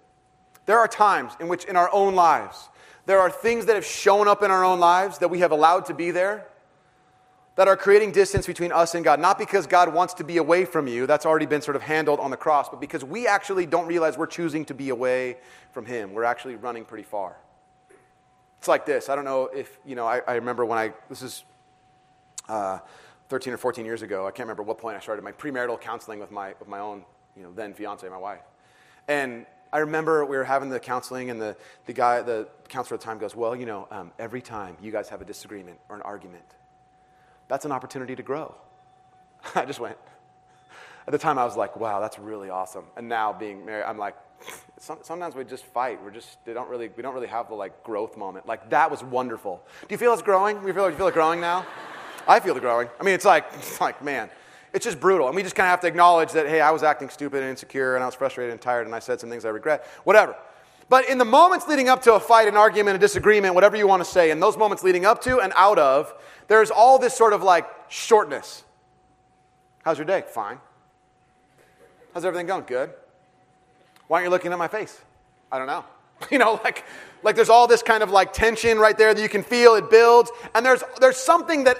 there 0.66 0.78
are 0.78 0.88
times 0.88 1.32
in 1.40 1.48
which, 1.48 1.64
in 1.64 1.76
our 1.76 1.90
own 1.92 2.14
lives, 2.14 2.68
there 3.06 3.20
are 3.20 3.30
things 3.30 3.66
that 3.66 3.74
have 3.74 3.86
shown 3.86 4.28
up 4.28 4.42
in 4.42 4.50
our 4.50 4.64
own 4.64 4.80
lives 4.80 5.18
that 5.18 5.28
we 5.28 5.40
have 5.40 5.50
allowed 5.50 5.86
to 5.86 5.94
be 5.94 6.10
there 6.10 6.46
that 7.56 7.66
are 7.66 7.76
creating 7.76 8.12
distance 8.12 8.46
between 8.46 8.70
us 8.70 8.94
and 8.94 9.04
God. 9.04 9.18
Not 9.18 9.38
because 9.38 9.66
God 9.66 9.92
wants 9.92 10.14
to 10.14 10.24
be 10.24 10.36
away 10.36 10.64
from 10.64 10.86
you, 10.86 11.06
that's 11.06 11.26
already 11.26 11.46
been 11.46 11.62
sort 11.62 11.74
of 11.74 11.82
handled 11.82 12.20
on 12.20 12.30
the 12.30 12.36
cross, 12.36 12.68
but 12.68 12.80
because 12.80 13.02
we 13.02 13.26
actually 13.26 13.66
don't 13.66 13.88
realize 13.88 14.16
we're 14.16 14.26
choosing 14.26 14.64
to 14.66 14.74
be 14.74 14.90
away 14.90 15.38
from 15.72 15.84
Him. 15.84 16.12
We're 16.12 16.24
actually 16.24 16.54
running 16.54 16.84
pretty 16.84 17.02
far. 17.02 17.36
It's 18.58 18.68
like 18.68 18.86
this. 18.86 19.08
I 19.08 19.14
don't 19.14 19.24
know 19.24 19.46
if, 19.46 19.78
you 19.84 19.94
know, 19.94 20.06
I, 20.06 20.20
I 20.26 20.34
remember 20.34 20.64
when 20.64 20.78
I, 20.78 20.92
this 21.08 21.22
is 21.22 21.44
uh, 22.48 22.78
13 23.28 23.52
or 23.52 23.56
14 23.56 23.84
years 23.84 24.02
ago. 24.02 24.26
I 24.26 24.30
can't 24.30 24.46
remember 24.46 24.62
what 24.62 24.78
point 24.78 24.96
I 24.96 25.00
started 25.00 25.22
my 25.22 25.32
premarital 25.32 25.80
counseling 25.80 26.18
with 26.18 26.30
my, 26.30 26.54
with 26.58 26.68
my 26.68 26.80
own, 26.80 27.04
you 27.36 27.42
know, 27.42 27.52
then 27.52 27.74
fiance, 27.74 28.08
my 28.08 28.18
wife. 28.18 28.42
And 29.06 29.46
I 29.72 29.78
remember 29.78 30.24
we 30.24 30.36
were 30.36 30.44
having 30.44 30.70
the 30.70 30.80
counseling, 30.80 31.30
and 31.30 31.40
the, 31.40 31.56
the 31.86 31.92
guy, 31.92 32.22
the 32.22 32.48
counselor 32.68 32.94
at 32.94 33.00
the 33.00 33.04
time 33.04 33.18
goes, 33.18 33.36
Well, 33.36 33.54
you 33.54 33.66
know, 33.66 33.86
um, 33.90 34.12
every 34.18 34.40
time 34.40 34.76
you 34.80 34.90
guys 34.90 35.08
have 35.10 35.20
a 35.20 35.24
disagreement 35.24 35.78
or 35.88 35.96
an 35.96 36.02
argument, 36.02 36.44
that's 37.48 37.64
an 37.64 37.72
opportunity 37.72 38.16
to 38.16 38.22
grow. 38.22 38.54
I 39.54 39.64
just 39.64 39.80
went. 39.80 39.96
At 41.06 41.12
the 41.12 41.18
time, 41.18 41.38
I 41.38 41.44
was 41.44 41.56
like, 41.56 41.76
Wow, 41.76 42.00
that's 42.00 42.18
really 42.18 42.50
awesome. 42.50 42.84
And 42.96 43.08
now, 43.08 43.32
being 43.32 43.66
married, 43.66 43.84
I'm 43.84 43.98
like, 43.98 44.16
sometimes 44.80 45.34
we 45.34 45.44
just 45.44 45.64
fight. 45.66 46.02
We're 46.02 46.10
just 46.10 46.44
they 46.44 46.52
don't 46.52 46.68
really 46.68 46.90
we 46.96 47.02
don't 47.02 47.14
really 47.14 47.26
have 47.28 47.48
the 47.48 47.54
like 47.54 47.82
growth 47.82 48.16
moment. 48.16 48.46
Like 48.46 48.70
that 48.70 48.90
was 48.90 49.02
wonderful. 49.02 49.62
Do 49.82 49.86
you 49.90 49.98
feel 49.98 50.12
it's 50.12 50.22
growing? 50.22 50.56
You 50.66 50.72
feel 50.72 50.90
you 50.90 50.96
feel 50.96 51.08
it 51.08 51.14
growing 51.14 51.40
now? 51.40 51.66
I 52.26 52.40
feel 52.40 52.56
it 52.56 52.60
growing. 52.60 52.88
I 53.00 53.04
mean, 53.04 53.14
it's 53.14 53.24
like 53.24 53.46
it's 53.54 53.80
like 53.80 54.02
man, 54.02 54.30
it's 54.72 54.84
just 54.84 55.00
brutal, 55.00 55.26
and 55.26 55.36
we 55.36 55.42
just 55.42 55.54
kind 55.54 55.66
of 55.66 55.70
have 55.70 55.80
to 55.80 55.86
acknowledge 55.86 56.32
that 56.32 56.46
hey, 56.46 56.60
I 56.60 56.70
was 56.70 56.82
acting 56.82 57.08
stupid 57.08 57.42
and 57.42 57.50
insecure, 57.50 57.94
and 57.94 58.02
I 58.02 58.06
was 58.06 58.14
frustrated 58.14 58.52
and 58.52 58.60
tired, 58.60 58.86
and 58.86 58.94
I 58.94 58.98
said 58.98 59.20
some 59.20 59.30
things 59.30 59.44
I 59.44 59.50
regret. 59.50 59.86
Whatever. 60.04 60.36
But 60.88 61.08
in 61.08 61.18
the 61.18 61.24
moments 61.24 61.68
leading 61.68 61.88
up 61.90 62.02
to 62.02 62.14
a 62.14 62.20
fight, 62.20 62.48
an 62.48 62.56
argument, 62.56 62.96
a 62.96 62.98
disagreement, 62.98 63.54
whatever 63.54 63.76
you 63.76 63.86
want 63.86 64.02
to 64.02 64.10
say, 64.10 64.30
in 64.30 64.40
those 64.40 64.56
moments 64.56 64.82
leading 64.82 65.04
up 65.04 65.20
to 65.22 65.38
and 65.40 65.52
out 65.54 65.78
of, 65.78 66.14
there's 66.48 66.70
all 66.70 66.98
this 66.98 67.14
sort 67.14 67.34
of 67.34 67.42
like 67.42 67.66
shortness. 67.88 68.64
How's 69.84 69.98
your 69.98 70.06
day? 70.06 70.24
Fine. 70.26 70.58
How's 72.14 72.24
everything 72.24 72.46
going? 72.46 72.64
Good. 72.64 72.90
Why 74.08 74.18
aren't 74.18 74.26
you 74.26 74.30
looking 74.30 74.52
at 74.52 74.58
my 74.58 74.68
face? 74.68 75.00
I 75.52 75.58
don't 75.58 75.66
know. 75.66 75.84
You 76.32 76.38
know, 76.38 76.60
like, 76.64 76.84
like 77.22 77.36
there's 77.36 77.48
all 77.48 77.68
this 77.68 77.80
kind 77.80 78.02
of 78.02 78.10
like 78.10 78.32
tension 78.32 78.78
right 78.78 78.98
there 78.98 79.14
that 79.14 79.22
you 79.22 79.28
can 79.28 79.44
feel, 79.44 79.76
it 79.76 79.88
builds, 79.88 80.32
and 80.52 80.66
there's, 80.66 80.82
there's 81.00 81.16
something 81.16 81.62
that 81.62 81.78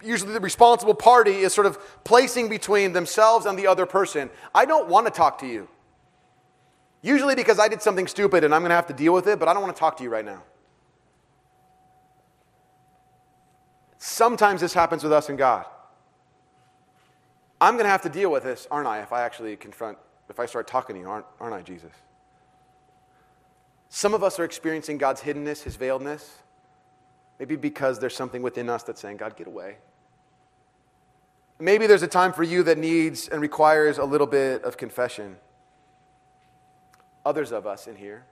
usually 0.00 0.32
the 0.32 0.40
responsible 0.40 0.94
party 0.94 1.38
is 1.38 1.52
sort 1.52 1.66
of 1.66 1.78
placing 2.04 2.48
between 2.48 2.92
themselves 2.92 3.44
and 3.44 3.58
the 3.58 3.66
other 3.66 3.84
person. 3.84 4.30
I 4.54 4.66
don't 4.66 4.88
want 4.88 5.06
to 5.06 5.12
talk 5.12 5.38
to 5.38 5.48
you. 5.48 5.66
Usually 7.02 7.34
because 7.34 7.58
I 7.58 7.66
did 7.66 7.82
something 7.82 8.06
stupid 8.06 8.44
and 8.44 8.54
I'm 8.54 8.60
going 8.60 8.70
to 8.70 8.76
have 8.76 8.86
to 8.86 8.94
deal 8.94 9.12
with 9.12 9.26
it, 9.26 9.40
but 9.40 9.48
I 9.48 9.52
don't 9.52 9.62
want 9.62 9.74
to 9.74 9.80
talk 9.80 9.96
to 9.96 10.04
you 10.04 10.10
right 10.10 10.24
now. 10.24 10.44
Sometimes 13.98 14.60
this 14.60 14.74
happens 14.74 15.02
with 15.02 15.12
us 15.12 15.28
and 15.28 15.36
God. 15.36 15.64
I'm 17.60 17.74
going 17.74 17.84
to 17.84 17.90
have 17.90 18.02
to 18.02 18.08
deal 18.08 18.30
with 18.30 18.44
this, 18.44 18.66
aren't 18.70 18.86
I, 18.86 19.00
if 19.00 19.12
I 19.12 19.22
actually 19.22 19.56
confront 19.56 19.98
if 20.28 20.40
I 20.40 20.46
start 20.46 20.66
talking 20.66 20.96
to 20.96 21.00
you, 21.00 21.08
aren't, 21.08 21.26
aren't 21.40 21.54
I, 21.54 21.62
Jesus? 21.62 21.92
Some 23.88 24.14
of 24.14 24.22
us 24.22 24.38
are 24.38 24.44
experiencing 24.44 24.96
God's 24.98 25.20
hiddenness, 25.20 25.62
his 25.62 25.76
veiledness, 25.76 26.28
maybe 27.38 27.56
because 27.56 27.98
there's 27.98 28.16
something 28.16 28.40
within 28.42 28.70
us 28.70 28.82
that's 28.82 29.00
saying, 29.00 29.18
God, 29.18 29.36
get 29.36 29.46
away. 29.46 29.76
Maybe 31.58 31.86
there's 31.86 32.02
a 32.02 32.08
time 32.08 32.32
for 32.32 32.42
you 32.42 32.62
that 32.64 32.78
needs 32.78 33.28
and 33.28 33.40
requires 33.40 33.98
a 33.98 34.04
little 34.04 34.26
bit 34.26 34.64
of 34.64 34.76
confession. 34.76 35.36
others 37.24 37.52
of 37.52 37.66
us 37.66 37.86
in 37.86 37.96
here, 37.96 38.24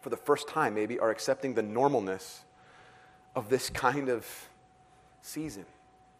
for 0.00 0.10
the 0.10 0.16
first 0.16 0.48
time 0.48 0.74
maybe, 0.74 0.98
are 0.98 1.10
accepting 1.10 1.54
the 1.54 1.62
normalness 1.62 2.40
of 3.34 3.48
this 3.48 3.70
kind 3.70 4.08
of 4.08 4.26
season. 5.20 5.64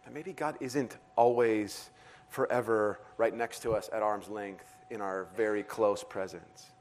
That 0.05 0.13
maybe 0.13 0.33
God 0.33 0.57
isn't 0.59 0.97
always 1.15 1.89
forever 2.33 2.99
right 3.17 3.35
next 3.35 3.59
to 3.61 3.73
us 3.73 3.89
at 3.93 4.01
arm's 4.01 4.27
length 4.27 4.65
in 4.89 5.01
our 5.01 5.27
very 5.37 5.61
close 5.61 6.03
presence. 6.03 6.71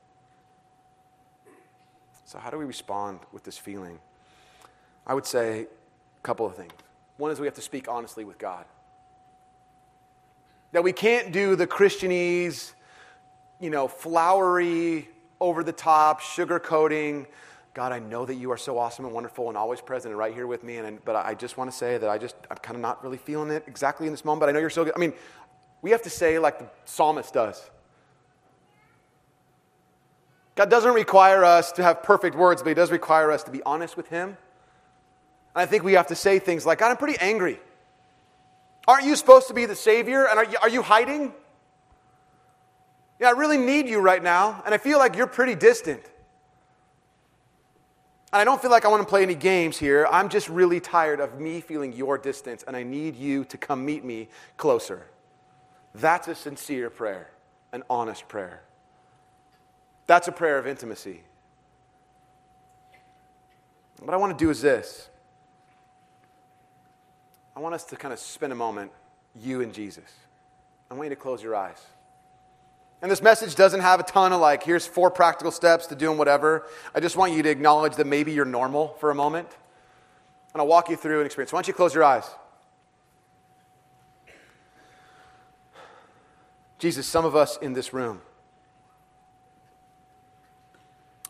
So, 2.25 2.39
how 2.39 2.49
do 2.49 2.57
we 2.57 2.65
respond 2.65 3.21
with 3.33 3.45
this 3.45 3.59
feeling? 3.59 3.99
I 5.07 5.13
would 5.13 5.27
say 5.27 5.63
a 5.63 6.23
couple 6.23 6.47
of 6.47 6.57
things. 6.57 6.73
One 7.19 7.31
is 7.31 7.39
we 7.39 7.47
have 7.47 7.55
to 7.57 7.61
speak 7.61 7.87
honestly 7.87 8.25
with 8.25 8.39
God. 8.39 8.65
That 10.73 10.83
we 10.83 10.93
can't 10.95 11.33
do 11.33 11.55
the 11.55 11.67
Christianese, 11.67 12.73
you 13.61 13.69
know, 13.69 13.89
flowery, 13.89 15.11
over 15.39 15.63
the 15.63 15.73
top, 15.73 16.21
sugar 16.21 16.59
coating. 16.59 17.27
God, 17.75 17.91
I 17.93 17.99
know 17.99 18.27
that 18.27 18.35
you 18.35 18.51
are 18.53 18.57
so 18.57 18.79
awesome 18.79 19.07
and 19.07 19.15
wonderful 19.15 19.49
and 19.49 19.57
always 19.57 19.81
present 19.81 20.13
and 20.13 20.19
right 20.19 20.35
here 20.35 20.47
with 20.47 20.63
me. 20.63 20.77
And, 20.77 21.03
but 21.05 21.17
I 21.17 21.35
just 21.35 21.57
want 21.57 21.71
to 21.71 21.77
say 21.77 21.97
that 21.97 22.09
I 22.09 22.19
just, 22.19 22.37
I'm 22.51 22.59
kind 22.59 22.77
of 22.77 22.83
not 22.83 23.03
really 23.03 23.17
feeling 23.17 23.51
it 23.51 23.65
exactly 23.67 24.07
in 24.07 24.13
this 24.13 24.25
moment, 24.25 24.41
but 24.41 24.49
I 24.51 24.53
know 24.53 24.61
you're 24.61 24.71
so 24.71 24.85
good. 24.85 24.93
I 24.95 24.99
mean, 24.99 25.15
we 25.83 25.91
have 25.91 26.03
to 26.03 26.11
say 26.11 26.39
like 26.39 26.59
the 26.59 26.67
psalmist 26.85 27.35
does. 27.35 27.71
God 30.55 30.71
doesn't 30.71 30.95
require 30.95 31.45
us 31.45 31.73
to 31.73 31.83
have 31.83 32.03
perfect 32.03 32.37
words, 32.37 32.63
but 32.63 32.69
He 32.69 32.75
does 32.75 32.91
require 32.91 33.31
us 33.33 33.43
to 33.45 33.51
be 33.51 33.63
honest 33.65 33.97
with 33.97 34.09
Him. 34.09 34.37
I 35.55 35.67
think 35.67 35.83
we 35.83 35.95
have 35.95 36.07
to 36.07 36.15
say 36.15 36.39
things 36.39 36.65
like, 36.65 36.79
God, 36.79 36.91
I'm 36.91 36.97
pretty 36.97 37.19
angry. 37.21 37.59
Aren't 38.87 39.05
you 39.05 39.17
supposed 39.17 39.49
to 39.49 39.55
be 39.55 39.67
the 39.67 39.77
Savior? 39.77 40.27
And 40.27 40.39
are 40.39 40.45
you, 40.45 40.57
are 40.63 40.69
you 40.69 40.83
hiding? 40.83 41.33
Yeah, 43.21 43.29
I 43.29 43.31
really 43.33 43.59
need 43.59 43.89
you 43.89 44.01
right 44.01 44.23
now, 44.23 44.63
and 44.65 44.75
I 44.75 44.79
feel 44.79 44.99
like 44.99 45.17
you're 45.17 45.27
pretty 45.27 45.55
distant. 45.55 46.03
And 48.33 48.41
I 48.41 48.45
don't 48.45 48.61
feel 48.61 48.71
like 48.71 48.85
I 48.85 48.89
want 48.89 49.03
to 49.03 49.09
play 49.09 49.23
any 49.23 49.35
games 49.35 49.79
here. 49.79 50.07
I'm 50.11 50.29
just 50.29 50.49
really 50.49 50.81
tired 50.81 51.21
of 51.21 51.39
me 51.39 51.61
feeling 51.61 51.93
your 51.93 52.19
distance, 52.19 52.65
and 52.67 52.75
I 52.75 52.83
need 52.83 53.15
you 53.15 53.45
to 53.45 53.59
come 53.59 53.85
meet 53.85 54.05
me 54.05 54.29
closer. 54.57 55.07
That's 55.95 56.29
a 56.29 56.35
sincere 56.35 56.91
prayer, 56.91 57.29
an 57.73 57.83
honest 57.91 58.29
prayer. 58.29 58.63
That's 60.07 60.29
a 60.29 60.33
prayer 60.33 60.59
of 60.59 60.67
intimacy. 60.67 61.23
What 64.01 64.15
I 64.15 64.17
want 64.17 64.37
to 64.37 64.45
do 64.45 64.51
is 64.51 64.61
this 64.61 65.09
I 67.57 67.61
want 67.61 67.75
us 67.75 67.85
to 67.85 67.97
kind 67.97 68.13
of 68.13 68.19
spend 68.19 68.53
a 68.53 68.57
moment, 68.57 68.91
you 69.41 69.61
and 69.61 69.73
Jesus. 69.73 70.11
I 70.91 70.95
want 70.95 71.07
you 71.07 71.15
to 71.15 71.21
close 71.21 71.43
your 71.43 71.55
eyes. 71.55 71.81
And 73.01 73.11
this 73.11 73.23
message 73.23 73.57
doesn't 73.57 73.81
have 73.81 73.99
a 73.99 74.05
ton 74.05 74.33
of 74.33 74.41
like, 74.41 74.63
here's 74.63 74.87
four 74.87 75.11
practical 75.11 75.51
steps 75.51 75.89
to 75.89 75.97
doing 75.97 76.19
whatever. 76.19 76.67
I 76.95 77.01
just 77.01 77.17
want 77.17 77.33
you 77.33 77.43
to 77.43 77.51
acknowledge 77.51 77.97
that 77.97 78.07
maybe 78.07 78.33
you're 78.33 78.45
normal 78.45 78.97
for 79.01 79.11
a 79.11 79.15
moment. 79.15 79.49
And 80.53 80.61
I'll 80.61 80.69
walk 80.69 80.89
you 80.89 80.97
through 80.97 81.21
an 81.21 81.27
experience. 81.27 81.53
Why 81.53 81.59
don't 81.59 81.69
you 81.69 81.75
close 81.75 81.95
your 81.95 82.05
eyes? 82.05 82.29
Jesus, 86.83 87.07
some 87.07 87.25
of 87.25 87.37
us 87.37 87.59
in 87.59 87.75
this 87.75 87.93
room 87.93 88.21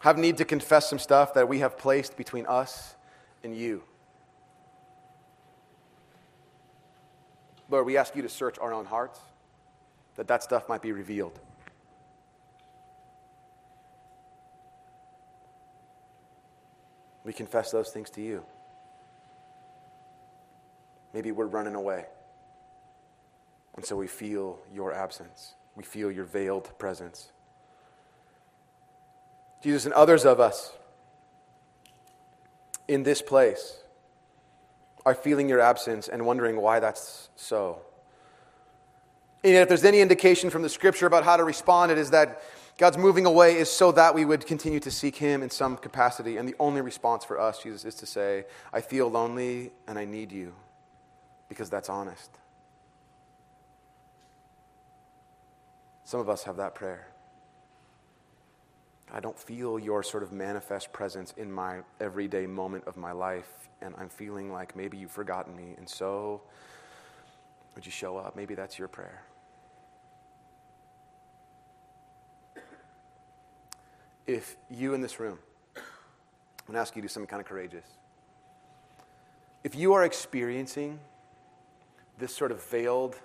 have 0.01 0.17
need 0.17 0.39
to 0.39 0.47
confess 0.47 0.89
some 0.89 0.99
stuff 0.99 1.35
that 1.35 1.47
we 1.47 1.59
have 1.59 1.77
placed 1.77 2.17
between 2.17 2.47
us 2.47 2.95
and 3.45 3.55
you. 3.55 3.83
Lord, 7.69 7.85
we 7.85 7.99
ask 7.99 8.17
you 8.17 8.23
to 8.23 8.31
search 8.31 8.59
our 8.61 8.73
own 8.73 8.87
hearts, 8.87 9.21
that 10.17 10.27
that 10.27 10.43
stuff 10.43 10.71
might 10.71 10.81
be 10.81 10.91
revealed. 10.91 11.39
We 17.25 17.35
confess 17.35 17.71
those 17.71 17.91
things 17.91 18.09
to 18.13 18.23
you. 18.23 18.43
Maybe 21.13 21.31
we're 21.31 21.45
running 21.45 21.75
away. 21.75 22.07
And 23.75 23.85
so 23.85 23.97
we 23.97 24.07
feel 24.07 24.59
your 24.73 24.93
absence. 24.93 25.55
We 25.75 25.85
feel 25.85 26.11
your 26.11 26.25
veiled 26.25 26.79
presence. 26.79 27.33
Jesus 29.63 29.85
and 29.85 29.95
others 29.95 30.25
of 30.25 30.41
us 30.41 30.73
in 32.89 33.05
this 33.05 33.23
place 33.23 33.79
are 35.07 35.15
feeling 35.15 35.49
your 35.49 35.61
absence 35.61 36.09
and 36.09 36.27
wondering 36.27 36.61
why 36.61 36.81
that's 36.81 37.29
so. 37.37 37.81
And 39.45 39.55
if 39.55 39.69
there's 39.69 39.85
any 39.85 40.01
indication 40.01 40.51
from 40.51 40.63
the 40.63 40.69
scripture 40.69 41.07
about 41.07 41.25
how 41.25 41.37
to 41.37 41.45
respond, 41.45 41.91
it 41.91 41.99
is 41.99 42.11
that 42.11 42.43
God's 42.79 42.99
moving 42.99 43.27
away 43.27 43.57
is 43.57 43.71
so 43.71 43.93
that 43.93 44.15
we 44.15 44.25
would 44.25 44.47
continue 44.47 44.81
to 44.81 44.91
seek 44.91 45.17
Him 45.17 45.43
in 45.43 45.51
some 45.51 45.77
capacity. 45.77 46.37
And 46.37 46.49
the 46.49 46.55
only 46.59 46.81
response 46.81 47.25
for 47.25 47.41
us, 47.41 47.63
Jesus, 47.63 47.85
is 47.85 47.95
to 47.97 48.07
say, 48.07 48.45
I 48.73 48.81
feel 48.81 49.09
lonely 49.09 49.73
and 49.87 49.99
I 49.99 50.05
need 50.05 50.33
you, 50.33 50.55
because 51.49 51.71
that's 51.71 51.89
honest. 51.89 52.31
Some 56.13 56.21
of 56.21 56.29
us 56.29 56.43
have 56.43 56.59
that 56.59 56.75
prayer. 56.75 57.09
I 59.11 59.19
don't 59.19 59.39
feel 59.39 59.79
your 59.79 60.03
sort 60.03 60.23
of 60.23 60.31
manifest 60.31 60.93
presence 60.93 61.33
in 61.39 61.51
my 61.51 61.79
everyday 62.01 62.47
moment 62.47 62.85
of 62.87 62.99
my 62.99 63.13
life, 63.13 63.49
and 63.81 63.95
I'm 63.97 64.11
feeling 64.11 64.53
like 64.53 64.77
maybe 64.77 64.99
you've 64.99 65.11
forgotten 65.11 65.57
me. 65.57 65.73
And 65.79 65.89
so, 65.89 66.43
would 67.75 67.87
you 67.87 67.91
show 67.91 68.19
up? 68.19 68.37
Maybe 68.37 68.55
that's 68.55 68.79
your 68.79 68.89
prayer. 68.89 69.23
If 74.27 74.59
you 74.69 74.93
in 74.93 75.01
this 75.01 75.19
room, 75.19 75.39
I'm 75.75 75.83
going 76.67 76.75
to 76.75 76.81
ask 76.81 76.95
you 76.95 77.01
to 77.01 77.09
do 77.09 77.11
something 77.11 77.27
kind 77.27 77.41
of 77.41 77.47
courageous. 77.49 77.87
If 79.65 79.75
you 79.75 79.95
are 79.95 80.05
experiencing 80.05 81.01
this 82.19 82.37
sort 82.37 82.53
of 82.53 82.63
veiled 82.65 83.17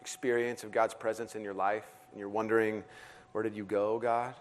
experience 0.00 0.62
of 0.62 0.70
God's 0.70 0.94
presence 0.94 1.34
in 1.34 1.42
your 1.42 1.54
life, 1.54 1.86
and 2.10 2.18
you're 2.18 2.28
wondering, 2.28 2.84
where 3.32 3.42
did 3.42 3.56
you 3.56 3.64
go, 3.64 3.98
God? 3.98 4.34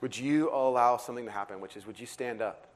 would 0.00 0.16
you 0.16 0.50
allow 0.50 0.96
something 0.96 1.24
to 1.24 1.30
happen, 1.30 1.60
which 1.60 1.76
is, 1.76 1.86
would 1.86 1.98
you 1.98 2.06
stand 2.06 2.40
up? 2.40 2.66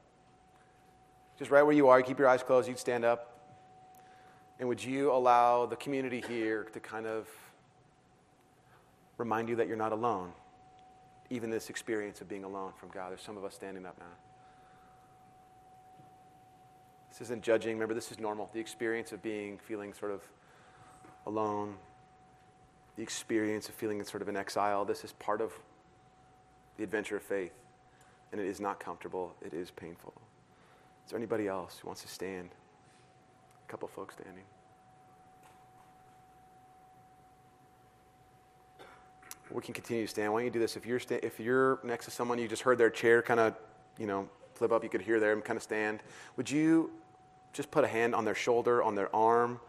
Just 1.39 1.51
right 1.51 1.63
where 1.63 1.73
you 1.73 1.87
are, 1.87 1.99
you 1.99 2.05
keep 2.05 2.19
your 2.19 2.27
eyes 2.27 2.43
closed, 2.43 2.67
you'd 2.67 2.79
stand 2.79 3.05
up. 3.05 3.29
And 4.59 4.69
would 4.69 4.83
you 4.83 5.11
allow 5.11 5.65
the 5.65 5.75
community 5.75 6.23
here 6.27 6.65
to 6.73 6.79
kind 6.79 7.05
of 7.05 7.27
remind 9.17 9.49
you 9.49 9.55
that 9.55 9.67
you're 9.67 9.77
not 9.77 9.91
alone? 9.91 10.31
Even 11.29 11.49
this 11.49 11.69
experience 11.69 12.21
of 12.21 12.27
being 12.27 12.43
alone 12.43 12.73
from 12.77 12.89
God. 12.89 13.11
There's 13.11 13.21
some 13.21 13.37
of 13.37 13.45
us 13.45 13.55
standing 13.55 13.85
up 13.85 13.97
now. 13.97 14.05
This 17.09 17.21
isn't 17.21 17.41
judging. 17.41 17.73
Remember, 17.73 17.93
this 17.93 18.11
is 18.11 18.19
normal. 18.19 18.49
The 18.53 18.59
experience 18.59 19.11
of 19.11 19.21
being, 19.21 19.57
feeling 19.57 19.93
sort 19.93 20.11
of 20.11 20.21
alone, 21.25 21.75
the 22.95 23.03
experience 23.03 23.69
of 23.69 23.75
feeling 23.75 24.03
sort 24.03 24.21
of 24.21 24.29
in 24.29 24.37
exile, 24.37 24.85
this 24.85 25.03
is 25.03 25.13
part 25.13 25.41
of 25.41 25.51
the 26.77 26.83
adventure 26.83 27.17
of 27.17 27.23
faith. 27.23 27.53
And 28.31 28.41
it 28.41 28.47
is 28.47 28.59
not 28.59 28.79
comfortable, 28.79 29.35
it 29.41 29.53
is 29.53 29.71
painful. 29.71 30.13
Is 31.05 31.11
there 31.11 31.17
anybody 31.17 31.47
else 31.47 31.79
who 31.79 31.87
wants 31.87 32.01
to 32.01 32.07
stand? 32.07 32.49
A 33.67 33.71
couple 33.71 33.87
folks 33.87 34.15
standing. 34.15 34.43
We 39.51 39.61
can 39.61 39.73
continue 39.73 40.03
to 40.03 40.07
stand. 40.07 40.33
Why 40.33 40.39
don't 40.39 40.45
you 40.45 40.51
do 40.51 40.59
this? 40.59 40.75
If 40.75 40.85
you're, 40.85 40.99
sta- 40.99 41.19
if 41.21 41.39
you're 41.39 41.79
next 41.83 42.05
to 42.05 42.11
someone, 42.11 42.39
you 42.39 42.47
just 42.47 42.63
heard 42.63 42.79
their 42.79 42.89
chair 42.89 43.21
kind 43.21 43.39
of, 43.39 43.55
you 43.99 44.07
know, 44.07 44.27
flip 44.55 44.71
up, 44.71 44.83
you 44.83 44.89
could 44.89 45.01
hear 45.01 45.19
them 45.19 45.41
kind 45.41 45.57
of 45.57 45.63
stand. 45.63 46.01
Would 46.37 46.49
you 46.49 46.89
just 47.51 47.69
put 47.69 47.83
a 47.83 47.87
hand 47.87 48.15
on 48.15 48.25
their 48.25 48.35
shoulder, 48.35 48.81
on 48.81 48.95
their 48.95 49.15
arm? 49.15 49.59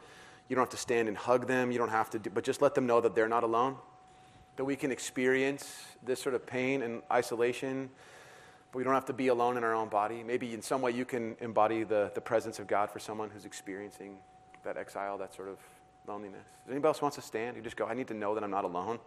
You 0.49 0.57
don't 0.57 0.63
have 0.63 0.71
to 0.71 0.77
stand 0.77 1.09
and 1.09 1.17
hug 1.17 1.47
them. 1.47 1.73
You 1.73 1.79
don't 1.79 1.89
have 1.91 2.11
to, 2.11 2.19
do, 2.19 2.31
but 2.31 2.45
just 2.45 2.61
let 2.61 2.75
them 2.75 2.87
know 2.87 3.01
that 3.01 3.15
they're 3.15 3.29
not 3.29 3.45
alone 3.45 3.77
that 4.57 4.65
we 4.65 4.77
can 4.77 4.93
experience 4.93 5.83
this 6.05 6.23
sort 6.23 6.35
of 6.35 6.47
pain 6.47 6.83
and 6.83 7.03
isolation, 7.11 7.91
but 8.71 8.79
we 8.79 8.85
don't 8.85 8.95
have 8.95 9.05
to 9.07 9.13
be 9.13 9.29
alone 9.29 9.57
in 9.57 9.65
our 9.65 9.75
own 9.75 9.89
body. 9.89 10.23
Maybe 10.23 10.55
in 10.55 10.63
some 10.63 10.81
way 10.81 10.93
you 10.93 11.05
can 11.05 11.37
embody 11.41 11.83
the, 11.83 12.13
the 12.15 12.21
presence 12.21 12.59
of 12.59 12.67
God 12.67 12.91
for 12.91 12.99
someone 12.99 13.31
who's 13.31 13.45
experiencing 13.45 14.17
that 14.63 14.77
exile, 14.77 15.19
that 15.19 15.35
sort 15.35 15.49
of 15.49 15.59
loneliness. 16.07 16.47
Does 16.65 16.73
anybody 16.73 16.89
else 16.89 17.03
wants 17.03 17.17
to 17.17 17.23
stand? 17.23 17.57
You 17.57 17.63
just 17.63 17.77
go, 17.77 17.87
I 17.87 17.95
need 17.95 18.09
to 18.09 18.15
know 18.15 18.35
that 18.35 18.45
I'm 18.45 18.51
not 18.51 18.65
alone, 18.65 18.99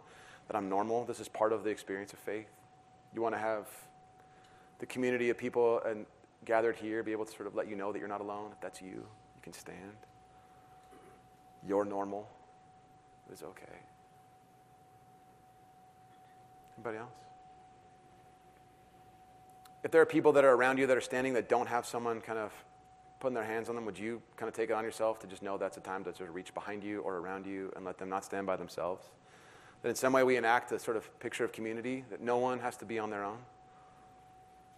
that 0.48 0.56
I'm 0.56 0.68
normal. 0.68 1.04
This 1.04 1.20
is 1.20 1.28
part 1.28 1.52
of 1.52 1.64
the 1.64 1.70
experience 1.70 2.12
of 2.12 2.18
faith. 2.18 2.48
You 3.14 3.22
want 3.22 3.34
to 3.34 3.40
have 3.40 3.66
the 4.80 4.86
community 4.86 5.30
of 5.30 5.38
people 5.38 5.80
and 5.86 6.04
gathered 6.44 6.76
here 6.76 7.02
be 7.02 7.12
able 7.12 7.24
to 7.24 7.32
sort 7.32 7.46
of 7.46 7.54
let 7.54 7.68
you 7.68 7.74
know 7.74 7.92
that 7.92 7.98
you're 7.98 8.08
not 8.08 8.20
alone. 8.20 8.50
If 8.52 8.60
that's 8.60 8.82
you, 8.82 8.88
you 8.88 9.42
can 9.42 9.52
stand. 9.52 9.96
You're 11.66 11.84
normal. 11.84 12.28
Is 13.32 13.42
okay. 13.42 13.64
Anybody 16.76 16.98
else? 16.98 17.10
If 19.84 19.90
there 19.90 20.00
are 20.00 20.06
people 20.06 20.32
that 20.32 20.44
are 20.44 20.52
around 20.52 20.78
you 20.78 20.86
that 20.86 20.96
are 20.96 21.02
standing 21.02 21.34
that 21.34 21.48
don't 21.48 21.68
have 21.68 21.86
someone 21.86 22.20
kind 22.20 22.38
of 22.38 22.52
putting 23.20 23.34
their 23.34 23.44
hands 23.44 23.68
on 23.68 23.74
them, 23.74 23.84
would 23.84 23.98
you 23.98 24.22
kind 24.36 24.48
of 24.48 24.54
take 24.54 24.70
it 24.70 24.72
on 24.72 24.84
yourself 24.84 25.18
to 25.20 25.26
just 25.26 25.42
know 25.42 25.58
that's 25.58 25.76
a 25.76 25.80
time 25.80 26.04
to 26.04 26.14
sort 26.14 26.28
of 26.28 26.34
reach 26.34 26.54
behind 26.54 26.82
you 26.84 27.00
or 27.00 27.16
around 27.16 27.46
you 27.46 27.72
and 27.76 27.84
let 27.84 27.98
them 27.98 28.08
not 28.08 28.24
stand 28.24 28.46
by 28.46 28.56
themselves? 28.56 29.08
That 29.82 29.88
in 29.88 29.94
some 29.94 30.12
way 30.12 30.22
we 30.22 30.36
enact 30.36 30.72
a 30.72 30.78
sort 30.78 30.96
of 30.96 31.18
picture 31.20 31.44
of 31.44 31.52
community, 31.52 32.04
that 32.10 32.20
no 32.20 32.38
one 32.38 32.58
has 32.60 32.76
to 32.78 32.84
be 32.84 32.98
on 32.98 33.10
their 33.10 33.24
own? 33.24 33.38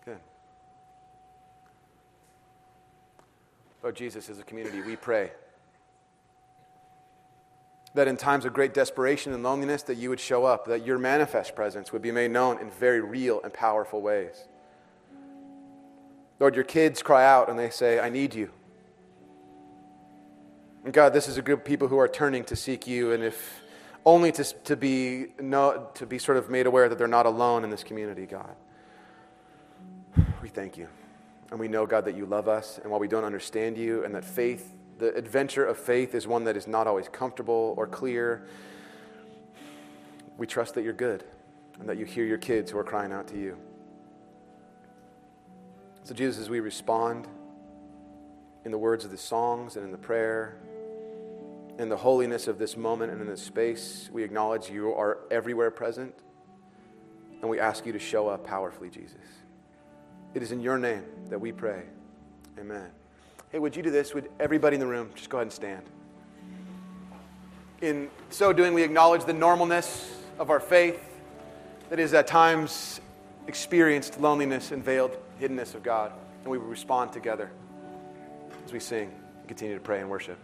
Good. 0.04 0.18
Lord 3.82 3.96
Jesus, 3.96 4.28
as 4.28 4.38
a 4.38 4.42
community, 4.42 4.82
we 4.82 4.96
pray 4.96 5.32
that 7.94 8.06
in 8.06 8.16
times 8.16 8.44
of 8.44 8.52
great 8.52 8.72
desperation 8.72 9.32
and 9.32 9.42
loneliness 9.42 9.82
that 9.84 9.96
you 9.96 10.10
would 10.10 10.20
show 10.20 10.44
up 10.44 10.66
that 10.66 10.86
your 10.86 10.98
manifest 10.98 11.56
presence 11.56 11.92
would 11.92 12.02
be 12.02 12.12
made 12.12 12.30
known 12.30 12.58
in 12.58 12.70
very 12.70 13.00
real 13.00 13.40
and 13.42 13.52
powerful 13.52 14.00
ways. 14.00 14.44
Lord 16.38 16.54
your 16.54 16.64
kids 16.64 17.02
cry 17.02 17.26
out 17.26 17.48
and 17.48 17.58
they 17.58 17.70
say 17.70 17.98
i 17.98 18.08
need 18.08 18.34
you. 18.34 18.50
And 20.84 20.94
god 20.94 21.12
this 21.12 21.26
is 21.26 21.36
a 21.36 21.42
group 21.42 21.60
of 21.60 21.64
people 21.64 21.88
who 21.88 21.98
are 21.98 22.08
turning 22.08 22.44
to 22.44 22.56
seek 22.56 22.86
you 22.86 23.12
and 23.12 23.24
if 23.24 23.60
only 24.06 24.32
to, 24.32 24.44
to 24.44 24.76
be 24.76 25.26
no, 25.40 25.88
to 25.94 26.06
be 26.06 26.18
sort 26.18 26.38
of 26.38 26.48
made 26.48 26.66
aware 26.66 26.88
that 26.88 26.96
they're 26.96 27.08
not 27.08 27.26
alone 27.26 27.64
in 27.64 27.70
this 27.70 27.82
community 27.82 28.24
god. 28.24 28.54
We 30.42 30.48
thank 30.48 30.78
you. 30.78 30.88
And 31.50 31.58
we 31.58 31.66
know 31.66 31.86
god 31.86 32.04
that 32.04 32.14
you 32.14 32.24
love 32.24 32.46
us 32.46 32.78
and 32.80 32.88
while 32.92 33.00
we 33.00 33.08
don't 33.08 33.24
understand 33.24 33.76
you 33.76 34.04
and 34.04 34.14
that 34.14 34.24
faith 34.24 34.76
the 35.00 35.14
adventure 35.16 35.64
of 35.64 35.78
faith 35.78 36.14
is 36.14 36.26
one 36.26 36.44
that 36.44 36.56
is 36.56 36.68
not 36.68 36.86
always 36.86 37.08
comfortable 37.08 37.74
or 37.76 37.86
clear. 37.86 38.46
We 40.36 40.46
trust 40.46 40.74
that 40.74 40.84
you're 40.84 40.92
good 40.92 41.24
and 41.80 41.88
that 41.88 41.96
you 41.96 42.04
hear 42.04 42.24
your 42.24 42.38
kids 42.38 42.70
who 42.70 42.78
are 42.78 42.84
crying 42.84 43.10
out 43.10 43.26
to 43.28 43.38
you. 43.38 43.56
So, 46.04 46.14
Jesus, 46.14 46.38
as 46.38 46.50
we 46.50 46.60
respond 46.60 47.26
in 48.64 48.70
the 48.70 48.78
words 48.78 49.04
of 49.04 49.10
the 49.10 49.16
songs 49.16 49.76
and 49.76 49.84
in 49.84 49.90
the 49.90 49.98
prayer, 49.98 50.58
in 51.78 51.88
the 51.88 51.96
holiness 51.96 52.46
of 52.46 52.58
this 52.58 52.76
moment 52.76 53.10
and 53.10 53.22
in 53.22 53.26
this 53.26 53.42
space, 53.42 54.10
we 54.12 54.22
acknowledge 54.22 54.68
you 54.68 54.92
are 54.92 55.20
everywhere 55.30 55.70
present, 55.70 56.14
and 57.40 57.48
we 57.48 57.58
ask 57.58 57.86
you 57.86 57.92
to 57.92 57.98
show 57.98 58.28
up 58.28 58.46
powerfully, 58.46 58.90
Jesus. 58.90 59.16
It 60.34 60.42
is 60.42 60.52
in 60.52 60.60
your 60.60 60.78
name 60.78 61.04
that 61.30 61.40
we 61.40 61.52
pray. 61.52 61.84
Amen. 62.58 62.90
Hey, 63.52 63.58
would 63.58 63.74
you 63.74 63.82
do 63.82 63.90
this? 63.90 64.14
Would 64.14 64.30
everybody 64.38 64.74
in 64.74 64.80
the 64.80 64.86
room 64.86 65.10
just 65.16 65.28
go 65.28 65.38
ahead 65.38 65.46
and 65.46 65.52
stand? 65.52 65.82
In 67.80 68.08
so 68.28 68.52
doing, 68.52 68.74
we 68.74 68.84
acknowledge 68.84 69.24
the 69.24 69.32
normalness 69.32 70.08
of 70.38 70.50
our 70.50 70.60
faith 70.60 71.00
that 71.88 71.98
is 71.98 72.14
at 72.14 72.28
times 72.28 73.00
experienced 73.48 74.20
loneliness 74.20 74.70
and 74.70 74.84
veiled 74.84 75.16
hiddenness 75.40 75.74
of 75.74 75.82
God. 75.82 76.12
And 76.44 76.50
we 76.50 76.58
respond 76.58 77.12
together 77.12 77.50
as 78.64 78.72
we 78.72 78.78
sing 78.78 79.10
and 79.40 79.48
continue 79.48 79.74
to 79.74 79.80
pray 79.80 80.00
and 80.00 80.08
worship. 80.08 80.38